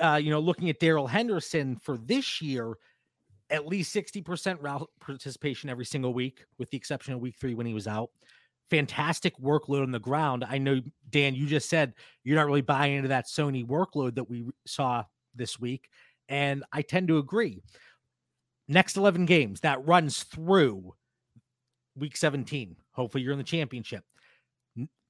uh, 0.00 0.16
you 0.16 0.30
know, 0.30 0.40
looking 0.40 0.70
at 0.70 0.80
Darrell 0.80 1.06
Henderson 1.06 1.76
for 1.76 1.96
this 1.96 2.40
year, 2.40 2.74
at 3.50 3.66
least 3.66 3.94
60% 3.94 4.62
route 4.62 4.88
participation 5.00 5.68
every 5.70 5.84
single 5.84 6.14
week, 6.14 6.44
with 6.58 6.70
the 6.70 6.76
exception 6.76 7.14
of 7.14 7.20
week 7.20 7.36
three 7.38 7.54
when 7.54 7.66
he 7.66 7.74
was 7.74 7.86
out. 7.86 8.10
Fantastic 8.70 9.36
workload 9.38 9.82
on 9.82 9.92
the 9.92 9.98
ground. 9.98 10.44
I 10.48 10.58
know, 10.58 10.80
Dan, 11.10 11.34
you 11.34 11.46
just 11.46 11.68
said 11.68 11.94
you're 12.24 12.36
not 12.36 12.46
really 12.46 12.62
buying 12.62 12.94
into 12.94 13.08
that 13.08 13.26
Sony 13.26 13.64
workload 13.64 14.14
that 14.14 14.28
we 14.28 14.46
saw 14.66 15.04
this 15.34 15.60
week. 15.60 15.88
And 16.28 16.64
I 16.72 16.82
tend 16.82 17.08
to 17.08 17.18
agree. 17.18 17.62
Next 18.66 18.96
11 18.96 19.26
games, 19.26 19.60
that 19.60 19.86
runs 19.86 20.22
through 20.22 20.94
week 21.96 22.16
17. 22.16 22.76
Hopefully, 22.92 23.22
you're 23.22 23.32
in 23.32 23.38
the 23.38 23.44
championship. 23.44 24.04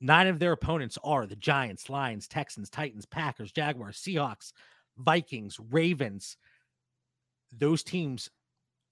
Nine 0.01 0.27
of 0.27 0.39
their 0.39 0.53
opponents 0.53 0.99
are 1.05 1.25
the 1.25 1.37
Giants, 1.37 1.89
Lions, 1.89 2.27
Texans, 2.27 2.69
Titans, 2.69 3.07
Packers, 3.07 3.53
Jaguars, 3.53 3.97
Seahawks, 3.97 4.53
Vikings, 4.99 5.59
Ravens. 5.71 6.37
Those 7.53 7.83
teams 7.83 8.31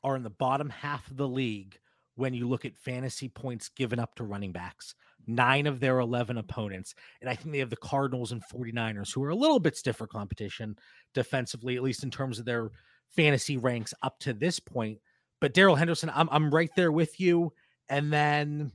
are 0.05 0.17
in 0.17 0.23
the 0.23 0.31
bottom 0.31 0.71
half 0.71 1.11
of 1.11 1.17
the 1.17 1.29
league 1.29 1.79
when 2.15 2.35
you 2.35 2.49
look 2.49 2.65
at 2.65 2.77
fantasy 2.77 3.29
points 3.29 3.69
given 3.71 3.99
up 3.99 4.15
to 4.17 4.25
running 4.25 4.53
backs. 4.53 4.95
Nine 5.27 5.67
of 5.67 5.81
their 5.81 5.99
11 5.99 6.37
opponents. 6.37 6.95
And 7.21 7.31
I 7.31 7.35
think 7.35 7.53
they 7.53 7.59
have 7.59 7.71
the 7.71 7.77
Cardinals 7.77 8.33
and 8.33 8.43
49ers, 8.53 9.15
who 9.15 9.23
are 9.23 9.31
a 9.31 9.37
little 9.37 9.61
bit 9.61 9.77
stiffer 9.77 10.07
competition 10.07 10.77
defensively, 11.15 11.77
at 11.77 11.83
least 11.83 12.03
in 12.03 12.11
terms 12.11 12.39
of 12.39 12.45
their 12.45 12.71
fantasy 13.15 13.57
ranks 13.57 13.95
up 14.03 14.19
to 14.21 14.33
this 14.33 14.59
point. 14.59 14.99
But 15.41 15.55
Darrell 15.55 15.77
Henderson, 15.77 16.11
I'm, 16.15 16.29
I'm 16.31 16.53
right 16.53 16.71
there 16.77 16.93
with 16.93 17.21
you. 17.21 17.53
And 17.89 18.13
then 18.13 18.73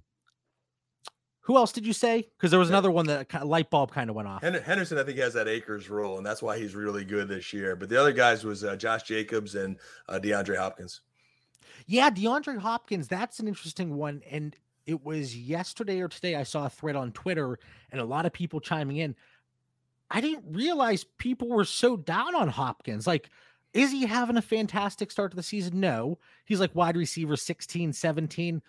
who 1.47 1.55
else 1.55 1.71
did 1.71 1.87
you 1.87 1.93
say? 1.93 2.27
Because 2.37 2.51
there 2.51 2.59
was 2.59 2.67
another 2.67 2.91
one 2.91 3.05
that 3.05 3.29
kind 3.29 3.41
of 3.41 3.47
light 3.47 3.69
bulb 3.69 3.93
kind 3.93 4.09
of 4.09 4.17
went 4.17 4.27
off. 4.27 4.41
Henderson, 4.41 4.97
I 4.97 5.03
think, 5.03 5.17
has 5.19 5.33
that 5.35 5.47
Akers 5.47 5.89
role, 5.89 6.17
and 6.17 6.25
that's 6.25 6.41
why 6.41 6.59
he's 6.59 6.75
really 6.75 7.05
good 7.05 7.29
this 7.29 7.53
year. 7.53 7.73
But 7.77 7.87
the 7.87 7.97
other 7.97 8.11
guys 8.11 8.43
was 8.43 8.65
uh, 8.65 8.75
Josh 8.75 9.03
Jacobs 9.03 9.55
and 9.55 9.77
uh, 10.09 10.19
DeAndre 10.21 10.57
Hopkins. 10.57 10.99
Yeah, 11.85 12.09
DeAndre 12.09 12.57
Hopkins, 12.57 13.07
that's 13.07 13.39
an 13.39 13.47
interesting 13.47 13.95
one. 13.95 14.23
And 14.29 14.57
it 14.85 15.05
was 15.05 15.37
yesterday 15.37 16.01
or 16.01 16.09
today 16.09 16.35
I 16.35 16.43
saw 16.43 16.65
a 16.65 16.69
thread 16.69 16.97
on 16.97 17.13
Twitter 17.13 17.57
and 17.93 18.01
a 18.01 18.05
lot 18.05 18.25
of 18.25 18.33
people 18.33 18.59
chiming 18.59 18.97
in. 18.97 19.15
I 20.11 20.19
didn't 20.19 20.53
realize 20.53 21.05
people 21.05 21.47
were 21.47 21.63
so 21.63 21.95
down 21.95 22.35
on 22.35 22.49
Hopkins. 22.49 23.07
Like, 23.07 23.29
is 23.73 23.93
he 23.93 24.05
having 24.05 24.35
a 24.35 24.41
fantastic 24.41 25.11
start 25.11 25.31
to 25.31 25.37
the 25.37 25.43
season? 25.43 25.79
No. 25.79 26.19
He's 26.43 26.59
like 26.59 26.75
wide 26.75 26.97
receiver 26.97 27.37
16, 27.37 27.93
17. 27.93 28.61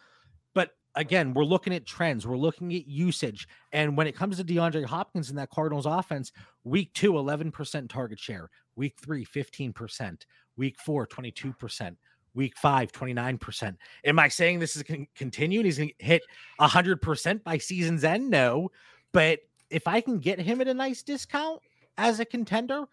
Again, 0.98 1.32
we're 1.32 1.44
looking 1.44 1.72
at 1.72 1.86
trends, 1.86 2.26
we're 2.26 2.36
looking 2.36 2.74
at 2.74 2.88
usage. 2.88 3.46
And 3.72 3.96
when 3.96 4.08
it 4.08 4.16
comes 4.16 4.36
to 4.36 4.44
DeAndre 4.44 4.84
Hopkins 4.84 5.30
in 5.30 5.36
that 5.36 5.48
Cardinals 5.50 5.86
offense, 5.86 6.32
week 6.64 6.92
two, 6.92 7.12
11% 7.12 7.88
target 7.88 8.18
share, 8.18 8.50
week 8.74 8.96
three, 9.00 9.24
15%, 9.24 10.22
week 10.56 10.76
four, 10.80 11.06
22%. 11.06 11.96
Week 12.34 12.56
five, 12.56 12.92
29%. 12.92 13.76
Am 14.04 14.18
I 14.18 14.28
saying 14.28 14.58
this 14.58 14.76
is 14.76 14.82
going 14.82 15.06
to 15.06 15.10
continue 15.16 15.60
and 15.60 15.66
he's 15.66 15.78
going 15.78 15.90
to 15.98 16.04
hit 16.04 16.22
100% 16.60 17.42
by 17.42 17.58
season's 17.58 18.04
end? 18.04 18.28
No. 18.28 18.70
But 19.12 19.40
if 19.70 19.86
I 19.86 20.00
can 20.00 20.18
get 20.18 20.38
him 20.40 20.60
at 20.60 20.68
a 20.68 20.74
nice 20.74 21.02
discount 21.02 21.60
as 21.96 22.20
a 22.20 22.24
contender, 22.24 22.84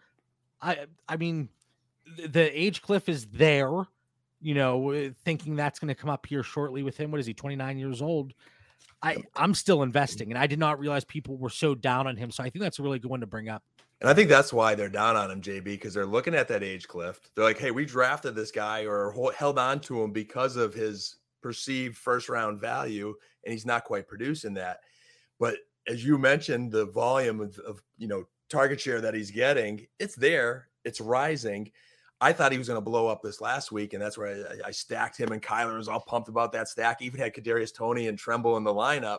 I 0.60 0.86
I 1.08 1.16
mean, 1.16 1.48
the 2.26 2.60
age 2.60 2.82
cliff 2.82 3.08
is 3.08 3.26
there. 3.26 3.86
You 4.40 4.54
know, 4.54 5.12
thinking 5.24 5.56
that's 5.56 5.78
going 5.78 5.88
to 5.88 5.94
come 5.94 6.10
up 6.10 6.26
here 6.26 6.42
shortly 6.42 6.82
with 6.82 6.96
him. 6.96 7.10
What 7.10 7.20
is 7.20 7.26
he? 7.26 7.34
29 7.34 7.78
years 7.78 8.02
old. 8.02 8.34
I 9.02 9.18
I'm 9.34 9.54
still 9.54 9.82
investing, 9.82 10.30
and 10.30 10.38
I 10.38 10.46
did 10.46 10.58
not 10.58 10.78
realize 10.78 11.04
people 11.04 11.36
were 11.36 11.50
so 11.50 11.74
down 11.74 12.06
on 12.06 12.16
him. 12.16 12.30
So 12.30 12.42
I 12.42 12.50
think 12.50 12.62
that's 12.62 12.78
a 12.78 12.82
really 12.82 12.98
good 12.98 13.10
one 13.10 13.20
to 13.20 13.26
bring 13.26 13.48
up. 13.48 13.62
And 14.00 14.10
I 14.10 14.14
think 14.14 14.28
that's 14.28 14.52
why 14.52 14.74
they're 14.74 14.90
down 14.90 15.16
on 15.16 15.30
him, 15.30 15.40
JB, 15.40 15.64
because 15.64 15.94
they're 15.94 16.04
looking 16.04 16.34
at 16.34 16.48
that 16.48 16.62
age 16.62 16.86
cliff. 16.86 17.18
They're 17.34 17.44
like, 17.44 17.58
hey, 17.58 17.70
we 17.70 17.86
drafted 17.86 18.34
this 18.34 18.50
guy 18.50 18.84
or 18.84 19.32
held 19.36 19.58
on 19.58 19.80
to 19.80 20.02
him 20.02 20.12
because 20.12 20.56
of 20.56 20.74
his 20.74 21.16
perceived 21.42 21.96
first 21.96 22.28
round 22.28 22.60
value, 22.60 23.14
and 23.44 23.52
he's 23.52 23.66
not 23.66 23.84
quite 23.84 24.06
producing 24.06 24.54
that. 24.54 24.80
But 25.38 25.56
as 25.88 26.04
you 26.04 26.18
mentioned, 26.18 26.72
the 26.72 26.86
volume 26.86 27.40
of, 27.40 27.58
of 27.60 27.80
you 27.96 28.08
know 28.08 28.24
target 28.50 28.80
share 28.80 29.00
that 29.00 29.14
he's 29.14 29.30
getting, 29.30 29.86
it's 29.98 30.14
there, 30.14 30.68
it's 30.84 31.00
rising. 31.00 31.70
I 32.20 32.32
thought 32.32 32.52
he 32.52 32.58
was 32.58 32.68
going 32.68 32.78
to 32.78 32.84
blow 32.84 33.08
up 33.08 33.22
this 33.22 33.40
last 33.40 33.70
week, 33.72 33.92
and 33.92 34.02
that's 34.02 34.16
where 34.16 34.46
I, 34.64 34.68
I 34.68 34.70
stacked 34.70 35.18
him. 35.18 35.32
And 35.32 35.42
Kyler 35.42 35.76
was 35.76 35.88
all 35.88 36.00
pumped 36.00 36.28
about 36.28 36.52
that 36.52 36.68
stack. 36.68 37.02
Even 37.02 37.20
had 37.20 37.34
Kadarius 37.34 37.74
Toney 37.74 38.08
and 38.08 38.18
Tremble 38.18 38.56
in 38.56 38.64
the 38.64 38.72
lineup. 38.72 39.18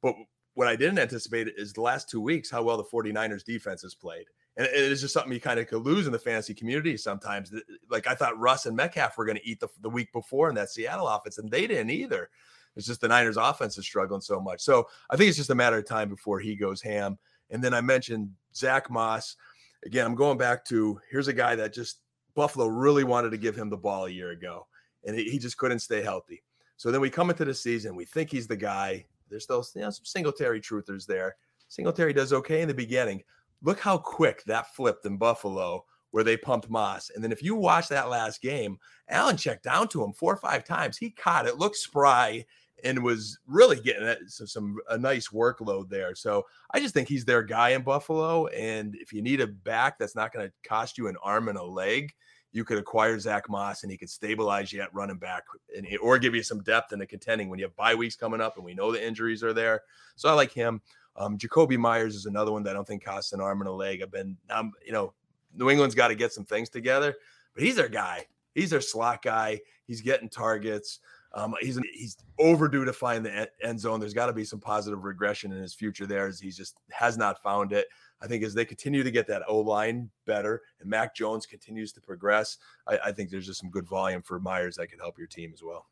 But 0.00 0.14
what 0.54 0.68
I 0.68 0.76
didn't 0.76 0.98
anticipate 0.98 1.48
is 1.56 1.72
the 1.72 1.82
last 1.82 2.08
two 2.08 2.20
weeks 2.20 2.50
how 2.50 2.62
well 2.62 2.76
the 2.76 2.84
49ers 2.84 3.44
defense 3.44 3.82
has 3.82 3.94
played. 3.94 4.24
And 4.56 4.66
it 4.66 4.74
is 4.74 5.00
just 5.00 5.14
something 5.14 5.32
you 5.32 5.40
kind 5.40 5.60
of 5.60 5.68
could 5.68 5.82
lose 5.82 6.06
in 6.06 6.12
the 6.12 6.18
fantasy 6.18 6.54
community 6.54 6.96
sometimes. 6.96 7.52
Like 7.88 8.06
I 8.06 8.14
thought 8.14 8.38
Russ 8.38 8.66
and 8.66 8.76
Metcalf 8.76 9.16
were 9.16 9.24
going 9.24 9.38
to 9.38 9.46
eat 9.46 9.60
the, 9.60 9.68
the 9.80 9.90
week 9.90 10.12
before 10.12 10.48
in 10.48 10.54
that 10.56 10.70
Seattle 10.70 11.08
offense, 11.08 11.38
and 11.38 11.50
they 11.50 11.66
didn't 11.66 11.90
either. 11.90 12.30
It's 12.76 12.86
just 12.86 13.00
the 13.00 13.08
Niners 13.08 13.36
offense 13.36 13.76
is 13.78 13.84
struggling 13.84 14.20
so 14.20 14.40
much. 14.40 14.60
So 14.60 14.88
I 15.10 15.16
think 15.16 15.28
it's 15.28 15.38
just 15.38 15.50
a 15.50 15.54
matter 15.54 15.78
of 15.78 15.86
time 15.86 16.08
before 16.08 16.40
he 16.40 16.56
goes 16.56 16.80
ham. 16.80 17.18
And 17.50 17.62
then 17.62 17.74
I 17.74 17.80
mentioned 17.80 18.30
Zack 18.54 18.90
Moss. 18.90 19.36
Again, 19.84 20.06
I'm 20.06 20.14
going 20.14 20.38
back 20.38 20.64
to 20.66 21.00
here's 21.10 21.28
a 21.28 21.32
guy 21.32 21.56
that 21.56 21.72
just 21.72 22.00
Buffalo 22.34 22.66
really 22.66 23.04
wanted 23.04 23.30
to 23.30 23.36
give 23.36 23.56
him 23.56 23.70
the 23.70 23.76
ball 23.76 24.06
a 24.06 24.10
year 24.10 24.30
ago, 24.30 24.66
and 25.04 25.18
he, 25.18 25.38
just 25.38 25.56
couldn't 25.56 25.80
stay 25.80 26.02
healthy. 26.02 26.42
So 26.76 26.90
then 26.90 27.00
we 27.00 27.10
come 27.10 27.30
into 27.30 27.44
the 27.44 27.54
season, 27.54 27.94
we 27.94 28.04
think 28.04 28.30
he's 28.30 28.46
the 28.46 28.56
guy. 28.56 29.04
There's 29.28 29.44
still 29.44 29.64
you 29.74 29.82
know, 29.82 29.90
some 29.90 30.04
Singletary 30.04 30.60
truthers 30.60 31.06
there. 31.06 31.36
Singletary 31.68 32.12
does 32.12 32.32
okay 32.32 32.62
in 32.62 32.68
the 32.68 32.74
beginning. 32.74 33.22
Look 33.62 33.78
how 33.78 33.98
quick 33.98 34.42
that 34.44 34.74
flipped 34.74 35.04
in 35.06 35.18
Buffalo, 35.18 35.84
where 36.10 36.24
they 36.24 36.36
pumped 36.36 36.70
Moss. 36.70 37.10
And 37.14 37.22
then 37.22 37.32
if 37.32 37.42
you 37.42 37.54
watch 37.54 37.88
that 37.88 38.08
last 38.08 38.42
game, 38.42 38.78
Allen 39.08 39.36
checked 39.36 39.64
down 39.64 39.88
to 39.88 40.02
him 40.02 40.12
four 40.12 40.32
or 40.32 40.38
five 40.38 40.64
times. 40.64 40.96
He 40.96 41.10
caught 41.10 41.46
it, 41.46 41.58
looked 41.58 41.76
spry, 41.76 42.44
and 42.84 43.02
was 43.02 43.38
really 43.46 43.80
getting 43.80 44.14
some, 44.26 44.46
some 44.46 44.76
a 44.88 44.98
nice 44.98 45.28
workload 45.28 45.88
there. 45.88 46.14
So 46.14 46.46
I 46.72 46.80
just 46.80 46.94
think 46.94 47.08
he's 47.08 47.24
their 47.24 47.42
guy 47.42 47.70
in 47.70 47.82
Buffalo. 47.82 48.46
And 48.48 48.94
if 48.96 49.12
you 49.12 49.22
need 49.22 49.40
a 49.40 49.46
back 49.46 49.98
that's 49.98 50.16
not 50.16 50.32
going 50.32 50.46
to 50.46 50.68
cost 50.68 50.98
you 50.98 51.08
an 51.08 51.16
arm 51.22 51.48
and 51.48 51.58
a 51.58 51.64
leg, 51.64 52.12
you 52.52 52.64
could 52.64 52.78
acquire 52.78 53.18
Zack 53.18 53.48
Moss 53.48 53.82
and 53.82 53.92
he 53.92 53.98
could 53.98 54.10
stabilize 54.10 54.72
you 54.72 54.80
at 54.80 54.92
running 54.92 55.18
back 55.18 55.44
and, 55.76 55.86
or 56.02 56.18
give 56.18 56.34
you 56.34 56.42
some 56.42 56.62
depth 56.62 56.92
in 56.92 56.98
the 56.98 57.06
contending 57.06 57.48
when 57.48 57.58
you 57.58 57.64
have 57.64 57.76
bye 57.76 57.94
weeks 57.94 58.16
coming 58.16 58.40
up 58.40 58.56
and 58.56 58.64
we 58.64 58.74
know 58.74 58.90
the 58.90 59.06
injuries 59.06 59.44
are 59.44 59.52
there. 59.52 59.82
So 60.16 60.28
I 60.28 60.32
like 60.32 60.52
him. 60.52 60.80
Um, 61.16 61.38
Jakobi 61.38 61.78
Meyers 61.78 62.16
is 62.16 62.26
another 62.26 62.50
one 62.52 62.62
that 62.64 62.70
I 62.70 62.72
don't 62.72 62.86
think 62.86 63.04
costs 63.04 63.32
an 63.32 63.40
arm 63.40 63.60
and 63.60 63.68
a 63.68 63.72
leg. 63.72 64.02
I've 64.02 64.10
been, 64.10 64.36
um, 64.48 64.72
you 64.84 64.92
know, 64.92 65.12
New 65.54 65.70
England's 65.70 65.94
got 65.94 66.08
to 66.08 66.14
get 66.14 66.32
some 66.32 66.44
things 66.44 66.68
together, 66.68 67.14
but 67.54 67.62
he's 67.62 67.76
their 67.76 67.88
guy. 67.88 68.26
He's 68.54 68.70
their 68.70 68.80
slot 68.80 69.22
guy. 69.22 69.60
He's 69.86 70.00
getting 70.00 70.28
targets. 70.28 71.00
Um, 71.32 71.54
he's 71.60 71.78
he's 71.94 72.16
overdue 72.38 72.84
to 72.84 72.92
find 72.92 73.24
the 73.24 73.48
end 73.62 73.78
zone. 73.78 74.00
There's 74.00 74.14
got 74.14 74.26
to 74.26 74.32
be 74.32 74.44
some 74.44 74.58
positive 74.58 75.04
regression 75.04 75.52
in 75.52 75.62
his 75.62 75.74
future 75.74 76.06
there, 76.06 76.26
as 76.26 76.40
he 76.40 76.50
just 76.50 76.80
has 76.90 77.16
not 77.16 77.40
found 77.42 77.72
it. 77.72 77.86
I 78.20 78.26
think 78.26 78.42
as 78.42 78.52
they 78.52 78.64
continue 78.64 79.02
to 79.02 79.10
get 79.10 79.26
that 79.28 79.42
O 79.46 79.58
line 79.58 80.10
better 80.26 80.62
and 80.80 80.90
Mac 80.90 81.14
Jones 81.14 81.46
continues 81.46 81.92
to 81.92 82.00
progress, 82.00 82.58
I, 82.86 82.98
I, 83.06 83.12
think 83.12 83.30
there's 83.30 83.46
just 83.46 83.60
some 83.60 83.70
good 83.70 83.88
volume 83.88 84.22
for 84.22 84.38
Meyers 84.40 84.76
that 84.76 84.88
could 84.88 85.00
help 85.00 85.16
your 85.16 85.26
team 85.26 85.52
as 85.54 85.62
well. 85.62 85.86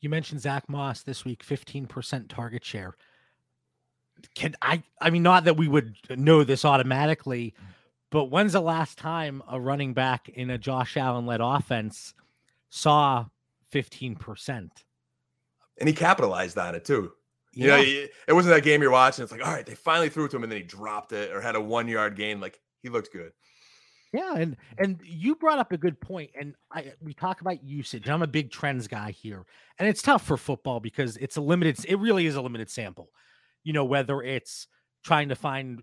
You 0.00 0.08
mentioned 0.08 0.40
Zack 0.40 0.68
Moss 0.68 1.02
this 1.02 1.24
week, 1.24 1.44
15% 1.44 2.28
target 2.28 2.64
share. 2.64 2.96
Can 4.34 4.54
I? 4.62 4.82
I 5.00 5.10
mean, 5.10 5.22
not 5.22 5.44
that 5.44 5.56
we 5.56 5.68
would 5.68 5.94
know 6.10 6.44
this 6.44 6.64
automatically, 6.64 7.54
but 8.10 8.26
when's 8.26 8.54
the 8.54 8.60
last 8.60 8.96
time 8.96 9.42
a 9.48 9.60
running 9.60 9.92
back 9.92 10.28
in 10.30 10.50
a 10.50 10.56
Josh 10.56 10.96
Allen 10.96 11.26
led 11.26 11.40
offense 11.42 12.14
saw 12.70 13.26
15%? 13.74 14.68
And 15.78 15.88
he 15.88 15.94
capitalized 15.94 16.56
on 16.58 16.74
it 16.74 16.84
too. 16.84 17.12
You 17.52 17.68
Yeah. 17.68 17.76
know, 17.76 18.06
it 18.28 18.32
wasn't 18.32 18.54
that 18.54 18.62
game 18.64 18.82
you're 18.82 18.90
watching. 18.90 19.22
It's 19.22 19.32
like, 19.32 19.44
all 19.44 19.52
right, 19.52 19.66
they 19.66 19.74
finally 19.74 20.08
threw 20.08 20.24
it 20.24 20.30
to 20.30 20.36
him, 20.36 20.42
and 20.44 20.52
then 20.52 20.58
he 20.60 20.64
dropped 20.64 21.12
it 21.12 21.32
or 21.32 21.40
had 21.40 21.56
a 21.56 21.60
one 21.60 21.88
yard 21.88 22.16
gain. 22.16 22.40
Like 22.40 22.60
he 22.82 22.88
looked 22.88 23.12
good. 23.12 23.32
Yeah, 24.12 24.34
and 24.36 24.56
and 24.78 25.00
you 25.04 25.34
brought 25.34 25.58
up 25.58 25.72
a 25.72 25.78
good 25.78 26.00
point, 26.00 26.30
and 26.38 26.54
I 26.72 26.92
we 27.00 27.14
talk 27.14 27.40
about 27.40 27.64
usage. 27.64 28.08
I'm 28.08 28.22
a 28.22 28.28
big 28.28 28.50
trends 28.52 28.86
guy 28.86 29.10
here, 29.10 29.44
and 29.78 29.88
it's 29.88 30.02
tough 30.02 30.24
for 30.24 30.36
football 30.36 30.78
because 30.78 31.16
it's 31.16 31.36
a 31.36 31.40
limited. 31.40 31.84
It 31.88 31.98
really 31.98 32.26
is 32.26 32.36
a 32.36 32.42
limited 32.42 32.70
sample. 32.70 33.10
You 33.64 33.72
know, 33.72 33.84
whether 33.84 34.22
it's 34.22 34.68
trying 35.04 35.30
to 35.30 35.34
find 35.36 35.82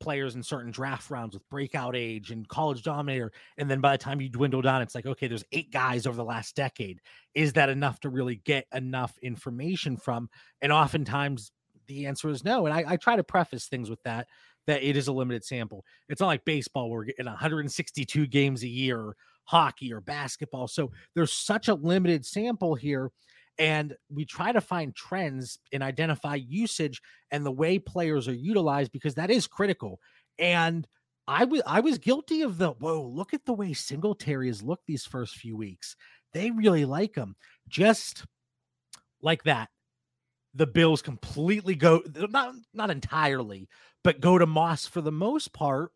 players 0.00 0.34
in 0.34 0.42
certain 0.42 0.72
draft 0.72 1.10
rounds 1.10 1.34
with 1.34 1.48
breakout 1.48 1.94
age 1.94 2.30
and 2.30 2.48
college 2.48 2.82
dominator, 2.82 3.32
and 3.58 3.70
then 3.70 3.80
by 3.80 3.92
the 3.92 4.02
time 4.02 4.20
you 4.20 4.28
dwindle 4.28 4.62
down, 4.62 4.82
it's 4.82 4.94
like 4.94 5.06
okay, 5.06 5.28
there's 5.28 5.44
eight 5.52 5.70
guys 5.70 6.06
over 6.06 6.16
the 6.16 6.24
last 6.24 6.56
decade. 6.56 7.00
Is 7.34 7.52
that 7.54 7.68
enough 7.68 8.00
to 8.00 8.08
really 8.08 8.36
get 8.36 8.66
enough 8.74 9.16
information 9.22 9.96
from? 9.96 10.28
And 10.60 10.72
oftentimes, 10.72 11.52
the 11.86 12.06
answer 12.06 12.28
is 12.30 12.44
no. 12.44 12.66
And 12.66 12.74
I, 12.74 12.84
I 12.92 12.96
try 12.96 13.16
to 13.16 13.24
preface 13.24 13.66
things 13.66 13.90
with 13.90 14.02
that, 14.04 14.28
that 14.66 14.82
it 14.82 14.96
is 14.96 15.08
a 15.08 15.12
limited 15.12 15.44
sample. 15.44 15.84
It's 16.08 16.20
not 16.20 16.28
like 16.28 16.44
baseball 16.44 16.88
where 16.88 17.00
we're 17.00 17.04
getting 17.06 17.26
162 17.26 18.26
games 18.26 18.62
a 18.62 18.68
year, 18.68 19.14
hockey 19.44 19.92
or 19.92 20.00
basketball. 20.00 20.68
So 20.68 20.92
there's 21.14 21.32
such 21.32 21.68
a 21.68 21.74
limited 21.74 22.24
sample 22.24 22.74
here. 22.74 23.10
And 23.60 23.94
we 24.08 24.24
try 24.24 24.52
to 24.52 24.60
find 24.60 24.96
trends 24.96 25.58
and 25.70 25.82
identify 25.82 26.36
usage 26.36 27.02
and 27.30 27.44
the 27.44 27.52
way 27.52 27.78
players 27.78 28.26
are 28.26 28.34
utilized 28.34 28.90
because 28.90 29.14
that 29.16 29.30
is 29.30 29.46
critical. 29.46 30.00
And 30.38 30.88
I 31.28 31.44
was 31.44 31.60
I 31.66 31.80
was 31.80 31.98
guilty 31.98 32.40
of 32.40 32.56
the 32.56 32.70
whoa, 32.70 33.02
look 33.02 33.34
at 33.34 33.44
the 33.44 33.52
way 33.52 33.74
Singletary 33.74 34.48
has 34.48 34.62
looked 34.62 34.86
these 34.86 35.04
first 35.04 35.36
few 35.36 35.56
weeks. 35.56 35.94
They 36.32 36.50
really 36.50 36.86
like 36.86 37.14
him. 37.14 37.36
Just 37.68 38.24
like 39.20 39.44
that. 39.44 39.68
The 40.54 40.66
Bills 40.66 41.02
completely 41.02 41.74
go 41.74 42.02
not 42.14 42.54
not 42.72 42.90
entirely, 42.90 43.68
but 44.02 44.20
go 44.20 44.38
to 44.38 44.46
Moss 44.46 44.86
for 44.86 45.02
the 45.02 45.12
most 45.12 45.52
part. 45.52 45.92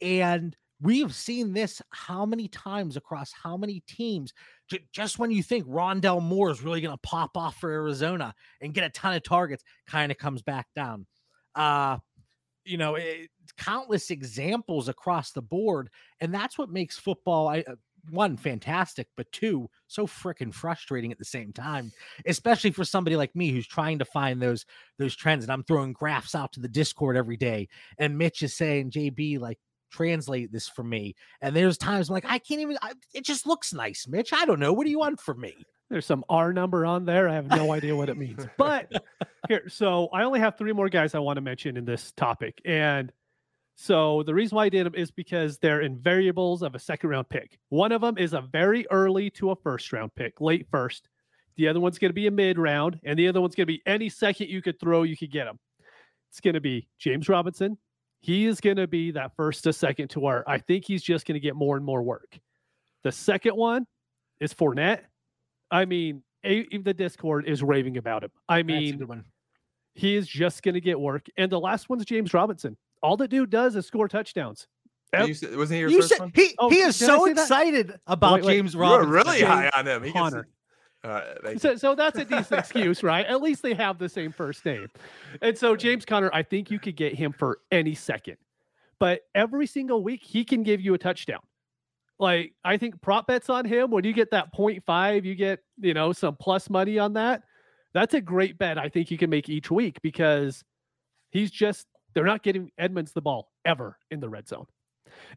And 0.00 0.56
we 0.80 1.00
have 1.00 1.14
seen 1.14 1.52
this 1.52 1.82
how 1.90 2.24
many 2.24 2.46
times 2.48 2.96
across 2.96 3.32
how 3.32 3.56
many 3.56 3.82
teams. 3.88 4.32
J- 4.68 4.86
just 4.92 5.18
when 5.18 5.30
you 5.30 5.42
think 5.42 5.66
Rondale 5.66 6.22
Moore 6.22 6.50
is 6.50 6.62
really 6.62 6.80
going 6.80 6.94
to 6.94 7.00
pop 7.08 7.36
off 7.36 7.56
for 7.56 7.70
Arizona 7.70 8.34
and 8.60 8.74
get 8.74 8.84
a 8.84 8.90
ton 8.90 9.14
of 9.14 9.22
targets, 9.22 9.64
kind 9.86 10.12
of 10.12 10.18
comes 10.18 10.42
back 10.42 10.66
down. 10.74 11.06
Uh, 11.54 11.98
you 12.64 12.76
know, 12.76 12.96
it, 12.96 13.02
eh, 13.02 13.26
countless 13.56 14.10
examples 14.10 14.88
across 14.88 15.32
the 15.32 15.42
board, 15.42 15.88
and 16.20 16.32
that's 16.32 16.58
what 16.58 16.70
makes 16.70 16.98
football. 16.98 17.48
I, 17.48 17.64
uh, 17.66 17.76
one 18.10 18.36
fantastic, 18.36 19.08
but 19.16 19.30
two 19.32 19.68
so 19.86 20.06
freaking 20.06 20.52
frustrating 20.52 21.12
at 21.12 21.18
the 21.18 21.24
same 21.24 21.52
time, 21.52 21.92
especially 22.26 22.70
for 22.70 22.84
somebody 22.84 23.16
like 23.16 23.34
me 23.34 23.50
who's 23.50 23.66
trying 23.66 23.98
to 23.98 24.04
find 24.04 24.40
those 24.40 24.64
those 24.98 25.16
trends. 25.16 25.44
And 25.44 25.52
I'm 25.52 25.64
throwing 25.64 25.92
graphs 25.92 26.34
out 26.34 26.52
to 26.52 26.60
the 26.60 26.68
Discord 26.68 27.16
every 27.16 27.36
day, 27.36 27.68
and 27.98 28.18
Mitch 28.18 28.42
is 28.42 28.56
saying, 28.56 28.90
"JB, 28.90 29.38
like 29.38 29.58
translate 29.90 30.52
this 30.52 30.68
for 30.68 30.82
me." 30.82 31.14
And 31.40 31.54
there's 31.54 31.78
times 31.78 32.08
I'm 32.08 32.14
like, 32.14 32.24
I 32.26 32.38
can't 32.38 32.60
even. 32.60 32.78
I, 32.82 32.92
it 33.14 33.24
just 33.24 33.46
looks 33.46 33.72
nice, 33.72 34.06
Mitch. 34.08 34.32
I 34.32 34.44
don't 34.44 34.60
know. 34.60 34.72
What 34.72 34.84
do 34.84 34.90
you 34.90 34.98
want 34.98 35.20
from 35.20 35.40
me? 35.40 35.54
There's 35.90 36.06
some 36.06 36.24
R 36.28 36.52
number 36.52 36.84
on 36.84 37.04
there. 37.04 37.28
I 37.28 37.34
have 37.34 37.46
no 37.46 37.72
idea 37.72 37.96
what 37.96 38.08
it 38.08 38.18
means. 38.18 38.46
But 38.58 38.92
here, 39.48 39.68
so 39.68 40.08
I 40.12 40.24
only 40.24 40.40
have 40.40 40.58
three 40.58 40.72
more 40.72 40.88
guys 40.88 41.14
I 41.14 41.18
want 41.18 41.36
to 41.38 41.40
mention 41.40 41.76
in 41.76 41.84
this 41.84 42.12
topic, 42.12 42.60
and 42.64 43.10
so 43.80 44.24
the 44.24 44.34
reason 44.34 44.56
why 44.56 44.64
I 44.64 44.68
did 44.70 44.86
them 44.86 44.96
is 44.96 45.12
because 45.12 45.58
they're 45.58 45.82
in 45.82 46.00
variables 46.00 46.62
of 46.62 46.74
a 46.74 46.80
second 46.80 47.10
round 47.10 47.28
pick. 47.28 47.60
One 47.68 47.92
of 47.92 48.00
them 48.00 48.18
is 48.18 48.32
a 48.32 48.40
very 48.40 48.84
early 48.90 49.30
to 49.30 49.52
a 49.52 49.56
first 49.56 49.92
round 49.92 50.12
pick, 50.16 50.40
late 50.40 50.66
first. 50.68 51.08
The 51.56 51.68
other 51.68 51.78
one's 51.78 51.98
going 51.98 52.10
to 52.10 52.14
be 52.14 52.26
a 52.26 52.30
mid 52.32 52.58
round, 52.58 52.98
and 53.04 53.16
the 53.16 53.28
other 53.28 53.40
one's 53.40 53.54
going 53.54 53.68
to 53.68 53.72
be 53.72 53.82
any 53.86 54.08
second 54.08 54.48
you 54.48 54.60
could 54.62 54.80
throw, 54.80 55.04
you 55.04 55.16
could 55.16 55.30
get 55.30 55.44
them. 55.44 55.60
It's 56.30 56.40
going 56.40 56.54
to 56.54 56.60
be 56.60 56.88
James 56.98 57.28
Robinson. 57.28 57.78
He 58.20 58.46
is 58.46 58.60
going 58.60 58.76
to 58.76 58.86
be 58.86 59.12
that 59.12 59.34
first 59.36 59.64
to 59.64 59.72
second 59.72 60.08
to 60.10 60.20
where 60.20 60.48
I 60.48 60.58
think 60.58 60.84
he's 60.84 61.02
just 61.02 61.26
going 61.26 61.34
to 61.34 61.40
get 61.40 61.54
more 61.54 61.76
and 61.76 61.84
more 61.84 62.02
work. 62.02 62.38
The 63.04 63.12
second 63.12 63.56
one 63.56 63.86
is 64.40 64.52
Fournette. 64.52 65.02
I 65.70 65.84
mean, 65.84 66.22
even 66.44 66.82
the 66.82 66.94
Discord 66.94 67.46
is 67.46 67.62
raving 67.62 67.96
about 67.96 68.24
him. 68.24 68.30
I 68.48 68.62
mean, 68.62 69.24
he 69.94 70.16
is 70.16 70.26
just 70.26 70.62
going 70.62 70.74
to 70.74 70.80
get 70.80 70.98
work. 70.98 71.26
And 71.36 71.50
the 71.50 71.60
last 71.60 71.88
one's 71.88 72.04
James 72.04 72.34
Robinson 72.34 72.76
all 73.02 73.16
the 73.16 73.28
dude 73.28 73.50
does 73.50 73.76
is 73.76 73.86
score 73.86 74.08
touchdowns. 74.08 74.66
You 75.12 75.34
wasn't 75.56 75.70
he 75.70 75.78
your 75.78 75.90
you 75.90 76.00
first 76.00 76.10
said, 76.10 76.20
one? 76.20 76.32
He, 76.34 76.54
oh, 76.58 76.68
he 76.68 76.80
is 76.80 76.94
so 76.94 77.24
excited 77.24 77.88
that? 77.88 78.00
about 78.06 78.34
wait, 78.34 78.44
wait. 78.44 78.56
James 78.56 78.76
Robinson. 78.76 79.10
You're 79.10 79.24
really 79.24 79.40
high 79.40 79.70
on 79.74 79.86
him. 79.86 80.02
He 80.02 80.12
Conner. 80.12 80.48
Uh, 81.04 81.22
Gets, 81.44 81.62
so, 81.62 81.76
so 81.76 81.94
that's 81.94 82.18
a 82.18 82.24
decent 82.24 82.52
excuse, 82.60 83.02
right? 83.02 83.24
At 83.26 83.40
least 83.40 83.62
they 83.62 83.74
have 83.74 83.98
the 83.98 84.08
same 84.08 84.32
first 84.32 84.64
name. 84.64 84.88
And 85.40 85.56
so 85.56 85.76
James 85.76 86.04
Conner, 86.04 86.30
I 86.32 86.42
think 86.42 86.70
you 86.70 86.78
could 86.78 86.96
get 86.96 87.14
him 87.14 87.32
for 87.32 87.60
any 87.70 87.94
second. 87.94 88.36
But 88.98 89.20
every 89.34 89.66
single 89.66 90.02
week, 90.02 90.22
he 90.24 90.44
can 90.44 90.62
give 90.62 90.80
you 90.80 90.94
a 90.94 90.98
touchdown. 90.98 91.40
Like, 92.18 92.54
I 92.64 92.78
think 92.78 93.00
prop 93.00 93.28
bets 93.28 93.48
on 93.48 93.64
him, 93.64 93.90
when 93.90 94.02
you 94.02 94.12
get 94.12 94.32
that 94.32 94.52
0.5, 94.52 95.24
you 95.24 95.36
get, 95.36 95.60
you 95.78 95.94
know, 95.94 96.12
some 96.12 96.34
plus 96.34 96.68
money 96.68 96.98
on 96.98 97.12
that. 97.12 97.42
That's 97.94 98.14
a 98.14 98.20
great 98.20 98.58
bet 98.58 98.76
I 98.76 98.88
think 98.88 99.10
you 99.10 99.18
can 99.18 99.30
make 99.30 99.48
each 99.48 99.70
week 99.70 100.02
because 100.02 100.64
he's 101.30 101.50
just 101.50 101.86
they're 102.14 102.24
not 102.24 102.42
getting 102.42 102.70
Edmonds 102.76 103.12
the 103.12 103.22
ball 103.22 103.50
ever 103.64 103.96
in 104.10 104.20
the 104.20 104.28
red 104.28 104.48
zone. 104.48 104.66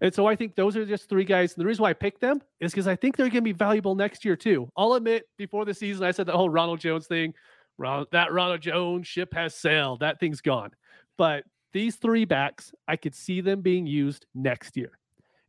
And 0.02 0.14
so 0.14 0.28
I 0.28 0.36
think 0.36 0.56
those 0.56 0.76
are 0.76 0.86
just 0.86 1.10
three 1.10 1.24
guys. 1.24 1.54
And 1.54 1.62
the 1.62 1.66
reason 1.68 1.84
why 1.84 1.90
I 1.90 1.94
picked 1.94 2.22
them 2.22 2.42
is 2.60 2.72
because 2.72 2.88
I 2.88 2.96
think 2.96 3.16
they're 3.18 3.28
going 3.28 3.36
to 3.36 3.42
be 3.42 3.52
valuable 3.52 3.96
next 3.96 4.26
year 4.26 4.36
too. 4.36 4.70
I'll 4.76 4.94
admit, 4.94 5.26
before 5.38 5.66
the 5.66 5.74
season, 5.74 6.06
I 6.06 6.12
said 6.12 6.26
the 6.26 6.34
whole 6.34 6.50
Ronald 6.50 6.80
Jones 6.80 7.08
thing. 7.08 7.34
that 7.80 8.32
Ronald 8.32 8.62
Jones 8.62 9.08
ship 9.08 9.34
has 9.34 9.56
sailed. 9.56 10.00
That 10.02 10.20
thing's 10.20 10.42
gone. 10.42 10.72
But 11.18 11.44
these 11.74 11.96
three 11.96 12.26
backs, 12.26 12.72
I 12.88 12.96
could 12.96 13.16
see 13.16 13.42
them 13.42 13.62
being 13.62 13.86
used 13.86 14.26
next 14.36 14.76
year. 14.76 14.98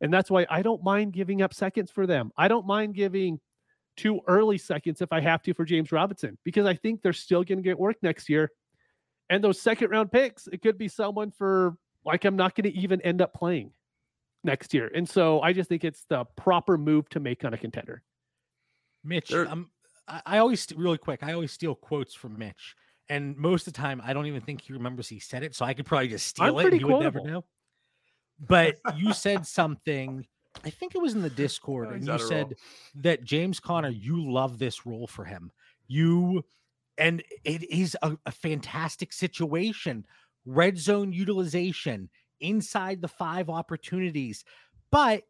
And 0.01 0.13
that's 0.13 0.31
why 0.31 0.47
I 0.51 0.63
don't 0.63 0.83
mind 0.83 1.13
giving 1.13 1.43
up 1.43 1.55
seconds 1.55 1.91
for 1.91 2.07
them. 2.07 2.33
I 2.37 2.49
don't 2.49 2.67
mind 2.67 2.95
giving 2.95 3.41
two 3.97 4.21
early 4.27 4.59
seconds 4.59 5.01
if 5.01 5.13
I 5.13 5.21
have 5.21 5.43
to 5.43 5.55
for 5.55 5.65
James 5.65 5.93
Robinson 5.93 6.39
because 6.45 6.67
I 6.67 6.75
think 6.75 7.03
they're 7.03 7.13
still 7.13 7.45
going 7.45 7.59
to 7.59 7.63
get 7.63 7.79
work 7.79 7.97
next 8.03 8.29
year. 8.29 8.51
And 9.31 9.43
those 9.43 9.61
second 9.61 9.91
round 9.91 10.11
picks, 10.11 10.49
it 10.49 10.63
could 10.63 10.77
be 10.77 10.89
someone 10.89 11.31
for 11.31 11.77
like 12.05 12.25
I'm 12.25 12.37
not 12.37 12.55
going 12.55 12.71
to 12.71 12.79
even 12.79 13.01
end 13.03 13.23
up 13.23 13.33
playing 13.33 13.71
next 14.45 14.75
year. 14.75 14.91
And 14.95 15.09
so 15.09 15.41
I 15.41 15.53
just 15.53 15.69
think 15.69 15.85
it's 15.85 16.05
the 16.09 16.25
proper 16.37 16.77
move 16.77 17.09
to 17.11 17.21
make 17.21 17.45
on 17.45 17.55
a 17.55 17.59
contender. 17.59 18.03
Mitch, 19.05 19.33
um, 19.33 19.71
I, 20.07 20.23
I 20.27 20.39
always 20.39 20.67
really 20.77 20.99
quick. 20.99 21.23
I 21.23 21.33
always 21.33 21.53
steal 21.53 21.75
quotes 21.75 22.15
from 22.15 22.39
Mitch, 22.39 22.77
and 23.09 23.37
most 23.37 23.67
of 23.67 23.73
the 23.73 23.79
time 23.81 24.01
I 24.05 24.13
don't 24.13 24.27
even 24.27 24.41
think 24.41 24.61
he 24.61 24.73
remembers 24.73 25.09
he 25.09 25.19
said 25.19 25.43
it, 25.43 25.55
so 25.55 25.65
I 25.65 25.75
could 25.75 25.87
probably 25.87 26.09
just 26.09 26.27
steal 26.27 26.59
I'm 26.59 26.67
it. 26.67 26.73
And 26.73 26.81
he 26.81 26.85
would 26.85 27.03
never 27.03 27.21
know. 27.21 27.45
But 28.39 28.77
you 28.97 29.13
said 29.13 29.47
something. 29.47 30.27
I 30.65 30.71
think 30.71 30.95
it 30.95 30.99
was 31.01 31.15
in 31.15 31.23
the 31.23 31.31
Discord, 31.31 31.89
and 31.93 32.07
you 32.07 32.19
said 32.19 32.47
roll. 32.47 32.55
that 32.97 33.25
James 33.25 33.59
Conner, 33.59 33.89
you 33.89 34.31
love 34.31 34.59
this 34.59 34.85
role 34.85 35.07
for 35.07 35.25
him. 35.25 35.51
You 35.89 36.45
and 36.99 37.23
it 37.45 37.69
is 37.71 37.97
a, 38.03 38.17
a 38.27 38.33
fantastic 38.33 39.13
situation. 39.13 40.05
Red 40.45 40.77
zone 40.77 41.13
utilization 41.13 42.11
inside 42.43 43.01
the 43.01 43.09
five 43.09 43.49
opportunities, 43.49 44.45
but 44.91 45.23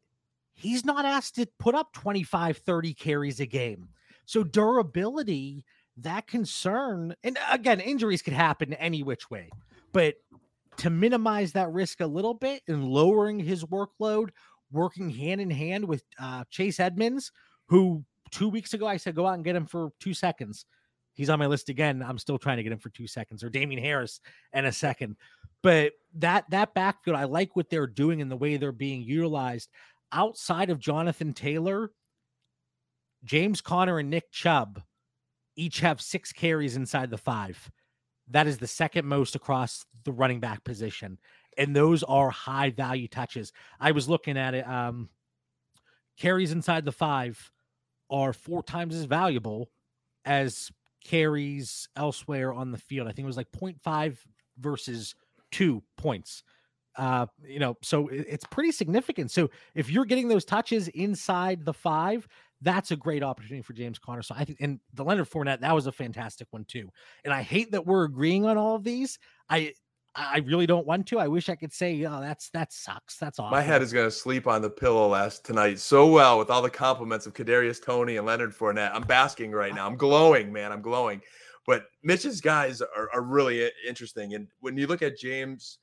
he's 0.55 0.85
not 0.85 1.05
asked 1.05 1.37
to 1.37 1.47
put 1.59 1.75
up 1.75 1.93
25, 1.93 2.59
30 2.59 2.95
carries 2.95 3.41
a 3.41 3.47
game. 3.47 3.89
So 4.27 4.43
durability, 4.43 5.65
that 5.99 6.27
concern, 6.27 7.15
and 7.23 7.39
again, 7.51 7.81
injuries 7.81 8.23
could 8.23 8.33
happen 8.33 8.73
any 8.75 9.03
which 9.03 9.31
way, 9.31 9.51
but 9.93 10.17
to 10.79 10.91
minimize 10.91 11.53
that 11.53 11.71
risk 11.71 12.01
a 12.01 12.07
little 12.07 12.35
bit 12.35 12.63
and 12.67 12.85
lowering 12.85 13.39
his 13.39 13.65
workload, 13.65 14.31
working 14.71 15.11
hand 15.11 15.41
in 15.41 15.51
hand 15.51 15.85
with 15.85 16.03
uh, 16.19 16.45
Chase 16.51 16.81
Edmonds, 16.81 17.31
who 17.67 18.05
two 18.31 18.49
weeks 18.49 18.73
ago 18.73 18.87
I 18.87 18.97
said 18.97 19.15
go 19.15 19.27
out 19.27 19.35
and 19.35 19.45
get 19.45 19.57
him 19.57 19.67
for 19.67 19.91
two 20.01 20.15
seconds. 20.15 20.65
He's 21.15 21.31
on 21.31 21.39
my 21.39 21.47
list 21.47 21.69
again. 21.69 22.03
I'm 22.07 22.19
still 22.19 22.39
trying 22.39 22.57
to 22.57 22.63
get 22.63 22.73
him 22.73 22.79
for 22.79 22.91
two 22.91 23.07
seconds, 23.07 23.45
or 23.45 23.51
Damien 23.51 23.83
Harris 23.83 24.21
in 24.53 24.65
a 24.65 24.73
second. 24.73 25.17
But 25.63 25.93
that 26.15 26.49
that 26.51 26.75
backfield, 26.75 27.17
I 27.17 27.25
like 27.25 27.55
what 27.55 27.71
they're 27.71 27.87
doing 27.87 28.21
and 28.21 28.31
the 28.31 28.37
way 28.37 28.57
they're 28.57 28.73
being 28.73 29.03
utilized. 29.03 29.71
Outside 30.11 30.71
of 30.71 30.79
Jonathan 30.79 31.33
Taylor, 31.33 31.91
James 33.25 33.61
Conner 33.61 33.99
and 33.99 34.11
Nick 34.11 34.31
Chubb 34.31 34.83
each 35.57 35.81
have 35.81 36.01
six 36.01 36.33
carries 36.33 36.77
inside 36.77 37.11
the 37.11 37.19
five. 37.19 37.71
That 38.31 38.47
is 38.47 38.59
the 38.59 38.67
second 38.67 39.07
most 39.07 39.35
across 39.35 39.85
the 40.05 40.13
running 40.13 40.41
back 40.41 40.65
position. 40.65 41.19
And 41.59 41.77
those 41.77 42.03
are 42.03 42.31
high 42.31 42.71
value 42.71 43.09
touches. 43.09 43.53
I 43.79 43.93
was 43.93 44.09
looking 44.09 44.39
at 44.39 44.55
it. 44.55 44.67
Um, 44.67 45.11
carries 46.19 46.53
inside 46.53 46.85
the 46.85 46.93
five 46.93 47.51
are 48.11 48.33
four 48.33 48.63
times 48.63 48.95
as 48.95 49.05
valuable 49.05 49.71
as 50.25 50.71
carries 51.05 51.89
elsewhere 51.97 52.53
on 52.53 52.73
the 52.73 52.79
field. 52.79 53.09
I 53.09 53.13
think 53.13 53.25
it 53.25 53.27
was 53.27 53.37
like 53.37 53.53
0.5 53.53 54.19
versus 54.59 55.15
two 55.51 55.83
points. 55.97 56.43
Uh, 56.97 57.27
you 57.47 57.59
know, 57.59 57.77
so 57.83 58.09
it's 58.09 58.45
pretty 58.51 58.71
significant. 58.71 59.31
So 59.31 59.49
if 59.75 59.91
you're 59.91 60.05
getting 60.05 60.29
those 60.29 60.45
touches 60.45 60.89
inside 60.89 61.65
the 61.65 61.73
five, 61.73 62.29
that's 62.61 62.91
a 62.91 62.97
great 62.97 63.23
opportunity 63.23 63.63
for 63.63 63.73
James 63.73 63.99
Conner. 63.99 64.23
So 64.23 64.35
I 64.37 64.45
think, 64.45 64.61
and 64.61 64.79
the 64.93 65.05
Leonard 65.05 65.29
Fournette, 65.29 65.61
that 65.61 65.75
was 65.75 65.87
a 65.87 65.93
fantastic 65.93 66.49
one 66.51 66.65
too. 66.67 66.91
And 67.25 67.33
I 67.33 67.43
hate 67.43 67.73
that 67.73 67.87
we're 67.87 68.05
agreeing 68.05 68.45
on 68.45 68.59
all 68.59 68.77
of 68.77 68.85
these. 68.85 69.19
I 69.49 69.73
I 70.15 70.39
really 70.41 70.67
don't 70.67 70.87
want 70.87 71.07
to. 71.09 71.19
I 71.19 71.29
wish 71.29 71.49
I 71.49 71.57
could 71.57 71.73
say, 71.73 72.05
oh, 72.05 72.21
that's 72.21 72.51
that 72.51 72.73
sucks. 72.73 73.17
That's 73.17 73.39
awesome. 73.39 73.51
My 73.51 73.63
head 73.63 73.81
is 73.81 73.93
gonna 73.93 74.11
sleep 74.11 74.47
on 74.47 74.61
the 74.61 74.69
pillow 74.69 75.09
last 75.09 75.45
tonight 75.45 75.79
so 75.79 76.07
well 76.07 76.39
with 76.39 76.51
all 76.51 76.61
the 76.61 76.71
compliments 76.71 77.27
of 77.27 77.33
Kadarius 77.33 77.83
Toney 77.83 78.19
and 78.19 78.27
Leonard 78.27 78.53
Fournette. 78.55 78.95
I'm 78.95 79.03
basking 79.03 79.53
right 79.53 79.75
now. 79.75 79.87
I'm 79.87 79.97
glowing, 79.97 80.53
man. 80.53 80.71
I'm 80.71 80.83
glowing. 80.83 81.23
But 81.67 81.85
Mitch's 82.03 82.41
guys 82.41 82.83
are, 82.83 83.09
are 83.15 83.23
really 83.23 83.71
interesting. 83.89 84.35
And 84.35 84.49
when 84.61 84.77
you 84.77 84.87
look 84.87 85.03
at 85.03 85.17
James 85.17 85.79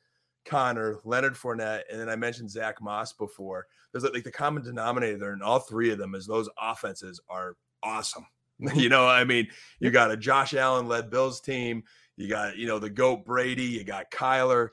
Conner, 0.46 1.00
Leonard 1.06 1.36
Fournette, 1.36 1.84
and 1.90 2.00
then 2.00 2.10
I 2.10 2.16
mentioned 2.16 2.52
Zack 2.52 2.82
Moss 2.82 3.14
before, 3.14 3.66
there's 3.92 4.04
like 4.04 4.24
the 4.24 4.32
common 4.32 4.64
denominator 4.64 5.34
in 5.34 5.42
all 5.42 5.60
three 5.60 5.92
of 5.92 5.98
them 5.98 6.16
is 6.16 6.28
those 6.28 6.50
offenses 6.62 7.20
are 7.30 7.56
awesome. 7.82 8.26
you 8.76 8.90
know, 8.90 9.08
I 9.08 9.24
mean, 9.24 9.48
you 9.80 9.90
got 9.90 10.12
a 10.12 10.18
Josh 10.18 10.54
Allen 10.54 10.88
led 10.88 11.10
Bills 11.10 11.40
team 11.40 11.84
You 12.20 12.28
got, 12.28 12.58
you 12.58 12.68
know, 12.68 12.80
the 12.80 12.90
GOAT 12.90 13.24
Brady, 13.26 13.64
you 13.64 13.86
got 13.86 14.12
Kyler. 14.12 14.70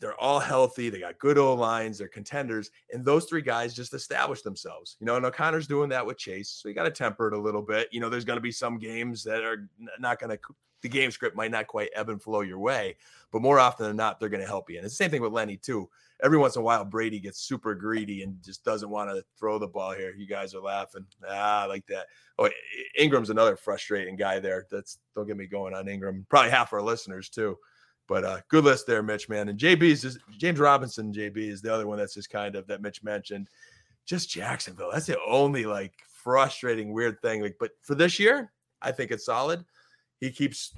They're 0.00 0.18
all 0.18 0.40
healthy. 0.40 0.88
They 0.88 1.00
got 1.00 1.18
good 1.18 1.36
old 1.36 1.58
lines. 1.58 1.98
They're 1.98 2.08
contenders. 2.08 2.70
And 2.92 3.04
those 3.04 3.26
three 3.26 3.42
guys 3.42 3.74
just 3.74 3.92
established 3.92 4.42
themselves. 4.42 4.96
You 4.98 5.06
know, 5.06 5.16
and 5.16 5.26
O'Connor's 5.26 5.66
doing 5.66 5.90
that 5.90 6.06
with 6.06 6.16
Chase. 6.16 6.48
So 6.48 6.68
you 6.68 6.74
got 6.74 6.84
to 6.84 6.90
temper 6.90 7.28
it 7.28 7.34
a 7.34 7.38
little 7.38 7.60
bit. 7.60 7.88
You 7.92 8.00
know, 8.00 8.08
there's 8.08 8.24
going 8.24 8.38
to 8.38 8.42
be 8.42 8.52
some 8.52 8.78
games 8.78 9.22
that 9.24 9.44
are 9.44 9.68
not 9.98 10.18
going 10.18 10.30
to, 10.30 10.38
the 10.80 10.88
game 10.88 11.10
script 11.10 11.36
might 11.36 11.50
not 11.50 11.66
quite 11.66 11.90
ebb 11.94 12.08
and 12.08 12.22
flow 12.22 12.40
your 12.40 12.58
way, 12.58 12.96
but 13.32 13.42
more 13.42 13.58
often 13.58 13.86
than 13.86 13.96
not, 13.96 14.18
they're 14.18 14.30
going 14.30 14.40
to 14.40 14.46
help 14.46 14.70
you. 14.70 14.76
And 14.76 14.86
it's 14.86 14.96
the 14.96 15.04
same 15.04 15.10
thing 15.10 15.20
with 15.20 15.32
Lenny, 15.32 15.58
too. 15.58 15.90
Every 16.22 16.38
once 16.38 16.56
in 16.56 16.60
a 16.60 16.64
while, 16.64 16.84
Brady 16.84 17.20
gets 17.20 17.40
super 17.40 17.74
greedy 17.74 18.22
and 18.22 18.42
just 18.42 18.64
doesn't 18.64 18.90
want 18.90 19.10
to 19.10 19.24
throw 19.38 19.58
the 19.58 19.68
ball 19.68 19.92
here. 19.92 20.14
You 20.16 20.26
guys 20.26 20.54
are 20.54 20.60
laughing. 20.60 21.06
Ah, 21.28 21.66
like 21.68 21.86
that. 21.86 22.06
Oh, 22.38 22.48
Ingram's 22.96 23.30
another 23.30 23.56
frustrating 23.56 24.16
guy 24.16 24.40
there. 24.40 24.66
That's, 24.70 24.98
don't 25.14 25.28
get 25.28 25.36
me 25.36 25.46
going 25.46 25.74
on 25.74 25.88
Ingram. 25.88 26.26
Probably 26.28 26.50
half 26.50 26.72
our 26.72 26.82
listeners, 26.82 27.28
too. 27.28 27.56
But 28.08 28.24
uh, 28.24 28.40
good 28.48 28.64
list 28.64 28.86
there, 28.86 29.02
Mitch, 29.02 29.28
man. 29.28 29.48
And 29.48 29.58
JB 29.58 29.82
is 29.82 30.02
just 30.02 30.18
James 30.38 30.58
Robinson, 30.58 31.12
JB 31.12 31.36
is 31.36 31.60
the 31.60 31.72
other 31.72 31.86
one 31.86 31.98
that's 31.98 32.14
just 32.14 32.30
kind 32.30 32.56
of 32.56 32.66
that 32.66 32.80
Mitch 32.80 33.04
mentioned. 33.04 33.48
Just 34.06 34.30
Jacksonville. 34.30 34.90
That's 34.90 35.06
the 35.06 35.20
only 35.24 35.66
like 35.66 35.92
frustrating, 36.08 36.92
weird 36.92 37.20
thing. 37.20 37.42
Like, 37.42 37.56
but 37.60 37.72
for 37.82 37.94
this 37.94 38.18
year, 38.18 38.50
I 38.80 38.92
think 38.92 39.10
it's 39.10 39.26
solid. 39.26 39.64
He 40.20 40.30
keeps 40.30 40.72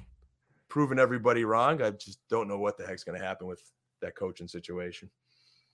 proving 0.67 0.99
everybody 0.99 1.45
wrong. 1.45 1.81
I 1.81 1.91
just 1.91 2.19
don't 2.29 2.49
know 2.49 2.57
what 2.57 2.77
the 2.77 2.85
heck's 2.85 3.05
going 3.05 3.19
to 3.19 3.25
happen 3.25 3.47
with 3.47 3.61
that 4.01 4.15
coaching 4.15 4.49
situation. 4.49 5.09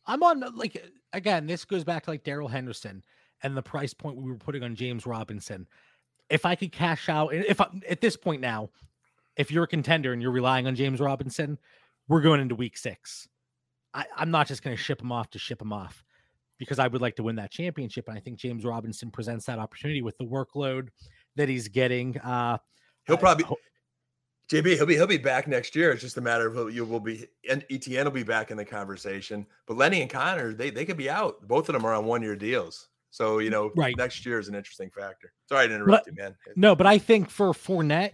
I'm 0.07 0.23
on 0.23 0.43
like 0.55 0.81
again, 1.13 1.45
this 1.45 1.65
goes 1.65 1.83
back 1.83 2.05
to 2.05 2.11
like 2.11 2.23
Darrell 2.23 2.47
Henderson 2.47 3.03
and 3.43 3.55
the 3.55 3.61
price 3.61 3.93
point 3.93 4.17
we 4.17 4.31
were 4.31 4.37
putting 4.37 4.63
on 4.63 4.75
James 4.75 5.05
Robinson. 5.05 5.67
If 6.29 6.45
I 6.45 6.55
could 6.55 6.71
cash 6.71 7.07
out, 7.07 7.33
if 7.33 7.61
I, 7.61 7.67
at 7.87 8.01
this 8.01 8.17
point 8.17 8.41
now, 8.41 8.69
if 9.37 9.51
you're 9.51 9.63
a 9.63 9.67
contender 9.67 10.13
and 10.13 10.21
you're 10.21 10.31
relying 10.31 10.67
on 10.67 10.75
James 10.75 10.99
Robinson, 10.99 11.57
we're 12.07 12.21
going 12.21 12.41
into 12.41 12.55
week 12.55 12.77
six. 12.77 13.27
I, 13.93 14.05
am 14.17 14.31
not 14.31 14.47
just 14.47 14.63
going 14.63 14.75
to 14.75 14.81
ship 14.81 15.01
him 15.01 15.11
off 15.11 15.29
to 15.31 15.39
ship 15.39 15.61
him 15.61 15.71
off 15.71 16.03
because 16.57 16.79
I 16.79 16.87
would 16.87 17.01
like 17.01 17.15
to 17.17 17.23
win 17.23 17.35
that 17.37 17.51
championship. 17.51 18.07
And 18.07 18.17
I 18.17 18.21
think 18.21 18.39
James 18.39 18.65
Robinson 18.65 19.11
presents 19.11 19.45
that 19.45 19.59
opportunity 19.59 20.01
with 20.01 20.17
the 20.17 20.25
workload 20.25 20.89
that 21.35 21.47
he's 21.47 21.67
getting. 21.67 22.17
Uh, 22.19 22.57
he'll 23.05 23.17
probably. 23.17 23.45
JB, 24.49 24.75
he'll 24.77 24.85
be 24.85 24.95
he'll 24.95 25.07
be 25.07 25.17
back 25.17 25.47
next 25.47 25.75
year. 25.75 25.91
It's 25.91 26.01
just 26.01 26.17
a 26.17 26.21
matter 26.21 26.47
of 26.47 26.73
you 26.73 26.85
will 26.85 27.01
be 27.01 27.27
and 27.49 27.65
ETN 27.69 28.05
will 28.05 28.11
be 28.11 28.23
back 28.23 28.49
in 28.49 28.57
the 28.57 28.65
conversation. 28.65 29.45
But 29.65 29.77
Lenny 29.77 30.01
and 30.01 30.09
Conner, 30.09 30.53
they 30.53 30.69
they 30.69 30.85
could 30.85 30.97
be 30.97 31.09
out. 31.09 31.45
Both 31.47 31.67
of 31.67 31.73
them 31.73 31.85
are 31.85 31.93
on 31.93 32.05
one 32.05 32.21
year 32.21 32.35
deals. 32.35 32.87
So 33.09 33.39
you 33.39 33.49
know, 33.49 33.71
right. 33.75 33.95
next 33.97 34.25
year 34.25 34.39
is 34.39 34.47
an 34.47 34.55
interesting 34.55 34.89
factor. 34.89 35.33
Sorry 35.49 35.67
to 35.67 35.75
interrupt 35.75 36.05
but, 36.05 36.13
you, 36.13 36.21
man. 36.21 36.35
No, 36.55 36.75
but 36.75 36.87
I 36.87 36.97
think 36.97 37.29
for 37.29 37.51
Fournette, 37.51 38.13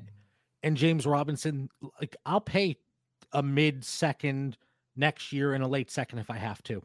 and 0.63 0.77
James 0.77 1.05
Robinson, 1.05 1.69
like 1.99 2.15
I'll 2.25 2.41
pay 2.41 2.77
a 3.33 3.43
mid 3.43 3.83
second 3.83 4.57
next 4.95 5.31
year 5.31 5.53
and 5.53 5.63
a 5.63 5.67
late 5.67 5.91
second 5.91 6.19
if 6.19 6.29
I 6.29 6.37
have 6.37 6.63
to. 6.63 6.81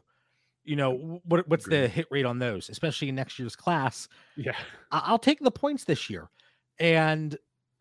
You 0.65 0.75
know 0.75 1.21
what? 1.25 1.47
What's 1.47 1.65
Agreed. 1.65 1.81
the 1.81 1.87
hit 1.87 2.07
rate 2.11 2.25
on 2.25 2.37
those, 2.37 2.69
especially 2.69 3.09
in 3.09 3.15
next 3.15 3.39
year's 3.39 3.55
class? 3.55 4.07
Yeah, 4.35 4.55
I'll 4.91 5.17
take 5.17 5.39
the 5.39 5.49
points 5.49 5.85
this 5.85 6.09
year, 6.09 6.29
and 6.77 7.35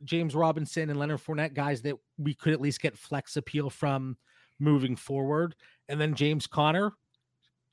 James 0.05 0.35
Robinson 0.35 0.91
and 0.91 0.99
Leonard 0.99 1.21
Fournette, 1.21 1.55
guys 1.55 1.83
that 1.83 1.97
we 2.17 2.35
could 2.35 2.53
at 2.53 2.61
least 2.61 2.81
get 2.81 2.97
flex 2.97 3.37
appeal 3.37 3.71
from 3.71 4.17
moving 4.61 4.97
forward, 4.97 5.55
and 5.89 6.01
then 6.01 6.15
James 6.15 6.47
Conner. 6.47 6.93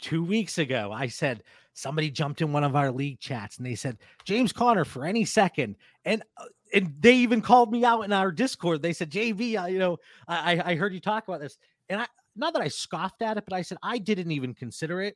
Two 0.01 0.25
weeks 0.25 0.57
ago, 0.57 0.91
I 0.93 1.07
said 1.07 1.43
somebody 1.73 2.11
jumped 2.11 2.41
in 2.41 2.51
one 2.51 2.65
of 2.65 2.75
our 2.75 2.91
league 2.91 3.21
chats 3.21 3.57
and 3.57 3.65
they 3.65 3.75
said 3.75 3.97
James 4.25 4.51
Conner 4.51 4.83
for 4.83 5.05
any 5.05 5.23
second, 5.23 5.77
and 6.03 6.21
uh, 6.37 6.45
and 6.73 6.93
they 6.99 7.15
even 7.15 7.41
called 7.41 7.71
me 7.71 7.85
out 7.85 8.01
in 8.01 8.11
our 8.11 8.31
Discord. 8.31 8.81
They 8.81 8.91
said, 8.91 9.09
JV, 9.09 9.61
uh, 9.61 9.67
you 9.67 9.79
know, 9.79 9.97
I, 10.27 10.61
I 10.63 10.75
heard 10.75 10.93
you 10.93 10.99
talk 10.99 11.27
about 11.27 11.39
this. 11.39 11.57
And 11.87 12.01
I, 12.01 12.07
not 12.35 12.53
that 12.53 12.61
I 12.61 12.67
scoffed 12.67 13.21
at 13.21 13.37
it, 13.37 13.45
but 13.47 13.55
I 13.55 13.61
said, 13.61 13.77
I 13.81 13.97
didn't 13.97 14.31
even 14.31 14.53
consider 14.53 15.01
it. 15.01 15.15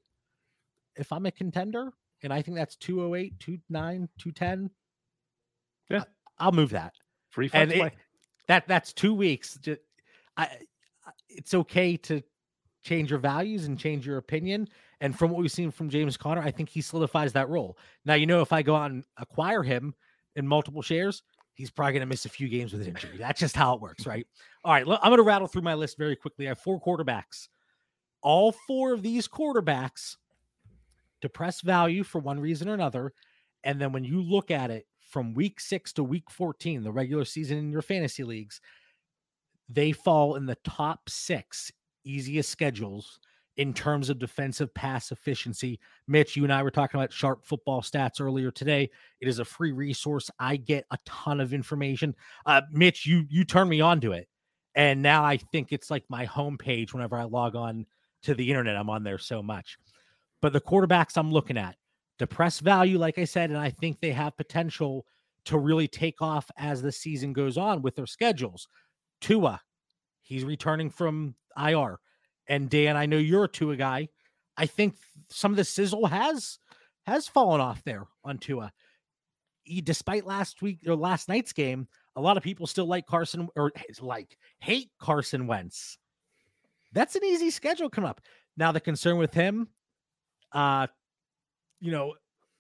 If 0.96 1.12
I'm 1.12 1.26
a 1.26 1.32
contender 1.32 1.92
and 2.24 2.32
I 2.32 2.42
think 2.42 2.58
that's 2.58 2.76
208, 2.78 3.40
29, 3.40 4.10
210, 4.18 4.70
yeah, 5.90 6.04
I'll 6.40 6.52
move 6.52 6.72
that. 6.72 6.94
Free 7.30 7.50
and 7.54 7.72
it, 7.72 7.94
that 8.48 8.68
that's 8.68 8.94
two 8.94 9.14
weeks. 9.14 9.58
Just, 9.62 9.82
I, 10.36 10.50
it's 11.28 11.54
okay 11.54 11.98
to 11.98 12.22
change 12.84 13.12
your 13.12 13.20
values 13.20 13.66
and 13.66 13.78
change 13.78 14.08
your 14.08 14.18
opinion. 14.18 14.68
And 15.02 15.18
from 15.18 15.32
what 15.32 15.42
we've 15.42 15.52
seen 15.52 15.72
from 15.72 15.90
James 15.90 16.18
Conner, 16.18 16.42
I 16.42 16.52
think 16.52 16.70
he 16.70 16.82
solidifies 16.82 17.34
that 17.34 17.50
role. 17.50 17.78
Now, 18.06 18.16
you 18.16 18.26
know, 18.26 18.42
if 18.42 18.52
I 18.52 18.62
go 18.62 18.76
out 18.76 18.92
and 18.92 19.04
acquire 19.18 19.64
him 19.64 19.94
in 20.36 20.48
multiple 20.48 20.82
shares, 20.82 21.24
he's 21.54 21.70
probably 21.70 21.94
going 21.94 22.02
to 22.02 22.08
miss 22.08 22.26
a 22.26 22.30
few 22.30 22.48
games 22.48 22.74
with 22.74 22.82
an 22.82 22.88
injury. 22.90 23.18
That's 23.18 23.40
just 23.40 23.56
how 23.56 23.76
it 23.76 23.82
works, 23.82 24.08
right? 24.08 24.26
All 24.64 24.74
right, 24.74 24.86
I'm 24.88 25.10
going 25.10 25.18
to 25.18 25.24
rattle 25.24 25.48
through 25.48 25.62
my 25.62 25.74
list 25.74 25.98
very 25.98 26.16
quickly. 26.16 26.48
I 26.48 26.50
have 26.50 26.60
four 26.60 26.82
quarterbacks. 26.82 27.48
All 28.22 28.52
four 28.52 28.94
of 28.94 29.02
these 29.02 29.28
quarterbacks 29.28 30.16
depress 31.22 31.62
value 31.62 32.04
for 32.04 32.20
one 32.20 32.40
reason 32.40 32.68
or 32.70 32.74
another. 32.74 33.14
And 33.64 33.80
then 33.80 33.92
when 33.92 34.04
you 34.04 34.22
look 34.22 34.52
at 34.52 34.72
it 34.72 34.86
from 35.10 35.34
week 35.34 35.60
six 35.60 35.92
to 35.94 36.04
week 36.04 36.30
14, 36.30 36.84
the 36.84 36.92
regular 36.92 37.26
season 37.26 37.58
in 37.58 37.72
your 37.72 37.82
fantasy 37.82 38.24
leagues, 38.24 38.62
they 39.68 39.92
fall 39.92 40.36
in 40.36 40.46
the 40.46 40.58
top 40.64 41.10
six 41.10 41.72
easiest 42.06 42.50
schedules 42.50 43.20
in 43.58 43.74
terms 43.74 44.10
of 44.10 44.20
defensive 44.20 44.74
pass 44.74 45.12
efficiency. 45.12 45.80
Mitch, 46.08 46.38
you 46.38 46.46
and 46.46 46.54
I 46.54 46.64
were 46.64 46.72
talking 46.72 47.00
about 47.00 47.12
sharp 47.12 47.44
football 47.44 47.82
stats 47.82 48.22
earlier 48.22 48.52
today. 48.52 48.90
It 49.20 49.28
is 49.28 49.40
a 49.40 49.46
free 49.46 49.74
resource. 49.74 50.32
I 50.40 50.56
get 50.56 50.86
a 50.92 50.98
ton 51.06 51.42
of 51.42 51.54
information. 51.54 52.16
Uh, 52.46 52.62
Mitch, 52.72 53.06
you 53.06 53.26
you 53.30 53.44
turned 53.44 53.70
me 53.70 53.82
on 53.82 54.00
to 54.02 54.14
it. 54.14 54.30
And 54.76 55.02
now 55.02 55.26
I 55.26 55.38
think 55.38 55.74
it's 55.74 55.92
like 55.92 56.06
my 56.08 56.26
homepage 56.26 56.94
whenever 56.94 57.18
I 57.18 57.24
log 57.24 57.56
on 57.56 57.86
to 58.24 58.34
the 58.34 58.50
internet. 58.50 58.78
I'm 58.78 58.90
on 58.90 59.04
there 59.04 59.18
so 59.18 59.44
much. 59.44 59.78
But 60.42 60.54
the 60.54 60.62
quarterbacks 60.62 61.18
I'm 61.18 61.32
looking 61.32 61.58
at, 61.58 61.76
depressed 62.20 62.62
value, 62.62 63.00
like 63.00 63.18
I 63.18 63.24
said, 63.24 63.50
and 63.50 63.58
I 63.58 63.72
think 63.72 64.00
they 64.00 64.12
have 64.12 64.38
potential 64.38 65.06
to 65.46 65.58
really 65.58 65.88
take 65.88 66.22
off 66.22 66.52
as 66.58 66.82
the 66.82 66.92
season 66.92 67.34
goes 67.34 67.58
on 67.58 67.82
with 67.82 67.96
their 67.96 68.06
schedules. 68.06 68.68
Tua, 69.22 69.62
he's 70.22 70.44
returning 70.44 70.90
from 70.90 71.34
IR. 71.58 72.00
And 72.48 72.70
Dan, 72.70 72.98
I 72.98 73.06
know 73.06 73.18
you're 73.18 73.46
a 73.46 73.50
Tua 73.50 73.76
guy. 73.76 74.10
I 74.58 74.66
think 74.66 74.96
some 75.30 75.52
of 75.52 75.58
the 75.58 75.64
sizzle 75.64 76.06
has 76.06 76.60
has 77.06 77.28
fallen 77.28 77.62
off 77.62 77.84
there 77.84 78.06
on 78.24 78.38
Tua. 78.38 78.72
He, 79.64 79.82
despite 79.82 80.26
last 80.26 80.62
week 80.62 80.80
or 80.86 80.96
last 80.96 81.30
night's 81.30 81.54
game, 81.54 81.88
a 82.16 82.22
lot 82.22 82.38
of 82.38 82.44
people 82.44 82.68
still 82.68 82.86
like 82.86 83.08
Carson 83.08 83.48
or 83.56 83.72
like 84.02 84.38
hate 84.60 84.92
Carson 85.00 85.48
Wentz. 85.48 85.98
That's 86.92 87.16
an 87.16 87.24
easy 87.24 87.50
schedule 87.50 87.90
coming 87.90 88.10
up. 88.10 88.22
Now 88.58 88.72
the 88.72 88.80
concern 88.80 89.18
with 89.18 89.34
him, 89.34 89.70
uh, 90.52 90.88
you 91.80 91.92
know, 91.92 92.14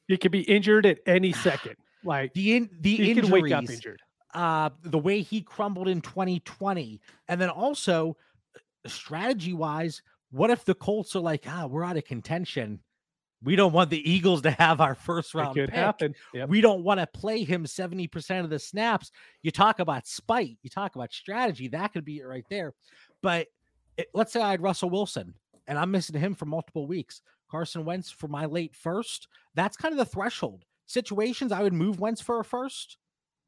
he 0.07 0.17
could 0.17 0.31
be 0.31 0.41
injured 0.41 0.85
at 0.85 0.99
any 1.05 1.31
second. 1.33 1.75
Like 2.03 2.33
the 2.33 2.55
in 2.55 2.69
the 2.79 2.95
he 2.95 3.11
injuries, 3.11 3.31
wake 3.31 3.51
up 3.51 3.69
injured. 3.69 4.01
Uh, 4.33 4.69
the 4.83 4.99
way 4.99 5.21
he 5.21 5.41
crumbled 5.41 5.87
in 5.87 6.01
2020, 6.01 7.01
and 7.27 7.41
then 7.41 7.49
also 7.49 8.15
strategy 8.85 9.53
wise, 9.53 10.01
what 10.31 10.49
if 10.49 10.63
the 10.65 10.75
Colts 10.75 11.15
are 11.15 11.19
like, 11.21 11.45
ah, 11.47 11.65
we're 11.65 11.83
out 11.83 11.97
of 11.97 12.05
contention? 12.05 12.79
We 13.41 13.55
don't 13.55 13.71
want 13.71 13.89
the 13.89 14.09
Eagles 14.09 14.41
to 14.41 14.51
have 14.51 14.81
our 14.81 14.95
first 14.95 15.33
round 15.33 15.57
it 15.57 15.61
could 15.61 15.69
pick. 15.69 15.79
happen. 15.79 16.15
Yep. 16.33 16.49
We 16.49 16.59
don't 16.59 16.83
want 16.83 16.99
to 16.99 17.07
play 17.07 17.43
him 17.43 17.63
70% 17.65 18.43
of 18.43 18.49
the 18.49 18.59
snaps. 18.59 19.11
You 19.43 19.51
talk 19.51 19.79
about 19.79 20.07
spite, 20.07 20.57
you 20.61 20.69
talk 20.69 20.95
about 20.95 21.13
strategy. 21.13 21.69
That 21.69 21.93
could 21.93 22.03
be 22.03 22.19
it 22.19 22.25
right 22.25 22.45
there. 22.49 22.73
But 23.21 23.47
it, 23.97 24.07
let's 24.13 24.33
say 24.33 24.41
I 24.41 24.51
had 24.51 24.61
Russell 24.61 24.89
Wilson 24.89 25.33
and 25.67 25.79
I'm 25.79 25.91
missing 25.91 26.19
him 26.19 26.35
for 26.35 26.45
multiple 26.45 26.85
weeks. 26.85 27.21
Carson 27.49 27.85
Wentz 27.85 28.09
for 28.11 28.27
my 28.27 28.45
late 28.45 28.75
first. 28.75 29.27
That's 29.55 29.77
kind 29.77 29.91
of 29.91 29.97
the 29.97 30.05
threshold. 30.05 30.65
Situations 30.85 31.51
I 31.51 31.63
would 31.63 31.73
move 31.73 31.99
Wentz 31.99 32.21
for 32.21 32.39
a 32.39 32.43
first. 32.43 32.97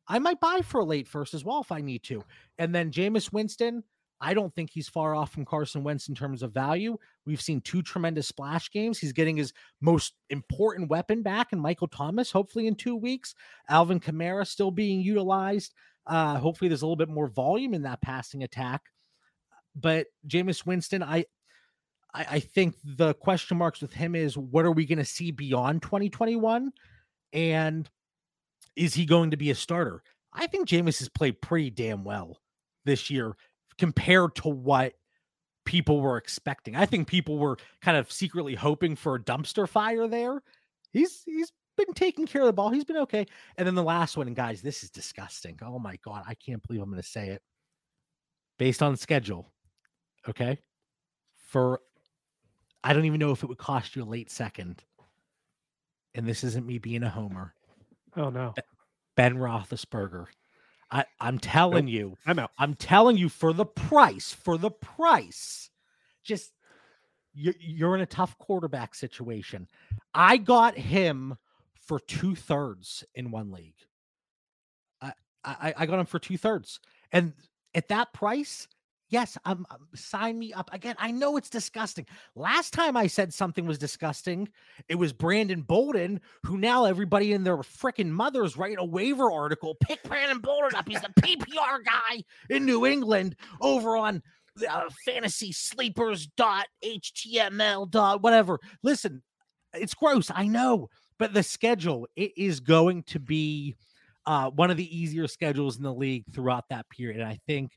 I 0.07 0.19
might 0.19 0.39
buy 0.39 0.61
for 0.63 0.81
a 0.81 0.85
late 0.85 1.07
first 1.07 1.33
as 1.33 1.45
well 1.45 1.61
if 1.61 1.71
I 1.71 1.81
need 1.81 2.03
to. 2.03 2.23
And 2.57 2.73
then 2.73 2.91
Jameis 2.91 3.31
Winston, 3.31 3.83
I 4.19 4.33
don't 4.33 4.53
think 4.53 4.69
he's 4.69 4.87
far 4.87 5.15
off 5.15 5.31
from 5.31 5.45
Carson 5.45 5.83
Wentz 5.83 6.07
in 6.07 6.15
terms 6.15 6.43
of 6.43 6.53
value. 6.53 6.97
We've 7.25 7.41
seen 7.41 7.61
two 7.61 7.81
tremendous 7.81 8.27
splash 8.27 8.69
games. 8.71 8.99
He's 8.99 9.13
getting 9.13 9.37
his 9.37 9.53
most 9.81 10.13
important 10.29 10.89
weapon 10.89 11.23
back 11.23 11.53
in 11.53 11.59
Michael 11.59 11.87
Thomas, 11.87 12.31
hopefully 12.31 12.67
in 12.67 12.75
two 12.75 12.95
weeks. 12.95 13.33
Alvin 13.69 13.99
Kamara 13.99 14.45
still 14.45 14.69
being 14.69 15.01
utilized. 15.01 15.73
Uh, 16.05 16.37
hopefully, 16.37 16.67
there's 16.67 16.83
a 16.83 16.85
little 16.85 16.95
bit 16.95 17.09
more 17.09 17.27
volume 17.27 17.73
in 17.73 17.83
that 17.83 18.01
passing 18.01 18.43
attack. 18.43 18.81
But 19.75 20.07
Jameis 20.27 20.65
Winston, 20.65 21.01
I, 21.01 21.25
I, 22.13 22.25
I 22.31 22.39
think 22.39 22.75
the 22.83 23.13
question 23.15 23.57
marks 23.57 23.81
with 23.81 23.93
him 23.93 24.15
is 24.15 24.37
what 24.37 24.65
are 24.65 24.71
we 24.71 24.85
going 24.85 24.99
to 24.99 25.05
see 25.05 25.31
beyond 25.31 25.81
2021, 25.81 26.71
and 27.33 27.89
is 28.75 28.93
he 28.93 29.05
going 29.05 29.31
to 29.31 29.37
be 29.37 29.51
a 29.51 29.55
starter? 29.55 30.03
I 30.33 30.47
think 30.47 30.67
Jameis 30.67 30.99
has 30.99 31.09
played 31.09 31.41
pretty 31.41 31.69
damn 31.69 32.03
well 32.03 32.37
this 32.85 33.09
year 33.09 33.35
compared 33.77 34.35
to 34.35 34.49
what 34.49 34.93
people 35.65 36.01
were 36.01 36.17
expecting. 36.17 36.75
I 36.75 36.85
think 36.85 37.07
people 37.07 37.37
were 37.37 37.57
kind 37.81 37.97
of 37.97 38.11
secretly 38.11 38.55
hoping 38.55 38.95
for 38.95 39.15
a 39.15 39.19
dumpster 39.19 39.67
fire 39.67 40.07
there. 40.07 40.41
He's 40.91 41.23
he's 41.25 41.51
been 41.77 41.93
taking 41.93 42.27
care 42.27 42.41
of 42.41 42.47
the 42.47 42.53
ball. 42.53 42.69
He's 42.69 42.83
been 42.85 42.97
okay. 42.97 43.25
And 43.57 43.67
then 43.67 43.75
the 43.75 43.83
last 43.83 44.17
one, 44.17 44.27
and 44.27 44.35
guys, 44.35 44.61
this 44.61 44.83
is 44.83 44.89
disgusting. 44.89 45.59
Oh 45.61 45.79
my 45.79 45.97
god, 46.03 46.23
I 46.27 46.35
can't 46.35 46.65
believe 46.65 46.81
I'm 46.81 46.89
going 46.89 47.01
to 47.01 47.07
say 47.07 47.29
it. 47.29 47.41
based 48.57 48.83
on 48.83 48.95
schedule, 48.95 49.51
okay, 50.29 50.59
for 51.47 51.81
I 52.83 52.93
don't 52.93 53.05
even 53.05 53.19
know 53.19 53.31
if 53.31 53.43
it 53.43 53.47
would 53.47 53.57
cost 53.57 53.95
you 53.95 54.03
a 54.03 54.05
late 54.05 54.31
second. 54.31 54.83
And 56.13 56.27
this 56.27 56.43
isn't 56.43 56.65
me 56.65 56.77
being 56.77 57.03
a 57.03 57.09
homer. 57.09 57.53
Oh 58.15 58.29
no. 58.29 58.53
Ben 59.15 59.35
Roethlisberger. 59.35 60.27
I, 60.91 61.05
I'm 61.21 61.39
telling 61.39 61.87
you, 61.87 62.17
I'm 62.25 62.39
out. 62.39 62.51
I'm 62.57 62.73
telling 62.73 63.17
you, 63.17 63.29
for 63.29 63.53
the 63.53 63.65
price, 63.65 64.33
for 64.33 64.57
the 64.57 64.71
price, 64.71 65.69
just 66.23 66.51
you're, 67.33 67.53
you're 67.59 67.95
in 67.95 68.01
a 68.01 68.05
tough 68.05 68.37
quarterback 68.37 68.93
situation. 68.93 69.67
I 70.13 70.35
got 70.35 70.77
him 70.77 71.37
for 71.75 71.99
two 71.99 72.35
thirds 72.35 73.05
in 73.15 73.31
one 73.31 73.51
league. 73.51 73.77
I, 75.01 75.13
I, 75.45 75.73
I 75.77 75.85
got 75.85 75.99
him 75.99 76.05
for 76.05 76.19
two 76.19 76.37
thirds. 76.37 76.79
And 77.13 77.33
at 77.73 77.87
that 77.87 78.11
price, 78.11 78.67
yes, 79.11 79.37
I'm, 79.45 79.65
I'm 79.69 79.87
sign 79.93 80.39
me 80.39 80.53
up. 80.53 80.69
Again, 80.73 80.95
I 80.97 81.11
know 81.11 81.37
it's 81.37 81.49
disgusting. 81.49 82.07
Last 82.35 82.73
time 82.73 82.97
I 82.97 83.07
said 83.07 83.33
something 83.33 83.67
was 83.67 83.77
disgusting, 83.77 84.49
it 84.89 84.95
was 84.95 85.13
Brandon 85.13 85.61
Bolden, 85.61 86.19
who 86.43 86.57
now 86.57 86.85
everybody 86.85 87.33
in 87.33 87.43
their 87.43 87.57
freaking 87.57 88.09
mothers 88.09 88.57
write 88.57 88.77
a 88.79 88.85
waiver 88.85 89.31
article. 89.31 89.75
Pick 89.81 90.01
Brandon 90.03 90.39
Bolden 90.39 90.75
up. 90.75 90.87
He's 90.87 91.01
the 91.01 91.21
PPR 91.21 91.83
guy 91.85 92.23
in 92.49 92.65
New 92.65 92.85
England 92.85 93.35
over 93.61 93.95
on 93.97 94.23
uh, 94.67 94.89
fantasy 95.05 95.51
sleepers 95.51 96.27
dot 96.27 96.65
html 96.83 97.89
dot 97.89 98.21
whatever. 98.21 98.59
Listen, 98.83 99.21
it's 99.73 99.93
gross. 99.93 100.31
I 100.33 100.47
know, 100.47 100.89
but 101.19 101.33
the 101.33 101.43
schedule 101.43 102.07
it 102.15 102.31
is 102.37 102.59
going 102.59 103.03
to 103.03 103.19
be 103.19 103.75
uh, 104.25 104.49
one 104.51 104.71
of 104.71 104.77
the 104.77 104.97
easier 104.97 105.27
schedules 105.27 105.77
in 105.77 105.83
the 105.83 105.93
league 105.93 106.25
throughout 106.33 106.65
that 106.69 106.89
period. 106.89 107.19
And 107.19 107.27
I 107.27 107.39
think 107.47 107.71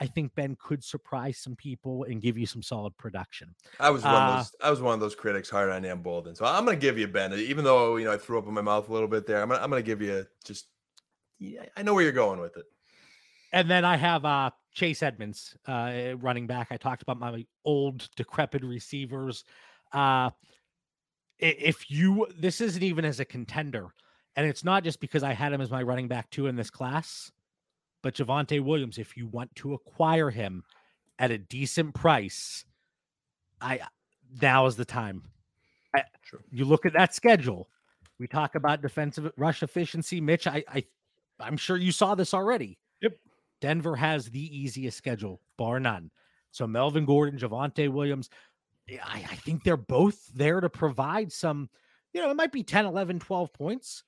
I 0.00 0.06
think 0.06 0.34
Ben 0.34 0.56
could 0.60 0.84
surprise 0.84 1.38
some 1.38 1.56
people 1.56 2.04
and 2.04 2.22
give 2.22 2.38
you 2.38 2.46
some 2.46 2.62
solid 2.62 2.96
production. 2.98 3.54
I 3.80 3.90
was 3.90 4.04
one 4.04 4.14
Uh, 4.14 4.18
of 4.18 4.36
those. 4.38 4.56
I 4.62 4.70
was 4.70 4.80
one 4.80 4.94
of 4.94 5.00
those 5.00 5.14
critics 5.14 5.50
hard 5.50 5.70
on 5.70 5.84
Am 5.84 6.02
Bolden, 6.02 6.34
so 6.36 6.44
I'm 6.44 6.64
going 6.64 6.76
to 6.76 6.80
give 6.80 6.98
you 6.98 7.08
Ben, 7.08 7.32
even 7.32 7.64
though 7.64 7.96
you 7.96 8.04
know 8.04 8.12
I 8.12 8.16
threw 8.16 8.38
up 8.38 8.46
in 8.46 8.54
my 8.54 8.60
mouth 8.62 8.88
a 8.88 8.92
little 8.92 9.08
bit 9.08 9.26
there. 9.26 9.42
I'm 9.42 9.48
going 9.48 9.58
to 9.58 9.64
I'm 9.64 9.70
going 9.70 9.82
to 9.82 9.86
give 9.86 10.00
you 10.02 10.24
just. 10.44 10.66
Yeah, 11.40 11.62
I 11.76 11.82
know 11.82 11.94
where 11.94 12.02
you're 12.02 12.12
going 12.12 12.40
with 12.40 12.56
it. 12.56 12.64
And 13.52 13.70
then 13.70 13.84
I 13.84 13.96
have 13.96 14.24
uh 14.24 14.50
Chase 14.72 15.02
Edmonds, 15.02 15.56
uh 15.66 16.14
running 16.18 16.46
back. 16.46 16.68
I 16.70 16.76
talked 16.76 17.02
about 17.02 17.18
my 17.18 17.46
old 17.64 18.08
decrepit 18.16 18.62
receivers. 18.64 19.44
Uh 19.92 20.30
if 21.38 21.90
you 21.90 22.26
this 22.36 22.60
isn't 22.60 22.82
even 22.82 23.04
as 23.04 23.20
a 23.20 23.24
contender, 23.24 23.94
and 24.36 24.46
it's 24.46 24.64
not 24.64 24.84
just 24.84 25.00
because 25.00 25.22
I 25.22 25.32
had 25.32 25.52
him 25.52 25.60
as 25.60 25.70
my 25.70 25.82
running 25.82 26.08
back 26.08 26.30
two 26.30 26.46
in 26.48 26.56
this 26.56 26.70
class, 26.70 27.30
but 28.02 28.14
Javonte 28.14 28.62
Williams, 28.62 28.98
if 28.98 29.16
you 29.16 29.26
want 29.26 29.54
to 29.56 29.74
acquire 29.74 30.30
him 30.30 30.62
at 31.18 31.30
a 31.30 31.38
decent 31.38 31.94
price, 31.94 32.64
I 33.60 33.80
now 34.40 34.66
is 34.66 34.76
the 34.76 34.84
time. 34.84 35.22
I, 35.94 36.02
Sure. 36.28 36.40
You 36.50 36.66
look 36.66 36.84
at 36.84 36.92
that 36.92 37.14
schedule. 37.14 37.70
We 38.18 38.26
talk 38.26 38.54
about 38.54 38.82
defensive 38.82 39.32
rush 39.38 39.62
efficiency. 39.62 40.20
Mitch, 40.20 40.46
I, 40.46 40.62
I 40.68 40.84
I'm 41.40 41.56
sure 41.56 41.78
you 41.78 41.90
saw 41.90 42.14
this 42.14 42.34
already. 42.34 42.78
Yep. 43.00 43.16
Denver 43.62 43.96
has 43.96 44.26
the 44.26 44.56
easiest 44.56 44.98
schedule, 44.98 45.40
bar 45.56 45.80
none. 45.80 46.10
So 46.50 46.66
Melvin 46.66 47.06
Gordon, 47.06 47.38
Javonte 47.38 47.90
Williams, 47.90 48.28
eh, 48.90 48.98
I, 49.02 49.24
I 49.30 49.36
think 49.36 49.64
they're 49.64 49.76
both 49.78 50.26
there 50.34 50.60
to 50.60 50.68
provide 50.68 51.32
some, 51.32 51.70
you 52.12 52.20
know, 52.20 52.30
it 52.30 52.36
might 52.36 52.52
be 52.52 52.62
10, 52.62 52.84
11, 52.84 53.20
12 53.20 53.52
points, 53.54 54.04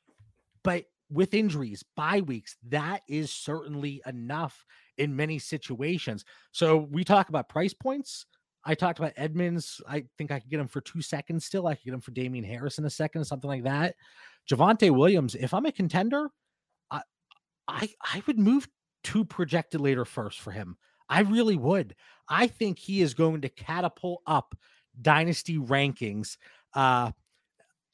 but 0.63 0.85
with 1.11 1.35
injuries, 1.35 1.85
bye 1.97 2.21
weeks, 2.21 2.57
that 2.69 3.03
is 3.09 3.31
certainly 3.31 4.01
enough 4.07 4.65
in 4.99 5.15
many 5.17 5.39
situations. 5.39 6.25
So 6.53 6.89
we 6.91 7.05
talk 7.05 7.29
about 7.29 7.49
price 7.49 7.75
points. 7.75 8.27
I 8.65 8.75
talked 8.75 8.99
about 8.99 9.13
Edmonds. 9.17 9.81
I 9.89 10.05
think 10.19 10.31
I 10.31 10.39
could 10.39 10.51
get 10.51 10.61
him 10.61 10.69
for 10.69 10.83
two 10.83 11.01
seconds 11.01 11.45
still. 11.45 11.67
I 11.67 11.75
could 11.75 11.85
get 11.85 11.95
him 11.95 12.01
for 12.01 12.11
Damien 12.11 12.45
Harris 12.45 12.79
in 12.79 12.85
a 12.85 12.91
second, 12.91 13.25
something 13.25 13.49
like 13.49 13.65
that. 13.65 13.97
Javonte 14.51 14.91
Williams, 14.91 15.35
if 15.35 15.55
I'm 15.55 15.67
a 15.67 15.73
contender, 15.73 16.31
I 16.91 17.03
I 17.67 17.89
I 18.03 18.23
would 18.27 18.39
move 18.39 18.69
to 19.05 19.25
projected 19.25 19.81
later 19.81 20.05
first 20.05 20.41
for 20.41 20.51
him. 20.51 20.77
I 21.09 21.21
really 21.21 21.57
would. 21.57 21.97
I 22.29 22.47
think 22.47 22.79
he 22.79 23.01
is 23.01 23.15
going 23.15 23.41
to 23.41 23.49
catapult 23.49 24.23
up 24.27 24.55
dynasty 25.01 25.57
rankings. 25.59 26.37
Uh 26.75 27.13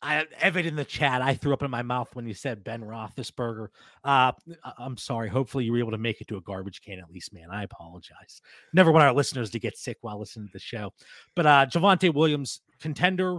I 0.07 0.15
have 0.15 0.27
Evan 0.41 0.67
in 0.67 0.77
the 0.77 0.85
chat, 0.85 1.21
I 1.21 1.35
threw 1.35 1.53
up 1.53 1.65
in 1.65 1.71
my 1.71 1.83
mouth 1.83 2.15
when 2.15 2.29
you 2.29 2.33
said 2.33 2.63
Ben 2.63 2.81
Roethlisberger. 2.81 3.69
Uh, 4.05 4.31
I'm 4.79 4.97
sorry. 4.97 5.29
Hopefully, 5.29 5.65
you 5.65 5.73
were 5.73 5.81
able 5.81 5.91
to 5.91 5.99
make 5.99 6.21
it 6.21 6.29
to 6.29 6.37
a 6.37 6.41
garbage 6.41 6.81
can 6.81 7.01
at 7.01 7.11
least, 7.11 7.35
man. 7.35 7.49
I 7.51 7.65
apologize. 7.65 8.41
Never 8.73 8.93
want 8.93 9.05
our 9.05 9.13
listeners 9.13 9.51
to 9.51 9.59
get 9.59 9.77
sick 9.77 9.99
while 10.03 10.21
listening 10.21 10.47
to 10.47 10.53
the 10.53 10.61
show. 10.61 10.93
But 11.35 11.47
uh, 11.47 11.67
Javonte 11.67 12.15
Williams, 12.15 12.61
contender, 12.81 13.39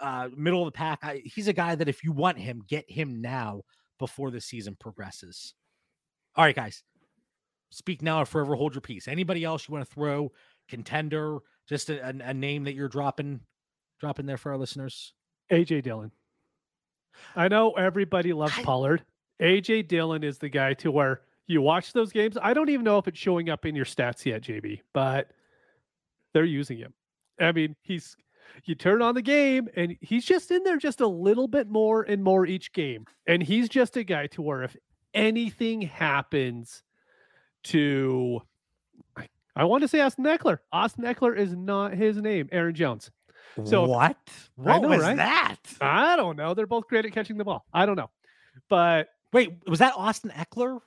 uh, 0.00 0.30
middle 0.34 0.66
of 0.66 0.72
the 0.72 0.76
pack. 0.76 1.00
I, 1.02 1.20
he's 1.26 1.48
a 1.48 1.52
guy 1.52 1.74
that 1.74 1.90
if 1.90 2.02
you 2.02 2.12
want 2.12 2.38
him, 2.38 2.62
get 2.66 2.90
him 2.90 3.20
now 3.20 3.60
before 3.98 4.30
the 4.30 4.40
season 4.40 4.74
progresses. 4.80 5.52
All 6.36 6.44
right, 6.46 6.56
guys. 6.56 6.82
Speak 7.68 8.00
now 8.00 8.22
or 8.22 8.24
forever 8.24 8.54
hold 8.54 8.74
your 8.74 8.80
peace. 8.80 9.08
Anybody 9.08 9.44
else 9.44 9.68
you 9.68 9.72
want 9.74 9.86
to 9.86 9.94
throw 9.94 10.32
contender? 10.70 11.40
Just 11.68 11.90
a, 11.90 12.02
a, 12.02 12.14
a 12.30 12.34
name 12.34 12.64
that 12.64 12.72
you're 12.72 12.88
dropping, 12.88 13.40
dropping 14.00 14.24
there 14.24 14.38
for 14.38 14.52
our 14.52 14.58
listeners. 14.58 15.12
AJ 15.52 15.82
Dillon. 15.82 16.10
I 17.36 17.48
know 17.48 17.72
everybody 17.72 18.32
loves 18.32 18.58
I- 18.58 18.62
Pollard. 18.62 19.04
AJ 19.40 19.88
Dillon 19.88 20.22
is 20.24 20.38
the 20.38 20.48
guy 20.48 20.74
to 20.74 20.90
where 20.90 21.22
you 21.46 21.60
watch 21.60 21.92
those 21.92 22.12
games. 22.12 22.38
I 22.40 22.54
don't 22.54 22.70
even 22.70 22.84
know 22.84 22.98
if 22.98 23.08
it's 23.08 23.18
showing 23.18 23.50
up 23.50 23.66
in 23.66 23.74
your 23.74 23.84
stats 23.84 24.24
yet, 24.24 24.42
JB, 24.42 24.80
but 24.92 25.30
they're 26.32 26.44
using 26.44 26.78
him. 26.78 26.94
I 27.40 27.52
mean, 27.52 27.76
he's 27.82 28.16
you 28.64 28.74
turn 28.74 29.02
on 29.02 29.14
the 29.14 29.22
game 29.22 29.68
and 29.76 29.96
he's 30.00 30.24
just 30.24 30.50
in 30.50 30.62
there 30.62 30.76
just 30.76 31.00
a 31.00 31.06
little 31.06 31.48
bit 31.48 31.68
more 31.68 32.02
and 32.02 32.22
more 32.22 32.46
each 32.46 32.72
game. 32.72 33.06
And 33.26 33.42
he's 33.42 33.68
just 33.68 33.96
a 33.96 34.04
guy 34.04 34.26
to 34.28 34.42
where 34.42 34.62
if 34.62 34.76
anything 35.14 35.82
happens 35.82 36.82
to 37.64 38.42
I, 39.16 39.28
I 39.56 39.64
want 39.64 39.82
to 39.82 39.88
say 39.88 40.00
Austin 40.00 40.24
Ekeler. 40.24 40.58
Austin 40.72 41.04
Ekeler 41.04 41.36
is 41.36 41.54
not 41.56 41.94
his 41.94 42.16
name, 42.18 42.48
Aaron 42.52 42.74
Jones. 42.74 43.10
So- 43.64 43.84
what? 43.86 44.16
What 44.56 44.82
know, 44.82 44.88
was 44.88 45.00
right? 45.02 45.16
that? 45.16 45.56
I 45.80 46.16
don't 46.16 46.36
know. 46.36 46.54
They're 46.54 46.66
both 46.66 46.88
great 46.88 47.04
at 47.04 47.12
catching 47.12 47.36
the 47.38 47.44
ball. 47.44 47.66
I 47.72 47.86
don't 47.86 47.96
know. 47.96 48.10
But 48.68 49.08
Wait, 49.32 49.50
was 49.66 49.78
that 49.78 49.94
Austin 49.96 50.30
Ekeler? 50.30 50.80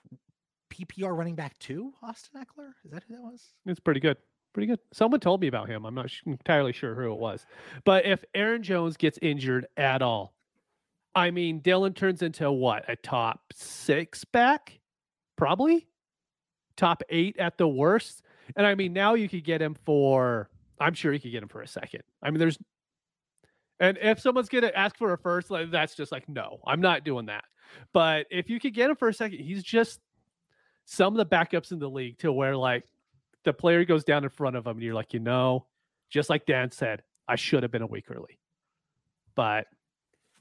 PPR 0.72 1.16
running 1.18 1.36
back 1.36 1.58
two? 1.60 1.94
Austin 2.04 2.42
Ekeler? 2.42 2.72
Is 2.84 2.92
that 2.92 3.04
who 3.08 3.16
that 3.16 3.22
was? 3.22 3.42
it's 3.66 3.80
pretty 3.80 4.00
good. 4.00 4.18
Pretty 4.54 4.68
good. 4.68 4.80
Someone 4.94 5.20
told 5.20 5.42
me 5.42 5.48
about 5.48 5.68
him. 5.68 5.86
I'm 5.86 5.96
not 5.96 6.10
sh- 6.10 6.22
entirely 6.26 6.72
sure 6.74 6.96
who 6.96 7.12
it 7.12 7.20
was. 7.20 7.46
But 7.84 8.06
if 8.06 8.24
Aaron 8.34 8.64
Jones 8.64 8.98
gets 8.98 9.18
injured 9.22 9.68
at 9.78 10.02
all, 10.02 10.34
I 11.14 11.32
mean, 11.32 11.60
Dillon 11.60 11.94
turns 11.94 12.22
into 12.22 12.52
what? 12.52 12.86
A 12.88 12.96
top 12.96 13.42
six 13.54 14.24
back? 14.26 14.80
Probably 15.38 15.88
top 16.78 17.04
eight 17.10 17.38
at 17.38 17.58
the 17.58 17.68
worst. 17.68 18.22
And 18.56 18.66
I 18.68 18.76
mean, 18.76 18.94
now 18.94 19.14
you 19.16 19.28
could 19.28 19.44
get 19.44 19.62
him 19.62 19.76
for, 19.86 20.50
I'm 20.80 20.94
sure 20.94 21.14
you 21.14 21.20
could 21.20 21.32
get 21.32 21.44
him 21.44 21.50
for 21.50 21.62
a 21.62 21.68
second. 21.68 22.02
I 22.22 22.30
mean, 22.30 22.40
there's, 22.40 22.58
and 23.80 23.98
if 24.02 24.20
someone's 24.20 24.50
to 24.50 24.78
ask 24.78 24.98
for 24.98 25.14
a 25.14 25.18
first, 25.18 25.52
like, 25.52 25.72
that's 25.72 25.96
just 25.96 26.12
like, 26.12 26.28
no, 26.30 26.60
I'm 26.66 26.82
not 26.82 27.04
doing 27.04 27.28
that. 27.28 27.44
But 27.94 28.28
if 28.30 28.50
you 28.50 28.60
could 28.60 28.74
get 28.74 28.90
him 28.90 28.96
for 28.96 29.08
a 29.10 29.14
second, 29.14 29.40
he's 29.40 29.64
just 29.64 30.00
some 30.86 31.14
of 31.14 31.18
the 31.18 31.36
backups 31.36 31.72
in 31.72 31.80
the 31.80 31.90
league 31.90 32.18
to 32.20 32.32
where 32.32 32.56
like 32.56 32.86
the 33.44 33.54
player 33.54 33.84
goes 33.86 34.04
down 34.04 34.24
in 34.24 34.30
front 34.30 34.56
of 34.56 34.66
him 34.66 34.78
and 34.78 34.82
you're 34.84 34.94
like, 34.94 35.14
you 35.14 35.20
know, 35.20 35.66
just 36.10 36.30
like 36.30 36.46
Dan 36.46 36.72
said, 36.72 37.04
I 37.28 37.36
should 37.36 37.64
have 37.64 37.72
been 37.72 37.82
a 37.82 37.88
week 37.88 38.06
early. 38.10 38.40
But 39.36 39.68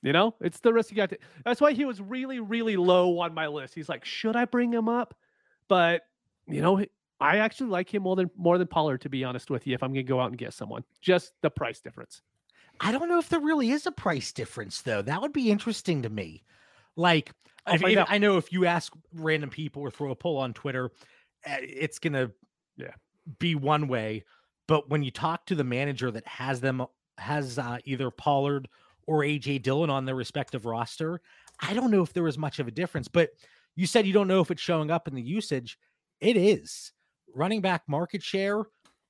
you 0.03 0.13
know, 0.13 0.35
it's 0.41 0.61
the 0.61 0.73
risk 0.73 0.91
you 0.91 0.97
got 0.99 1.09
to. 1.11 1.19
That's 1.47 1.63
why 1.63 1.73
he 1.73 1.87
was 1.87 2.01
really, 2.01 2.39
really 2.39 2.77
low 2.77 3.19
on 3.21 3.33
my 3.33 3.47
list. 3.47 3.75
He's 3.75 3.89
like, 3.89 4.05
should 4.05 4.37
I 4.37 4.45
bring 4.45 4.71
him 4.71 4.89
up? 4.89 5.15
But 5.67 6.03
you 6.47 6.61
know, 6.61 6.77
he- 6.77 6.91
I 7.21 7.39
actually 7.39 7.71
like 7.71 7.93
him 7.93 8.03
more 8.03 8.17
than 8.17 8.31
more 8.37 8.59
than 8.59 8.67
Pollard, 8.67 9.01
to 9.03 9.09
be 9.09 9.25
honest 9.25 9.51
with 9.51 9.67
you. 9.67 9.75
If 9.75 9.83
I'm 9.83 9.91
gonna 9.93 10.03
go 10.03 10.21
out 10.21 10.31
and 10.31 10.39
get 10.39 10.53
someone, 10.53 10.85
just 11.01 11.33
the 11.43 11.51
price 11.51 11.81
difference. 11.81 12.23
I 12.81 12.91
don't 12.93 13.09
know 13.09 13.19
if 13.19 13.29
there 13.29 13.41
really 13.41 13.71
is 13.71 13.87
a 13.87 13.93
price 13.93 14.33
difference 14.33 14.83
though. 14.83 15.01
That 15.03 15.23
would 15.23 15.33
be 15.33 15.51
interesting 15.51 16.03
to 16.03 16.09
me. 16.11 16.43
Like, 16.97 17.31
if- 17.69 17.83
if- 17.83 18.07
I 18.11 18.19
know 18.19 18.37
if 18.37 18.53
you 18.53 18.67
ask 18.67 18.93
random 19.15 19.51
people 19.51 19.83
or 19.83 19.91
throw 19.91 20.11
a 20.11 20.17
poll 20.17 20.39
on 20.39 20.55
Twitter, 20.55 20.91
uh, 21.47 21.57
it's 21.61 21.99
gonna 21.99 22.33
Yeah. 22.77 22.95
be 23.39 23.55
one 23.55 23.87
way. 23.89 24.25
But 24.67 24.89
when 24.91 25.03
you 25.03 25.11
talk 25.11 25.47
to 25.47 25.55
the 25.55 25.65
manager 25.65 26.11
that 26.11 26.27
has 26.27 26.61
them 26.61 26.85
has 27.19 27.59
uh, 27.61 27.79
either 27.85 28.11
Pollard 28.11 28.69
or 29.07 29.23
AJ 29.23 29.59
Dillon 29.63 29.89
on 29.89 30.05
their 30.05 30.17
respective 30.17 30.65
roster, 30.67 31.21
I 31.61 31.75
don't 31.75 31.93
know 31.93 32.03
if 32.03 32.13
there 32.13 32.25
was 32.25 32.37
much 32.39 32.59
of 32.59 32.67
a 32.67 32.73
difference. 32.73 33.07
But 33.07 33.31
you 33.77 33.87
said 33.87 34.05
you 34.07 34.13
don't 34.13 34.27
know 34.29 34.41
if 34.41 34.51
it's 34.51 34.63
showing 34.63 34.91
up 34.91 35.07
in 35.07 35.15
the 35.15 35.23
usage. 35.23 35.79
It 36.21 36.37
is 36.37 36.93
running 37.35 37.61
back 37.61 37.83
market 37.89 38.23
share. 38.23 38.63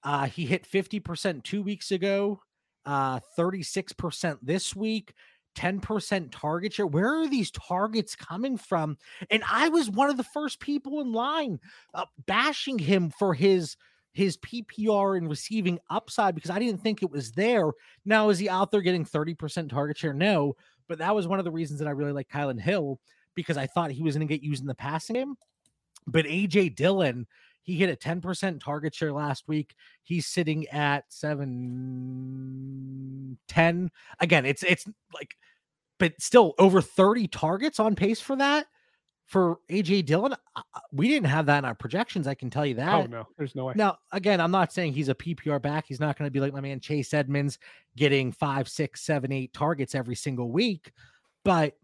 Uh, 0.02 0.26
he 0.26 0.44
hit 0.44 0.68
50% 0.68 1.42
two 1.42 1.62
weeks 1.62 1.90
ago, 1.90 2.40
uh, 2.84 3.20
36% 3.38 4.38
this 4.42 4.76
week. 4.76 5.14
10% 5.56 6.28
target 6.32 6.72
share. 6.72 6.86
Where 6.86 7.20
are 7.20 7.28
these 7.28 7.52
targets 7.52 8.16
coming 8.16 8.56
from? 8.56 8.98
And 9.30 9.42
I 9.48 9.68
was 9.68 9.88
one 9.88 10.10
of 10.10 10.16
the 10.16 10.24
first 10.24 10.58
people 10.58 11.00
in 11.00 11.12
line 11.12 11.60
uh, 11.94 12.06
bashing 12.26 12.78
him 12.78 13.10
for 13.10 13.34
his 13.34 13.76
his 14.14 14.36
PPR 14.38 15.18
and 15.18 15.28
receiving 15.28 15.78
upside 15.90 16.36
because 16.36 16.50
I 16.50 16.60
didn't 16.60 16.82
think 16.82 17.02
it 17.02 17.10
was 17.10 17.32
there. 17.32 17.72
Now, 18.04 18.28
is 18.28 18.38
he 18.38 18.48
out 18.48 18.70
there 18.70 18.80
getting 18.80 19.04
30% 19.04 19.68
target 19.68 19.98
share? 19.98 20.14
No, 20.14 20.54
but 20.88 20.98
that 20.98 21.14
was 21.14 21.26
one 21.26 21.40
of 21.40 21.44
the 21.44 21.50
reasons 21.50 21.80
that 21.80 21.88
I 21.88 21.92
really 21.92 22.12
like 22.12 22.28
Kylin 22.28 22.60
Hill 22.60 23.00
because 23.34 23.56
I 23.56 23.66
thought 23.66 23.90
he 23.90 24.02
was 24.02 24.14
going 24.16 24.26
to 24.26 24.32
get 24.32 24.44
used 24.44 24.62
in 24.62 24.68
the 24.68 24.74
passing 24.74 25.14
game. 25.14 25.34
But 26.06 26.26
AJ 26.26 26.76
Dillon, 26.76 27.26
he 27.64 27.76
hit 27.76 27.90
a 27.90 27.96
10% 27.96 28.62
target 28.62 28.94
share 28.94 29.12
last 29.12 29.48
week. 29.48 29.74
He's 30.02 30.26
sitting 30.26 30.68
at 30.68 31.12
7 31.12 33.36
10. 33.48 33.90
Again, 34.20 34.46
it's 34.46 34.62
it's 34.62 34.86
like 35.12 35.34
but 35.98 36.12
still 36.20 36.54
over 36.58 36.80
30 36.80 37.28
targets 37.28 37.80
on 37.80 37.94
pace 37.94 38.20
for 38.20 38.36
that 38.36 38.66
for 39.26 39.58
AJ 39.70 40.04
Dillon. 40.04 40.34
We 40.92 41.08
didn't 41.08 41.28
have 41.28 41.46
that 41.46 41.58
in 41.58 41.64
our 41.64 41.74
projections. 41.74 42.26
I 42.26 42.34
can 42.34 42.50
tell 42.50 42.66
you 42.66 42.74
oh, 42.74 42.78
that. 42.78 42.94
Oh 42.94 43.06
no, 43.06 43.26
there's 43.38 43.54
no 43.54 43.64
way. 43.64 43.74
Now, 43.76 43.98
again, 44.12 44.40
I'm 44.40 44.50
not 44.50 44.72
saying 44.72 44.92
he's 44.92 45.08
a 45.08 45.14
PPR 45.14 45.60
back. 45.60 45.86
He's 45.88 46.00
not 46.00 46.18
going 46.18 46.26
to 46.26 46.32
be 46.32 46.40
like 46.40 46.52
my 46.52 46.60
man 46.60 46.80
Chase 46.80 47.14
Edmonds 47.14 47.58
getting 47.96 48.32
five, 48.32 48.68
six, 48.68 49.02
seven, 49.02 49.32
eight 49.32 49.52
targets 49.52 49.94
every 49.94 50.14
single 50.14 50.50
week. 50.50 50.92
But 51.44 51.74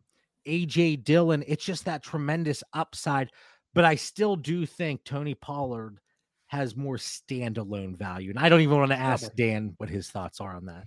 AJ 0.47 1.05
Dillon, 1.05 1.43
it's 1.47 1.65
just 1.65 1.85
that 1.87 2.03
tremendous 2.03 2.63
upside. 2.75 3.31
But 3.75 3.85
I 3.85 3.95
still 3.95 4.37
do 4.37 4.67
think 4.67 5.05
Tony 5.05 5.35
Pollard 5.35 6.01
has 6.49 6.77
more 6.77 6.97
standalone 6.97 7.97
value. 7.97 8.31
And 8.31 8.39
I 8.39 8.49
don't 8.49 8.61
even 8.61 8.77
want 8.77 8.91
to 8.91 8.99
ask 8.99 9.33
Dan 9.37 9.75
what 9.77 9.89
his 9.89 10.11
thoughts 10.11 10.41
are 10.41 10.57
on 10.57 10.67
that. 10.67 10.85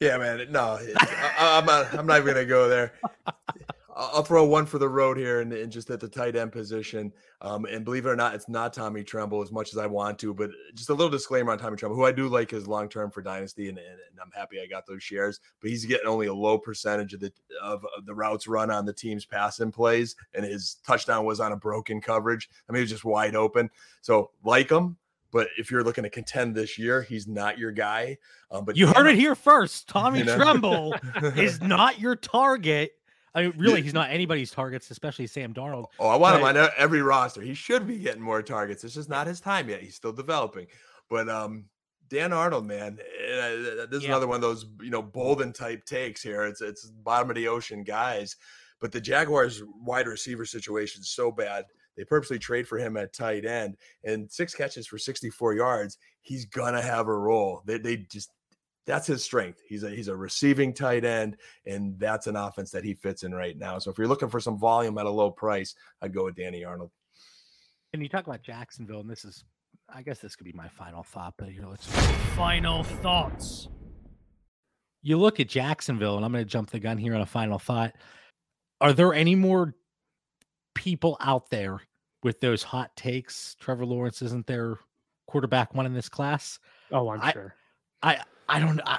Yeah, 0.00 0.16
man. 0.16 0.50
No, 0.50 0.78
I, 0.96 1.58
am 1.58 1.66
not. 1.66 1.94
I'm 1.94 2.06
not 2.06 2.20
even 2.20 2.32
gonna 2.34 2.46
go 2.46 2.68
there. 2.68 2.94
I'll 3.96 4.22
throw 4.22 4.44
one 4.44 4.66
for 4.66 4.78
the 4.78 4.88
road 4.88 5.16
here 5.16 5.40
and, 5.40 5.52
and 5.52 5.70
just 5.70 5.90
at 5.90 6.00
the 6.00 6.08
tight 6.08 6.36
end 6.36 6.52
position. 6.52 7.12
Um, 7.40 7.64
and 7.64 7.84
believe 7.84 8.06
it 8.06 8.10
or 8.10 8.16
not, 8.16 8.34
it's 8.34 8.48
not 8.48 8.72
Tommy 8.72 9.02
Tremble 9.02 9.42
as 9.42 9.50
much 9.50 9.72
as 9.72 9.78
I 9.78 9.86
want 9.86 10.18
to, 10.20 10.32
but 10.32 10.50
just 10.74 10.90
a 10.90 10.94
little 10.94 11.10
disclaimer 11.10 11.52
on 11.52 11.58
Tommy 11.58 11.76
Tremble, 11.76 11.96
who 11.96 12.04
I 12.04 12.12
do 12.12 12.28
like 12.28 12.50
his 12.50 12.68
long 12.68 12.88
term 12.88 13.10
for 13.10 13.22
Dynasty, 13.22 13.68
and, 13.68 13.78
and, 13.78 13.86
and, 13.86 14.20
I'm 14.20 14.30
happy 14.34 14.60
I 14.60 14.66
got 14.66 14.86
those 14.86 15.02
shares. 15.02 15.40
But 15.60 15.70
he's 15.70 15.86
getting 15.86 16.06
only 16.06 16.26
a 16.26 16.34
low 16.34 16.58
percentage 16.58 17.14
of 17.14 17.20
the 17.20 17.32
of, 17.62 17.84
of, 17.96 18.04
the 18.04 18.14
routes 18.14 18.46
run 18.46 18.70
on 18.70 18.84
the 18.84 18.92
team's 18.92 19.24
passing 19.24 19.72
plays, 19.72 20.14
and 20.34 20.44
his 20.44 20.76
touchdown 20.86 21.24
was 21.24 21.40
on 21.40 21.52
a 21.52 21.56
broken 21.56 22.02
coverage. 22.02 22.50
I 22.68 22.72
mean, 22.72 22.80
it 22.80 22.82
was 22.82 22.90
just 22.90 23.04
wide 23.04 23.34
open. 23.34 23.70
So 24.02 24.30
like 24.44 24.70
him, 24.70 24.98
but 25.32 25.48
if 25.58 25.70
you're 25.70 25.84
looking 25.84 26.04
to 26.04 26.10
contend 26.10 26.54
this 26.54 26.78
year, 26.78 27.02
he's 27.02 27.26
not 27.26 27.58
your 27.58 27.70
guy. 27.70 28.18
Um, 28.50 28.64
but 28.64 28.76
you 28.76 28.88
heard 28.88 29.06
it 29.06 29.16
here 29.16 29.34
first. 29.34 29.88
Tommy 29.88 30.20
you 30.20 30.24
know? 30.24 30.36
Tremble 30.36 30.94
is 31.36 31.60
not 31.60 31.98
your 32.00 32.16
target. 32.16 32.92
I 33.34 33.42
mean, 33.42 33.54
really, 33.56 33.82
he's 33.82 33.94
not 33.94 34.10
anybody's 34.10 34.50
targets, 34.50 34.90
especially 34.90 35.26
Sam 35.26 35.54
Darnold. 35.54 35.86
Oh, 35.98 36.08
I 36.08 36.16
want 36.16 36.40
but... 36.40 36.56
him 36.56 36.62
on 36.62 36.70
every 36.76 37.02
roster. 37.02 37.40
He 37.40 37.54
should 37.54 37.86
be 37.86 37.98
getting 37.98 38.22
more 38.22 38.42
targets. 38.42 38.82
It's 38.82 38.94
just 38.94 39.08
not 39.08 39.26
his 39.26 39.40
time 39.40 39.68
yet. 39.68 39.82
He's 39.82 39.94
still 39.94 40.12
developing. 40.12 40.66
But 41.08 41.28
um, 41.28 41.66
Dan 42.08 42.32
Arnold, 42.32 42.66
man, 42.66 42.98
uh, 43.00 43.86
this 43.86 43.98
is 43.98 44.02
yeah. 44.02 44.10
another 44.10 44.26
one 44.26 44.36
of 44.36 44.42
those 44.42 44.66
you 44.80 44.90
know 44.90 45.02
Bolden 45.02 45.52
type 45.52 45.84
takes 45.84 46.22
here. 46.22 46.42
It's 46.44 46.60
it's 46.60 46.86
bottom 46.86 47.30
of 47.30 47.36
the 47.36 47.48
ocean 47.48 47.84
guys. 47.84 48.36
But 48.80 48.92
the 48.92 49.00
Jaguars 49.00 49.62
wide 49.84 50.06
receiver 50.06 50.44
situation 50.44 51.02
is 51.02 51.10
so 51.10 51.30
bad. 51.30 51.66
They 51.96 52.04
purposely 52.04 52.38
trade 52.38 52.66
for 52.66 52.78
him 52.78 52.96
at 52.96 53.12
tight 53.12 53.44
end 53.44 53.76
and 54.04 54.30
six 54.30 54.54
catches 54.54 54.86
for 54.86 54.96
64 54.96 55.54
yards. 55.54 55.98
He's 56.22 56.46
gonna 56.46 56.80
have 56.80 57.06
a 57.06 57.16
role. 57.16 57.62
They, 57.66 57.78
they 57.78 57.96
just 58.10 58.30
that's 58.86 59.06
his 59.06 59.22
strength. 59.22 59.60
He's 59.66 59.82
a 59.82 59.90
he's 59.90 60.08
a 60.08 60.16
receiving 60.16 60.72
tight 60.72 61.04
end, 61.04 61.36
and 61.66 61.98
that's 61.98 62.26
an 62.26 62.36
offense 62.36 62.70
that 62.70 62.84
he 62.84 62.94
fits 62.94 63.22
in 63.22 63.34
right 63.34 63.56
now. 63.56 63.78
So 63.78 63.90
if 63.90 63.98
you're 63.98 64.08
looking 64.08 64.28
for 64.28 64.40
some 64.40 64.58
volume 64.58 64.98
at 64.98 65.06
a 65.06 65.10
low 65.10 65.30
price, 65.30 65.74
I'd 66.02 66.14
go 66.14 66.24
with 66.24 66.36
Danny 66.36 66.64
Arnold. 66.64 66.90
And 67.92 68.02
you 68.02 68.08
talk 68.08 68.26
about 68.26 68.42
Jacksonville, 68.42 69.00
and 69.00 69.10
this 69.10 69.24
is, 69.24 69.44
I 69.88 70.02
guess 70.02 70.20
this 70.20 70.36
could 70.36 70.44
be 70.44 70.52
my 70.52 70.68
final 70.68 71.02
thought, 71.02 71.34
but 71.36 71.48
here 71.48 71.66
let's 71.66 71.86
final 72.36 72.84
thoughts. 72.84 73.68
You 75.02 75.18
look 75.18 75.40
at 75.40 75.48
Jacksonville, 75.48 76.16
and 76.16 76.24
I'm 76.24 76.32
going 76.32 76.44
to 76.44 76.50
jump 76.50 76.70
the 76.70 76.78
gun 76.78 76.98
here 76.98 77.14
on 77.14 77.20
a 77.20 77.26
final 77.26 77.58
thought. 77.58 77.94
Are 78.80 78.92
there 78.92 79.12
any 79.12 79.34
more 79.34 79.74
people 80.74 81.16
out 81.20 81.50
there 81.50 81.80
with 82.22 82.40
those 82.40 82.62
hot 82.62 82.94
takes? 82.96 83.56
Trevor 83.58 83.86
Lawrence 83.86 84.22
isn't 84.22 84.46
their 84.46 84.78
quarterback 85.26 85.74
one 85.74 85.86
in 85.86 85.94
this 85.94 86.08
class. 86.08 86.58
Oh, 86.92 87.08
I'm 87.08 87.20
I, 87.20 87.32
sure. 87.32 87.54
I 88.02 88.22
I 88.50 88.58
don't 88.58 88.80
I, 88.84 88.98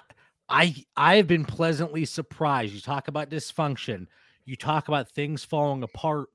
I 0.49 0.75
I've 0.95 1.27
been 1.27 1.45
pleasantly 1.45 2.05
surprised. 2.05 2.73
You 2.73 2.79
talk 2.79 3.07
about 3.07 3.29
dysfunction, 3.29 4.07
you 4.45 4.55
talk 4.55 4.87
about 4.87 5.09
things 5.09 5.43
falling 5.43 5.83
apart. 5.83 6.29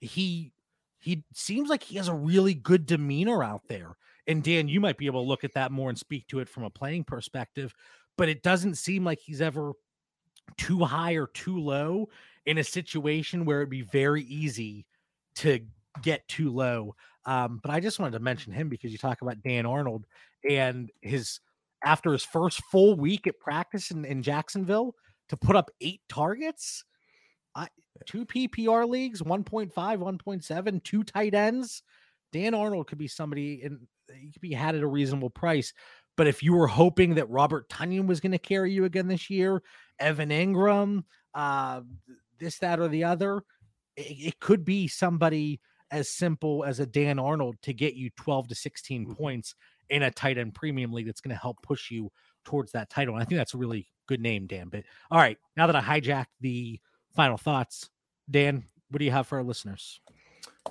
He 0.00 0.52
he 0.98 1.22
seems 1.34 1.68
like 1.68 1.82
he 1.82 1.96
has 1.96 2.08
a 2.08 2.14
really 2.14 2.54
good 2.54 2.86
demeanor 2.86 3.44
out 3.44 3.62
there. 3.68 3.96
And 4.26 4.42
Dan, 4.42 4.68
you 4.68 4.80
might 4.80 4.96
be 4.96 5.04
able 5.04 5.22
to 5.22 5.28
look 5.28 5.44
at 5.44 5.52
that 5.52 5.70
more 5.70 5.90
and 5.90 5.98
speak 5.98 6.26
to 6.28 6.40
it 6.40 6.48
from 6.48 6.64
a 6.64 6.70
playing 6.70 7.04
perspective, 7.04 7.74
but 8.16 8.30
it 8.30 8.42
doesn't 8.42 8.76
seem 8.76 9.04
like 9.04 9.20
he's 9.20 9.42
ever 9.42 9.72
too 10.56 10.82
high 10.82 11.12
or 11.12 11.26
too 11.26 11.58
low 11.58 12.08
in 12.46 12.56
a 12.56 12.64
situation 12.64 13.44
where 13.44 13.60
it'd 13.60 13.68
be 13.68 13.82
very 13.82 14.22
easy 14.22 14.86
to 15.36 15.60
get 16.00 16.26
too 16.26 16.50
low. 16.50 16.94
Um, 17.26 17.60
but 17.62 17.70
I 17.70 17.80
just 17.80 17.98
wanted 17.98 18.12
to 18.12 18.24
mention 18.24 18.52
him 18.54 18.70
because 18.70 18.92
you 18.92 18.98
talk 18.98 19.20
about 19.20 19.42
Dan 19.42 19.66
Arnold 19.66 20.06
and 20.48 20.90
his 21.02 21.40
after 21.84 22.12
his 22.12 22.24
first 22.24 22.62
full 22.70 22.96
week 22.96 23.26
at 23.26 23.38
practice 23.38 23.90
in, 23.90 24.04
in 24.04 24.22
Jacksonville 24.22 24.94
to 25.28 25.36
put 25.36 25.56
up 25.56 25.70
eight 25.80 26.00
targets. 26.08 26.84
I, 27.54 27.68
two 28.06 28.26
PPR 28.26 28.88
leagues, 28.88 29.22
1.5, 29.22 29.72
1.7, 29.72 30.84
two 30.84 31.04
tight 31.04 31.34
ends. 31.34 31.82
Dan 32.32 32.54
Arnold 32.54 32.88
could 32.88 32.98
be 32.98 33.08
somebody 33.08 33.62
and 33.62 33.86
he 34.12 34.30
could 34.30 34.42
be 34.42 34.52
had 34.52 34.74
at 34.74 34.82
a 34.82 34.86
reasonable 34.86 35.30
price. 35.30 35.72
But 36.16 36.26
if 36.26 36.42
you 36.42 36.54
were 36.54 36.66
hoping 36.66 37.14
that 37.14 37.30
Robert 37.30 37.68
Tonyan 37.68 38.06
was 38.06 38.20
going 38.20 38.32
to 38.32 38.38
carry 38.38 38.72
you 38.72 38.84
again 38.84 39.08
this 39.08 39.30
year, 39.30 39.62
Evan 39.98 40.30
Engram, 40.30 41.04
uh, 41.34 41.80
this, 42.38 42.58
that, 42.58 42.80
or 42.80 42.88
the 42.88 43.04
other, 43.04 43.42
it, 43.96 44.02
it 44.02 44.40
could 44.40 44.64
be 44.64 44.88
somebody 44.88 45.60
as 45.90 46.10
simple 46.10 46.64
as 46.64 46.80
a 46.80 46.86
Dan 46.86 47.18
Arnold 47.18 47.56
to 47.62 47.72
get 47.72 47.94
you 47.94 48.10
12 48.16 48.48
to 48.48 48.54
16 48.54 49.04
mm-hmm. 49.04 49.12
points 49.12 49.54
in 49.90 50.02
a 50.02 50.10
tight 50.10 50.38
end 50.38 50.54
premium 50.54 50.92
league 50.92 51.06
that's 51.06 51.20
going 51.20 51.34
to 51.34 51.40
help 51.40 51.60
push 51.62 51.90
you 51.90 52.10
towards 52.44 52.72
that 52.72 52.90
title. 52.90 53.14
And 53.14 53.22
I 53.22 53.26
think 53.26 53.38
that's 53.38 53.54
a 53.54 53.58
really 53.58 53.88
good 54.06 54.20
name, 54.20 54.46
Dan. 54.46 54.68
But 54.68 54.84
all 55.10 55.18
right, 55.18 55.38
now 55.56 55.66
that 55.66 55.76
I 55.76 55.80
hijacked 55.80 56.26
the 56.40 56.80
final 57.14 57.36
thoughts, 57.36 57.90
Dan, 58.30 58.64
what 58.90 58.98
do 58.98 59.04
you 59.04 59.10
have 59.10 59.26
for 59.26 59.38
our 59.38 59.44
listeners? 59.44 60.00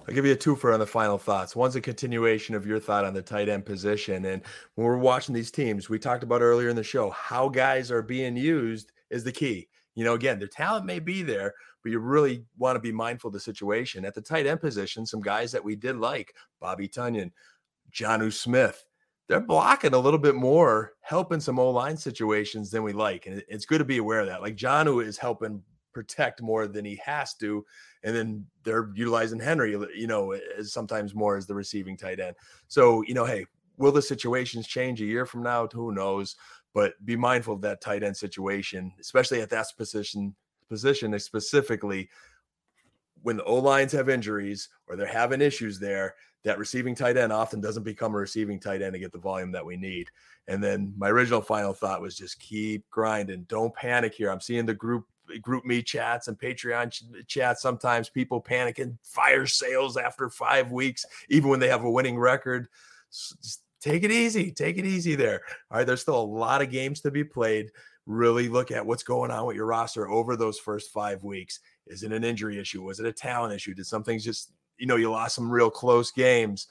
I'll 0.07 0.14
give 0.14 0.26
you 0.26 0.34
a 0.34 0.38
twofer 0.38 0.74
on 0.74 0.80
the 0.80 0.88
final 0.88 1.18
thoughts. 1.18 1.55
One's 1.55 1.76
a 1.76 1.82
continuation 1.82 2.55
of 2.55 2.66
your 2.66 2.80
thought 2.80 3.05
on 3.05 3.14
the 3.14 3.22
tight 3.22 3.49
end 3.49 3.66
position. 3.66 4.26
And 4.26 4.41
when 4.76 4.86
we're 4.86 4.97
watching 4.97 5.34
these 5.34 5.51
teams, 5.51 5.89
we 5.89 5.99
talked 5.99 6.24
about 6.24 6.41
earlier 6.41 6.70
in 6.70 6.76
the 6.76 6.84
show, 6.84 7.09
how 7.11 7.49
guys 7.49 7.91
are 7.91 8.01
being 8.01 8.36
used 8.36 8.91
is 9.09 9.24
the 9.24 9.32
key. 9.32 9.68
You 9.95 10.03
know, 10.03 10.14
again, 10.14 10.39
their 10.39 10.47
talent 10.47 10.86
may 10.86 10.99
be 10.99 11.22
there, 11.22 11.53
but 11.84 11.91
you 11.91 11.99
really 11.99 12.43
want 12.57 12.76
to 12.76 12.80
be 12.80 12.91
mindful 12.91 13.28
of 13.28 13.34
the 13.34 13.39
situation. 13.39 14.05
At 14.05 14.16
the 14.16 14.22
tight 14.22 14.47
end 14.47 14.61
position, 14.61 15.05
some 15.05 15.22
guys 15.22 15.51
that 15.51 15.64
we 15.64 15.76
did 15.76 15.97
like, 15.97 16.34
Bobby 16.59 16.88
Tonyan, 16.88 17.32
Jonnu 17.91 18.34
Smith, 18.34 18.86
they're 19.28 19.39
blocking 19.39 19.93
a 19.93 19.99
little 19.99 20.19
bit 20.19 20.36
more, 20.36 20.93
helping 21.01 21.39
some 21.39 21.59
O 21.59 21.69
line 21.69 21.97
situations 21.97 22.69
than 22.69 22.84
we 22.84 22.93
like. 22.93 23.26
And 23.26 23.43
it's 23.47 23.65
good 23.65 23.80
to 23.80 23.86
be 23.86 23.97
aware 23.97 24.19
of 24.19 24.28
that. 24.28 24.41
Like 24.41 24.55
John, 24.55 24.86
who 24.86 24.99
is 24.99 25.17
helping 25.17 25.61
protect 25.93 26.41
more 26.41 26.67
than 26.67 26.84
he 26.84 26.99
has 27.05 27.36
to. 27.36 27.65
And 28.03 28.15
then 28.15 28.45
they're 28.63 28.91
utilizing 28.95 29.39
Henry, 29.39 29.71
you 29.71 30.07
know, 30.07 30.32
as 30.32 30.74
sometimes 30.74 31.15
more 31.15 31.38
as 31.38 31.45
the 31.45 31.55
receiving 31.55 31.95
tight 31.95 32.19
end. 32.19 32.36
So, 32.67 33.03
you 33.03 33.13
know, 33.13 33.26
hey, 33.26 33.45
will 33.78 33.91
the 33.91 34.01
situations 34.01 34.67
change 34.67 35.01
a 35.01 35.05
year 35.05 35.26
from 35.26 35.43
now? 35.43 35.67
Who 35.71 35.93
knows? 35.93 36.36
But 36.74 36.93
be 37.05 37.15
mindful 37.15 37.53
of 37.53 37.61
that 37.61 37.82
tight 37.82 38.03
end 38.03 38.17
situation, 38.17 38.91
especially 38.99 39.41
at 39.41 39.49
that 39.51 39.67
position 39.78 40.36
position 40.69 41.17
specifically 41.19 42.09
when 43.21 43.38
the 43.38 43.43
O 43.43 43.55
lines 43.55 43.91
have 43.91 44.09
injuries 44.09 44.69
or 44.88 44.95
they're 44.95 45.07
having 45.07 45.41
issues 45.41 45.80
there, 45.80 46.15
that 46.43 46.59
receiving 46.59 46.95
tight 46.95 47.17
end 47.17 47.31
often 47.31 47.61
doesn't 47.61 47.83
become 47.83 48.13
a 48.13 48.17
receiving 48.17 48.59
tight 48.59 48.81
end 48.81 48.93
to 48.93 48.99
get 48.99 49.11
the 49.11 49.17
volume 49.17 49.51
that 49.51 49.65
we 49.65 49.77
need. 49.77 50.09
And 50.47 50.63
then 50.63 50.93
my 50.97 51.09
original 51.09 51.41
final 51.41 51.73
thought 51.73 52.01
was 52.01 52.17
just 52.17 52.39
keep 52.39 52.89
grinding. 52.89 53.43
Don't 53.43 53.73
panic 53.73 54.13
here. 54.13 54.29
I'm 54.29 54.41
seeing 54.41 54.65
the 54.65 54.73
group 54.73 55.05
GroupMe 55.39 55.85
chats 55.85 56.27
and 56.27 56.37
Patreon 56.37 56.91
ch- 56.91 57.27
chats. 57.27 57.61
Sometimes 57.61 58.09
people 58.09 58.41
panicking, 58.41 58.97
fire 59.03 59.45
sales 59.45 59.95
after 59.95 60.29
five 60.29 60.71
weeks, 60.71 61.05
even 61.29 61.49
when 61.49 61.59
they 61.59 61.69
have 61.69 61.85
a 61.85 61.89
winning 61.89 62.17
record. 62.19 62.67
Just 63.09 63.61
take 63.79 64.03
it 64.03 64.11
easy. 64.11 64.51
Take 64.51 64.77
it 64.77 64.85
easy 64.85 65.15
there. 65.15 65.41
All 65.71 65.77
right. 65.77 65.87
There's 65.87 66.01
still 66.01 66.19
a 66.19 66.21
lot 66.21 66.61
of 66.61 66.71
games 66.71 67.01
to 67.01 67.11
be 67.11 67.23
played. 67.23 67.71
Really 68.05 68.49
look 68.49 68.69
at 68.69 68.85
what's 68.85 69.03
going 69.03 69.31
on 69.31 69.45
with 69.45 69.55
your 69.55 69.65
roster 69.65 70.09
over 70.09 70.35
those 70.35 70.59
first 70.59 70.91
five 70.91 71.23
weeks. 71.23 71.61
Is 71.87 72.03
it 72.03 72.11
an 72.11 72.25
injury 72.25 72.59
issue? 72.59 72.83
Was 72.83 72.99
it 72.99 73.05
a 73.05 73.13
talent 73.13 73.53
issue? 73.53 73.73
Did 73.73 73.85
some 73.85 74.03
things 74.03 74.25
just 74.25 74.51
you 74.84 74.88
know, 74.88 74.97
you 74.97 75.09
lost 75.09 75.34
some 75.34 75.49
real 75.49 75.69
close 75.69 76.11
games. 76.11 76.67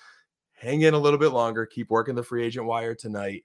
Hang 0.52 0.82
in 0.82 0.92
a 0.92 0.98
little 0.98 1.18
bit 1.18 1.30
longer. 1.30 1.64
Keep 1.64 1.88
working 1.88 2.14
the 2.14 2.22
free 2.22 2.44
agent 2.44 2.66
wire 2.66 2.94
tonight. 2.94 3.42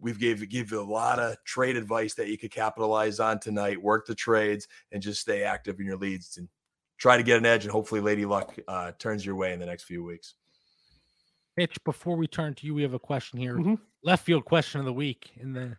we've 0.00 0.18
gave 0.18 0.48
give 0.48 0.70
you 0.70 0.80
a 0.80 0.82
lot 0.82 1.18
of 1.18 1.36
trade 1.44 1.76
advice 1.76 2.14
that 2.14 2.28
you 2.28 2.38
could 2.38 2.50
capitalize 2.50 3.20
on 3.20 3.38
tonight. 3.38 3.82
Work 3.82 4.06
the 4.06 4.14
trades 4.14 4.66
and 4.90 5.02
just 5.02 5.20
stay 5.20 5.42
active 5.42 5.78
in 5.80 5.84
your 5.84 5.98
leads 5.98 6.38
and 6.38 6.48
try 6.96 7.18
to 7.18 7.22
get 7.22 7.36
an 7.36 7.44
edge. 7.44 7.64
And 7.66 7.72
hopefully, 7.72 8.00
Lady 8.00 8.24
Luck 8.24 8.56
uh, 8.66 8.92
turns 8.98 9.26
your 9.26 9.34
way 9.34 9.52
in 9.52 9.60
the 9.60 9.66
next 9.66 9.84
few 9.84 10.02
weeks. 10.02 10.36
Mitch, 11.58 11.76
before 11.84 12.16
we 12.16 12.26
turn 12.26 12.54
to 12.54 12.66
you, 12.66 12.72
we 12.72 12.80
have 12.80 12.94
a 12.94 12.98
question 12.98 13.38
here. 13.38 13.58
Mhm. 13.58 13.78
Left 14.02 14.24
field 14.24 14.46
question 14.46 14.80
of 14.80 14.86
the 14.86 14.94
week 14.94 15.30
in 15.36 15.52
the 15.52 15.76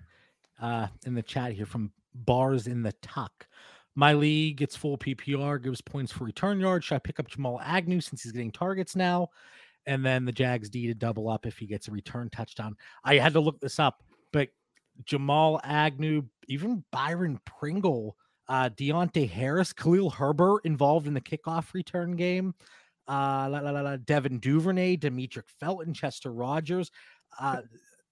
uh 0.60 0.90
in 1.08 1.16
the 1.16 1.24
chat 1.24 1.54
here 1.54 1.66
from 1.66 1.92
Bars 2.14 2.68
in 2.68 2.84
the 2.84 2.92
Tuck. 3.02 3.48
My 3.96 4.14
league 4.14 4.58
gets 4.58 4.76
full 4.76 4.98
PPR, 4.98 5.62
gives 5.62 5.82
points 5.82 6.12
for 6.12 6.24
return 6.24 6.60
yards. 6.60 6.86
Should 6.86 6.96
I 6.96 7.00
pick 7.00 7.20
up 7.20 7.28
Jamal 7.28 7.60
Agnew 7.62 8.02
since 8.02 8.24
he's 8.24 8.32
getting 8.32 8.52
targets 8.52 8.96
now? 8.96 9.30
And 9.86 10.06
then 10.06 10.26
the 10.26 10.32
Jags 10.32 10.70
D 10.70 10.88
to 10.88 10.94
double 10.94 11.30
up 11.30 11.46
if 11.46 11.58
he 11.58 11.66
gets 11.66 11.88
a 11.88 11.92
return 11.92 12.30
touchdown. 12.30 12.76
I 13.04 13.16
had 13.16 13.34
to 13.34 13.40
look 13.40 13.60
this 13.60 13.80
up, 13.80 14.04
but 14.32 14.50
Jamal 15.06 15.60
Agnew, 15.64 16.24
even 16.48 16.84
Byron 16.92 17.40
Pringle, 17.46 18.16
uh, 18.48 18.70
Deonte 18.70 19.30
Harris, 19.30 19.74
Khalil 19.74 20.10
Herbert 20.10 20.62
involved 20.66 21.08
in 21.08 21.14
the 21.14 21.22
kickoff 21.22 21.74
return 21.74 22.16
game. 22.16 22.54
Uh, 23.08 23.48
la, 23.50 23.60
la, 23.60 23.72
la, 23.72 23.82
la, 23.82 23.98
Devin 23.98 24.40
Duvernay, 24.40 24.98
Demetric 24.98 25.50
Felton, 25.60 25.94
Chester 25.94 26.32
Rogers. 26.32 26.92
Uh, 27.40 27.62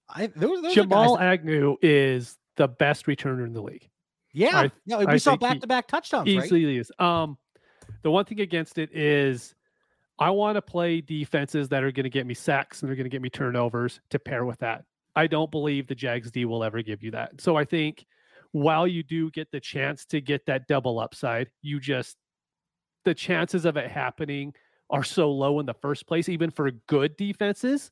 I 0.08 0.26
those, 0.28 0.62
those 0.62 0.74
Jamal 0.74 1.18
Agnew 1.18 1.76
is 1.82 2.36
the 2.56 2.68
best 2.68 3.06
returner 3.06 3.46
in 3.46 3.52
the 3.52 3.62
league. 3.62 3.89
Yeah, 4.32 4.58
I- 4.58 4.72
yeah, 4.86 4.98
we 4.98 5.06
I 5.06 5.16
saw 5.16 5.36
back 5.36 5.60
to 5.60 5.66
back 5.66 5.88
touchdowns, 5.88 6.28
right? 6.36 6.44
Easily 6.44 6.76
is. 6.78 6.92
Um, 6.98 7.38
the 8.02 8.10
one 8.10 8.24
thing 8.24 8.40
against 8.40 8.78
it 8.78 8.94
is 8.94 9.54
I 10.18 10.30
want 10.30 10.56
to 10.56 10.62
play 10.62 11.00
defenses 11.00 11.68
that 11.70 11.82
are 11.82 11.90
going 11.92 12.04
to 12.04 12.10
get 12.10 12.26
me 12.26 12.34
sacks 12.34 12.80
and 12.82 12.88
they're 12.88 12.96
going 12.96 13.04
to 13.04 13.10
get 13.10 13.22
me 13.22 13.30
turnovers 13.30 14.00
to 14.10 14.18
pair 14.18 14.44
with 14.44 14.58
that. 14.60 14.84
I 15.16 15.26
don't 15.26 15.50
believe 15.50 15.86
the 15.88 15.94
Jags 15.94 16.30
D 16.30 16.44
will 16.44 16.62
ever 16.62 16.82
give 16.82 17.02
you 17.02 17.10
that. 17.12 17.40
So 17.40 17.56
I 17.56 17.64
think 17.64 18.06
while 18.52 18.86
you 18.86 19.02
do 19.02 19.30
get 19.30 19.50
the 19.50 19.60
chance 19.60 20.04
to 20.06 20.20
get 20.20 20.46
that 20.46 20.68
double 20.68 20.98
upside, 21.00 21.48
you 21.62 21.80
just 21.80 22.16
the 23.04 23.14
chances 23.14 23.64
of 23.64 23.76
it 23.76 23.90
happening 23.90 24.54
are 24.90 25.04
so 25.04 25.30
low 25.30 25.58
in 25.60 25.66
the 25.66 25.74
first 25.74 26.06
place, 26.06 26.28
even 26.28 26.50
for 26.50 26.70
good 26.86 27.16
defenses, 27.16 27.90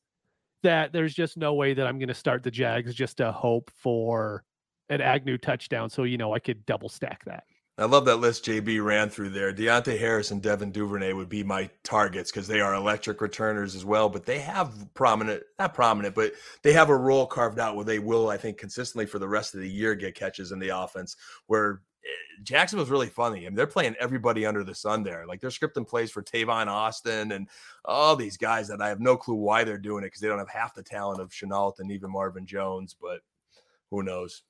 that 0.63 0.93
there's 0.93 1.15
just 1.15 1.37
no 1.37 1.55
way 1.55 1.75
that 1.75 1.87
I'm 1.87 1.99
going 1.99 2.09
to 2.09 2.15
start 2.15 2.43
the 2.43 2.51
Jags 2.51 2.95
just 2.95 3.17
to 3.19 3.33
hope 3.33 3.71
for 3.75 4.45
an 4.89 5.01
Agnew 5.01 5.39
touchdown. 5.39 5.91
So, 5.91 6.05
you 6.05 6.19
know, 6.19 6.35
I 6.35 6.39
could 6.39 6.65
double 6.67 6.89
stack 6.89 7.25
that. 7.25 7.45
I 7.79 7.85
love 7.85 8.07
that 8.07 8.17
list 8.17 8.45
JB 8.45 8.85
ran 8.85 9.09
through 9.09 9.31
there. 9.31 9.53
Deonte 9.53 9.97
Harris 9.97 10.33
and 10.33 10.43
Devin 10.43 10.73
Duvernay 10.73 11.13
would 11.13 11.29
be 11.29 11.45
my 11.45 11.71
targets 11.85 12.33
because 12.33 12.49
they 12.49 12.61
are 12.61 12.75
electric 12.75 13.21
returners 13.21 13.77
as 13.77 13.85
well, 13.85 14.09
but 14.09 14.27
they 14.27 14.41
have 14.41 14.93
prominent, 14.95 15.45
not 15.61 15.75
prominent, 15.75 16.17
but 16.17 16.33
they 16.65 16.73
have 16.73 16.89
a 16.89 16.97
role 16.97 17.25
carved 17.25 17.61
out 17.61 17.77
where 17.77 17.85
they 17.85 18.01
will, 18.01 18.31
I 18.31 18.37
think, 18.37 18.59
consistently 18.59 19.07
for 19.07 19.21
the 19.21 19.29
rest 19.29 19.55
of 19.55 19.61
the 19.61 19.71
year 19.71 19.95
get 19.95 20.17
catches 20.17 20.51
in 20.51 20.59
the 20.59 20.77
offense. 20.77 21.15
Where 21.47 21.83
eh, 22.05 22.43
Jackson 22.43 22.81
was 22.81 22.91
really 22.91 23.11
funny. 23.11 23.47
I 23.47 23.49
mean, 23.49 23.55
they're 23.55 23.69
playing 23.69 23.95
everybody 24.01 24.45
under 24.45 24.65
the 24.65 24.75
sun 24.75 25.05
there. 25.05 25.25
Like 25.25 25.41
they're 25.41 25.51
scripting 25.51 25.87
plays 25.87 26.11
for 26.11 26.25
Tavon 26.25 26.67
Austin 26.67 27.31
and 27.31 27.49
all 27.85 28.17
these 28.17 28.37
guys 28.37 28.67
that 28.69 28.83
I 28.83 28.89
have 28.89 28.99
no 28.99 29.17
clue 29.17 29.37
why 29.37 29.63
they're 29.63 29.79
doing 29.79 30.03
it 30.03 30.09
because 30.09 30.21
they 30.21 30.27
don't 30.27 30.39
have 30.39 30.49
half 30.49 30.75
the 30.75 30.83
talent 30.83 31.21
of 31.21 31.31
Shenault 31.31 31.79
and 31.79 31.93
even 31.93 32.11
Marvin 32.11 32.45
Jones, 32.45 32.97
but 33.01 33.21
who 33.93 34.03
knows? 34.03 34.43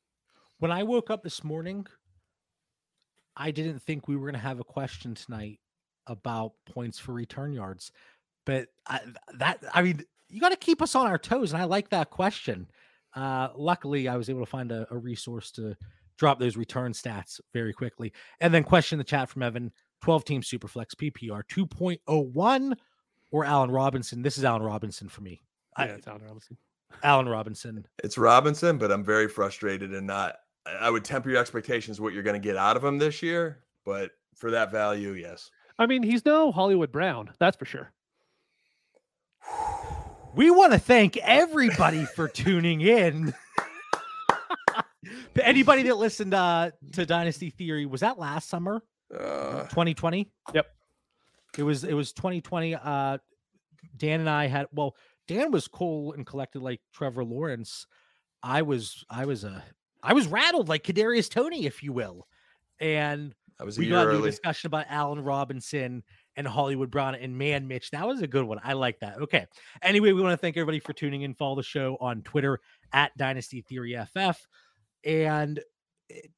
When 0.59 0.73
I 0.73 0.83
woke 0.83 1.11
up 1.11 1.23
this 1.23 1.45
morning, 1.45 1.87
I 3.37 3.51
didn't 3.53 3.81
think 3.81 4.09
we 4.09 4.17
were 4.17 4.27
going 4.27 4.35
to 4.35 4.41
have 4.41 4.59
a 4.59 4.65
question 4.65 5.15
tonight 5.15 5.61
about 6.07 6.53
points 6.69 6.99
for 6.99 7.13
return 7.13 7.53
yards, 7.53 7.93
but 8.45 8.69
I, 8.87 9.01
that 9.39 9.63
I 9.73 9.83
mean, 9.83 10.05
you 10.29 10.41
got 10.41 10.49
to 10.49 10.57
keep 10.57 10.83
us 10.83 10.95
on 10.95 11.07
our 11.07 11.19
toes, 11.19 11.53
and 11.53 11.63
I 11.63 11.65
like 11.65 11.91
that 11.91 12.11
question. 12.11 12.67
Uh, 13.15 13.49
luckily, 13.55 14.09
I 14.09 14.17
was 14.17 14.29
able 14.29 14.41
to 14.41 14.51
find 14.51 14.73
a, 14.73 14.87
a 14.91 14.97
resource 14.97 15.51
to 15.53 15.77
drop 16.19 16.41
those 16.41 16.57
return 16.57 16.93
stats 16.93 17.41
very 17.53 17.73
quickly, 17.73 18.13
and 18.41 18.53
then 18.53 18.65
question 18.65 18.97
in 18.97 18.99
the 18.99 19.05
chat 19.05 19.29
from 19.29 19.43
Evan: 19.43 19.71
twelve 20.03 20.25
team 20.25 20.43
superflex 20.43 20.95
PPR 20.97 21.43
two 21.49 21.67
point 21.67 22.01
oh 22.09 22.21
one 22.21 22.75
or 23.31 23.45
Allen 23.45 23.71
Robinson. 23.71 24.23
This 24.23 24.39
is 24.39 24.45
Allen 24.45 24.63
Robinson 24.63 25.09
for 25.09 25.21
me. 25.21 25.41
Yeah, 25.79 25.85
I, 25.85 25.89
it's 25.89 26.09
Allen 26.09 26.23
Robinson. 26.25 26.57
Allen 27.03 27.29
Robinson. 27.29 27.87
It's 28.03 28.19
Robinson, 28.19 28.79
but 28.79 28.91
I'm 28.91 29.05
very 29.05 29.29
frustrated 29.29 29.95
and 29.95 30.07
not. 30.07 30.37
I- 30.69 30.87
I 30.87 30.91
would 30.91 31.05
temper 31.05 31.31
your 31.31 31.41
expectations 31.41 32.01
what 32.01 32.13
you're 32.13 32.23
going 32.23 32.41
to 32.41 32.47
get 32.47 32.57
out 32.57 32.77
of 32.77 32.85
him 32.85 32.99
this 32.99 33.23
year, 33.23 33.65
but 33.85 34.11
for 34.37 34.51
that 34.53 34.71
value, 34.71 35.13
yes. 35.13 35.51
I 35.79 35.87
mean, 35.87 36.03
he's 36.03 36.25
no 36.25 36.53
Hollywood 36.53 36.93
Brown, 36.93 37.31
that's 37.39 37.57
for 37.57 37.65
sure. 37.65 37.93
We 40.35 40.51
want 40.51 40.73
to 40.73 40.79
thank 40.79 41.17
everybody 41.19 42.05
for 42.05 42.29
tuning 42.29 42.81
in. 42.81 43.35
Anybody 45.43 45.85
that 45.85 45.97
listened 45.97 46.35
uh, 46.35 46.73
to 46.93 47.07
Dynasty 47.07 47.51
Theory 47.51 47.87
was 47.87 48.01
that 48.03 48.19
last 48.19 48.49
summer, 48.49 48.83
Uh, 49.13 49.63
2020? 49.69 50.31
Yep. 50.53 50.67
It 51.57 51.63
was. 51.63 51.85
It 51.85 51.95
was 51.95 52.13
2020. 52.13 52.75
Uh, 52.75 53.19
Dan 53.97 54.21
and 54.21 54.29
I 54.29 54.49
had. 54.49 54.67
Well, 54.73 54.97
Dan 55.29 55.51
was 55.51 55.67
cool 55.69 56.13
and 56.13 56.27
collected 56.27 56.61
like 56.61 56.81
Trevor 56.93 57.25
Lawrence. 57.25 57.87
I 58.43 58.63
was. 58.63 59.03
I 59.09 59.25
was 59.25 59.45
a. 59.45 59.63
I 60.03 60.13
was 60.13 60.27
rattled 60.27 60.69
like 60.69 60.85
Kadarius 60.85 61.31
Toney, 61.31 61.67
if 61.67 61.83
you 61.83 61.93
will, 61.93 62.27
and 62.81 63.35
I 63.61 63.65
was 63.65 63.79
we 63.79 63.89
got 63.89 64.03
into 64.03 64.15
a 64.15 64.19
early. 64.19 64.31
discussion 64.31 64.69
about 64.69 64.87
Allen 64.89 65.21
Robinson 65.21 66.03
and 66.37 66.47
Hollywood 66.47 66.91
Brown 66.91 67.17
and 67.17 67.37
man 67.37 67.67
Mitch. 67.67 67.91
That 67.91 68.07
was 68.07 68.23
a 68.23 68.27
good 68.29 68.45
one. 68.45 68.61
I 68.63 68.75
like 68.75 69.01
that. 69.01 69.19
Okay. 69.19 69.47
Anyway, 69.83 70.13
we 70.13 70.23
want 70.23 70.33
to 70.33 70.37
thank 70.37 70.57
everybody 70.57 70.79
for 70.79 70.93
tuning 70.93 71.23
in. 71.23 71.35
Follow 71.35 71.57
the 71.57 71.65
show 71.65 71.97
on 72.01 72.23
Twitter 72.23 72.61
at 72.93 73.17
Dynasty 73.17 73.63
Theory 73.63 73.99
FF. 74.15 74.47
And 75.05 75.61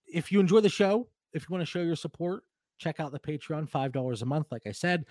if 0.07 0.33
you 0.33 0.41
enjoy 0.41 0.61
the 0.61 0.71
show, 0.71 1.09
if 1.35 1.43
you 1.43 1.53
want 1.53 1.63
to 1.63 1.71
show 1.71 1.83
your 1.83 1.97
support, 1.97 2.45
check 2.79 2.99
out 2.99 3.13
the 3.13 3.21
Patreon, 3.21 3.71
$5 3.71 4.23
a 4.23 4.27
month. 4.27 4.51
Like 4.51 4.67
I 4.67 4.73
said, 4.73 5.05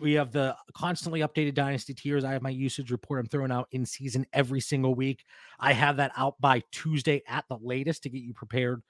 we 0.00 0.14
have 0.14 0.32
the 0.32 0.56
constantly 0.74 1.20
updated 1.20 1.54
Dynasty 1.54 1.94
tiers. 1.94 2.24
I 2.24 2.32
have 2.32 2.42
my 2.42 2.50
usage 2.50 2.90
report 2.90 3.20
I'm 3.20 3.26
throwing 3.26 3.52
out 3.52 3.68
in 3.72 3.86
season 3.86 4.26
every 4.32 4.60
single 4.60 4.94
week. 4.94 5.24
I 5.58 5.72
have 5.72 5.96
that 5.98 6.12
out 6.16 6.40
by 6.40 6.62
Tuesday 6.72 7.22
at 7.28 7.44
the 7.48 7.58
latest 7.60 8.02
to 8.04 8.10
get 8.10 8.22
you 8.22 8.34
prepared 8.34 8.82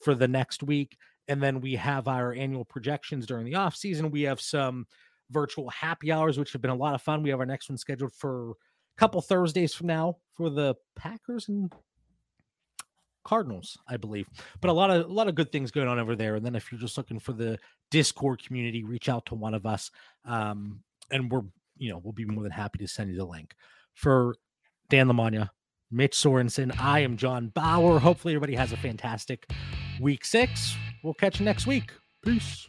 for 0.00 0.14
the 0.14 0.28
next 0.28 0.62
week. 0.62 0.96
And 1.28 1.42
then 1.42 1.60
we 1.60 1.76
have 1.76 2.08
our 2.08 2.32
annual 2.32 2.64
projections 2.64 3.26
during 3.26 3.44
the 3.44 3.54
off 3.54 3.76
season. 3.76 4.10
We 4.10 4.22
have 4.22 4.40
some 4.40 4.86
virtual 5.30 5.70
happy 5.70 6.12
hours, 6.12 6.38
which 6.38 6.52
have 6.52 6.62
been 6.62 6.70
a 6.70 6.76
lot 6.76 6.94
of 6.94 7.02
fun. 7.02 7.22
We 7.22 7.30
have 7.30 7.40
our 7.40 7.46
next 7.46 7.68
one 7.68 7.78
scheduled 7.78 8.12
for 8.14 8.50
a 8.50 8.54
couple 8.98 9.20
Thursdays 9.20 9.74
from 9.74 9.86
now 9.86 10.16
for 10.34 10.50
the 10.50 10.74
Packers 10.96 11.48
and 11.48 11.72
Cardinals, 13.24 13.78
I 13.88 13.96
believe. 13.96 14.28
But 14.60 14.70
a 14.70 14.72
lot 14.72 14.90
of 14.90 15.08
a 15.08 15.12
lot 15.12 15.28
of 15.28 15.34
good 15.34 15.52
things 15.52 15.70
going 15.70 15.88
on 15.88 15.98
over 15.98 16.16
there. 16.16 16.36
And 16.36 16.44
then 16.44 16.56
if 16.56 16.70
you're 16.70 16.80
just 16.80 16.96
looking 16.96 17.18
for 17.18 17.32
the 17.32 17.58
Discord 17.90 18.44
community, 18.44 18.84
reach 18.84 19.08
out 19.08 19.26
to 19.26 19.34
one 19.34 19.54
of 19.54 19.66
us. 19.66 19.90
Um, 20.24 20.80
and 21.10 21.30
we're 21.30 21.42
you 21.76 21.90
know 21.90 22.00
we'll 22.02 22.12
be 22.12 22.24
more 22.24 22.42
than 22.42 22.52
happy 22.52 22.78
to 22.78 22.88
send 22.88 23.10
you 23.10 23.16
the 23.16 23.24
link. 23.24 23.54
For 23.94 24.36
Dan 24.88 25.08
Lamagna, 25.08 25.50
Mitch 25.90 26.16
Sorensen, 26.16 26.74
I 26.80 27.00
am 27.00 27.16
John 27.16 27.48
Bauer. 27.48 27.98
Hopefully 27.98 28.34
everybody 28.34 28.56
has 28.56 28.72
a 28.72 28.76
fantastic 28.76 29.46
week 30.00 30.24
six. 30.24 30.74
We'll 31.02 31.14
catch 31.14 31.38
you 31.38 31.44
next 31.44 31.66
week. 31.66 31.92
Peace. 32.24 32.68